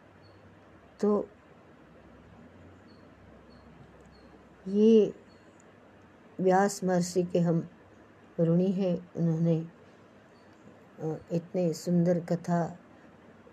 तो 1.00 1.28
ये 4.66 5.12
व्यास 6.38 6.80
महर्षि 6.84 7.22
के 7.22 7.38
हम 7.38 7.66
ऋणी 8.40 8.70
हैं। 8.72 8.96
उन्होंने 9.16 9.56
इतने 11.36 11.72
सुंदर 11.72 12.20
कथा 12.20 12.64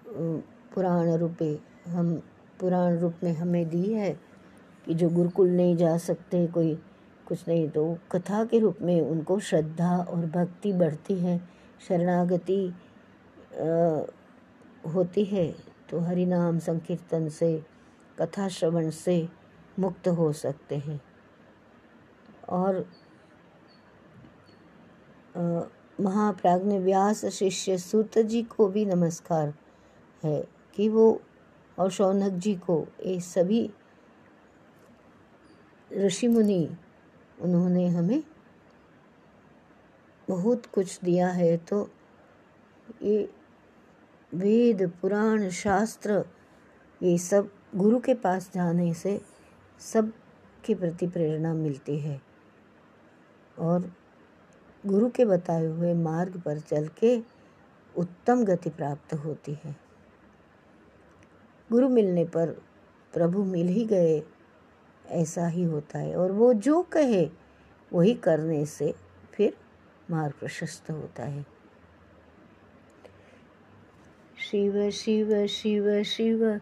पुराण 0.08 1.12
रूपे 1.12 1.58
हम, 1.88 2.16
पुराण 2.60 2.98
रूप 2.98 3.16
में 3.24 3.34
हमें 3.34 3.68
दी 3.70 3.94
है 3.94 4.12
कि 4.86 4.94
जो 4.94 5.10
गुरुकुल 5.10 5.50
नहीं 5.50 5.76
जा 5.78 5.98
सकते, 5.98 6.46
कोई 6.48 6.78
कुछ 7.30 7.48
नहीं 7.48 7.68
तो 7.70 7.98
कथा 8.12 8.44
के 8.46 8.60
रूप 8.60 8.78
में 8.82 9.00
उनको 9.02 9.40
श्रद्धा 9.40 9.96
और 10.00 10.26
भक्ति 10.28 10.74
बढ़ती 10.74 11.20
है, 11.20 11.40
शरणागति 11.88 12.62
होती 14.86 15.24
है 15.26 15.52
तो 15.90 16.00
हरि 16.00 16.26
नाम 16.26 16.60
संकीर्तन 16.60 17.28
से, 17.30 17.64
कथा 18.20 18.48
श्रवण 18.48 18.90
से 18.90 19.28
मुक्त 19.80 20.08
हो 20.08 20.32
सकते 20.34 20.78
हैं। 20.78 21.00
और 22.50 22.86
महाप्राज्ञ 26.02 26.78
व्यास 26.78 27.26
शिष्य 27.28 27.78
सूत 27.78 28.18
जी 28.20 28.42
को 28.48 28.68
भी 28.68 28.86
नमस्कार 28.86 29.54
है 30.24 30.44
कि 30.76 30.90
वो 30.90 31.22
और 31.78 31.90
शौनक 31.92 32.34
जी 32.34 32.56
को, 32.56 32.86
ये 33.06 33.20
सभी 33.22 33.70
ऋषि 35.92 36.28
मुनि 36.28 36.70
उन्होंने 37.42 37.88
हमें 37.88 38.24
बहुत 40.30 40.66
कुछ 40.66 41.00
दिया 41.04 41.28
है। 41.28 41.58
तो 41.58 41.90
ये 43.02 43.34
वेद, 44.34 44.92
पुराण, 45.02 45.50
शास्त्र, 45.50 46.26
ये 47.04 47.18
सब 47.18 47.52
गुरु 47.76 48.00
के 48.00 48.14
पास 48.14 48.52
जाने 48.54 48.94
से 48.94 49.22
सब 49.80 50.14
के 50.66 50.76
प्रति 50.76 51.08
प्रेरणा 51.08 51.54
मिलती 51.54 52.00
है। 52.00 52.22
और 53.60 53.94
गुरु 54.86 55.10
के 55.10 55.26
बताए 55.26 55.66
हुए 55.66 55.94
मार्ग 55.94 56.42
पर 56.42 56.60
चल 56.60 56.88
के 56.88 57.22
उत्तम 57.98 58.46
गति 58.46 58.70
प्राप्त 58.70 59.14
होती 59.14 59.54
है। 59.54 59.76
गुरु 61.72 61.90
मिलने 61.90 62.26
पर 62.26 62.50
प्रभु 63.14 63.44
मिल 63.44 63.68
ही 63.68 63.86
गए। 63.86 64.24
ऐसा 65.10 65.48
ही 65.48 65.64
होता 65.64 66.00
है। 66.00 66.16
और 66.16 66.32
वो 66.32 66.54
जो 66.54 66.82
कहे, 66.82 67.30
वही 67.94 68.14
करने 68.14 68.66
से 68.66 68.96
फिर 69.34 69.54
मार्ग 70.12 70.34
प्रशस्त 70.40 70.92
होता 70.92 71.24
है। 71.24 71.46
शिव 74.52 74.90
शिव 74.90 75.48
शिव 75.48 76.04
शिव, 76.04 76.62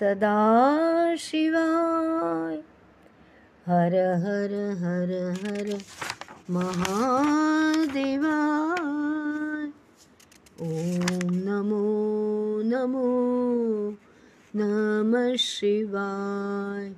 सदा 0.00 1.16
शिवाय। 1.16 2.62
हर 3.66 3.94
हर 3.94 4.76
हर 4.78 5.32
हर 5.32 5.78
महादेवा 6.50 8.50
ॐ 10.62 11.32
नमो 11.32 12.62
नमो, 12.64 13.96
नमः 14.56 15.36
शिवाय। 15.36 16.94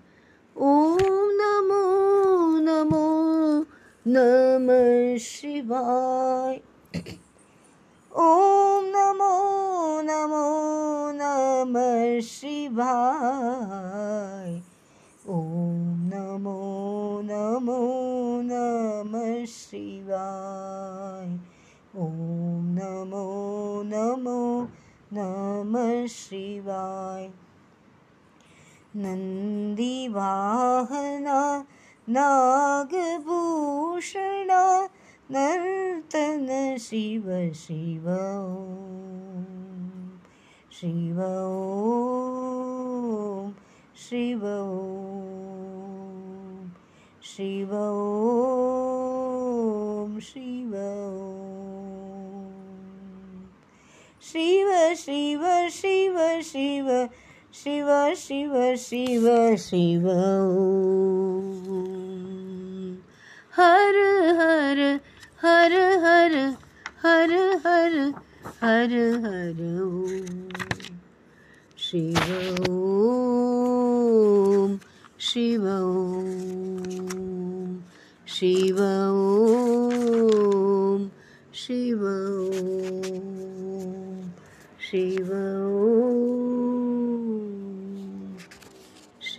ॐ 0.65 0.97
नमो 1.41 2.61
नमो 2.61 3.65
नमः 4.07 5.19
शिवाय। 5.19 6.61
ॐ 8.17 8.85
नमो 8.85 10.03
नमो 10.03 11.13
नमः 11.15 12.21
शिवाय। 12.21 14.63
ॐ 15.29 16.11
नमो 16.15 17.21
नमो 17.25 17.89
नमः 18.43 19.45
शिवाय। 19.45 21.41
ॐ 21.97 22.77
नमो 22.79 23.83
नमो 23.87 24.69
नमः 25.13 26.07
शिवाय। 26.07 27.31
नन्दिवाहना 28.97 31.65
नागभूषणा 32.09 34.89
नर्तन 35.31 36.77
शिव 36.81 37.53
शिव। 37.55 38.09
शिव 40.73 41.21
शिव 43.97 44.47
शिव 47.23 47.23
शिव 47.23 47.71
शिव 54.23 54.71
शिव 54.97 55.47
शिव 55.71 56.19
शिव 56.43 56.89
शिव 57.55 57.89
शिव 58.17 58.53
शिव 58.79 59.25
शिव 59.57 60.07
हर 63.57 63.97
हर 64.39 64.81
हर 65.43 65.73
हर 66.05 66.37
हर 67.05 67.33
हर 67.67 67.97
हर 68.63 68.95
हर 69.25 69.61
शिव 71.79 72.23
शिव 75.19 75.69
शिव 78.27 78.79
शिव 81.53 82.07
शिव 84.91 85.33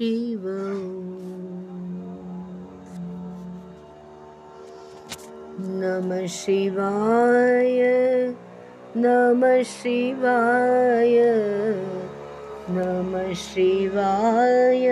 शिव। 0.04 0.46
नमः 5.82 6.26
शिवाय 6.28 7.80
नमः 8.98 9.62
शिवाय 9.64 11.18
नमः 12.76 13.32
शिवाय 13.44 14.88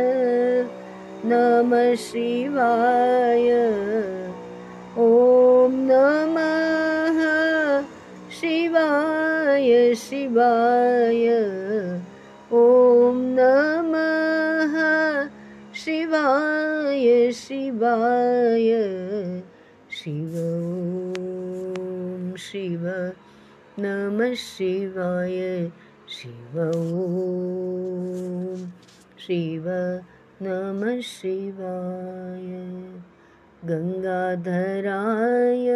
नमः 1.26 1.94
शिवाय। 2.06 3.50
ॐ 5.08 5.76
नमः 5.92 7.20
शिवाय 8.40 9.94
शिवाय। 10.06 11.28
ॐ 12.64 13.22
नमः 13.38 14.21
शिवाय 15.86 17.32
शिवाय। 17.32 18.74
शिव 19.92 21.16
ॐ 21.20 22.36
शिव 22.36 23.12
नमः 23.80 24.34
शिवाय। 24.34 25.72
शिव 26.10 26.60
ॐ 26.60 28.68
शिव 29.20 29.64
नमः 30.42 31.02
शिवाय। 31.02 32.82
गङ्गाधराय 33.66 35.68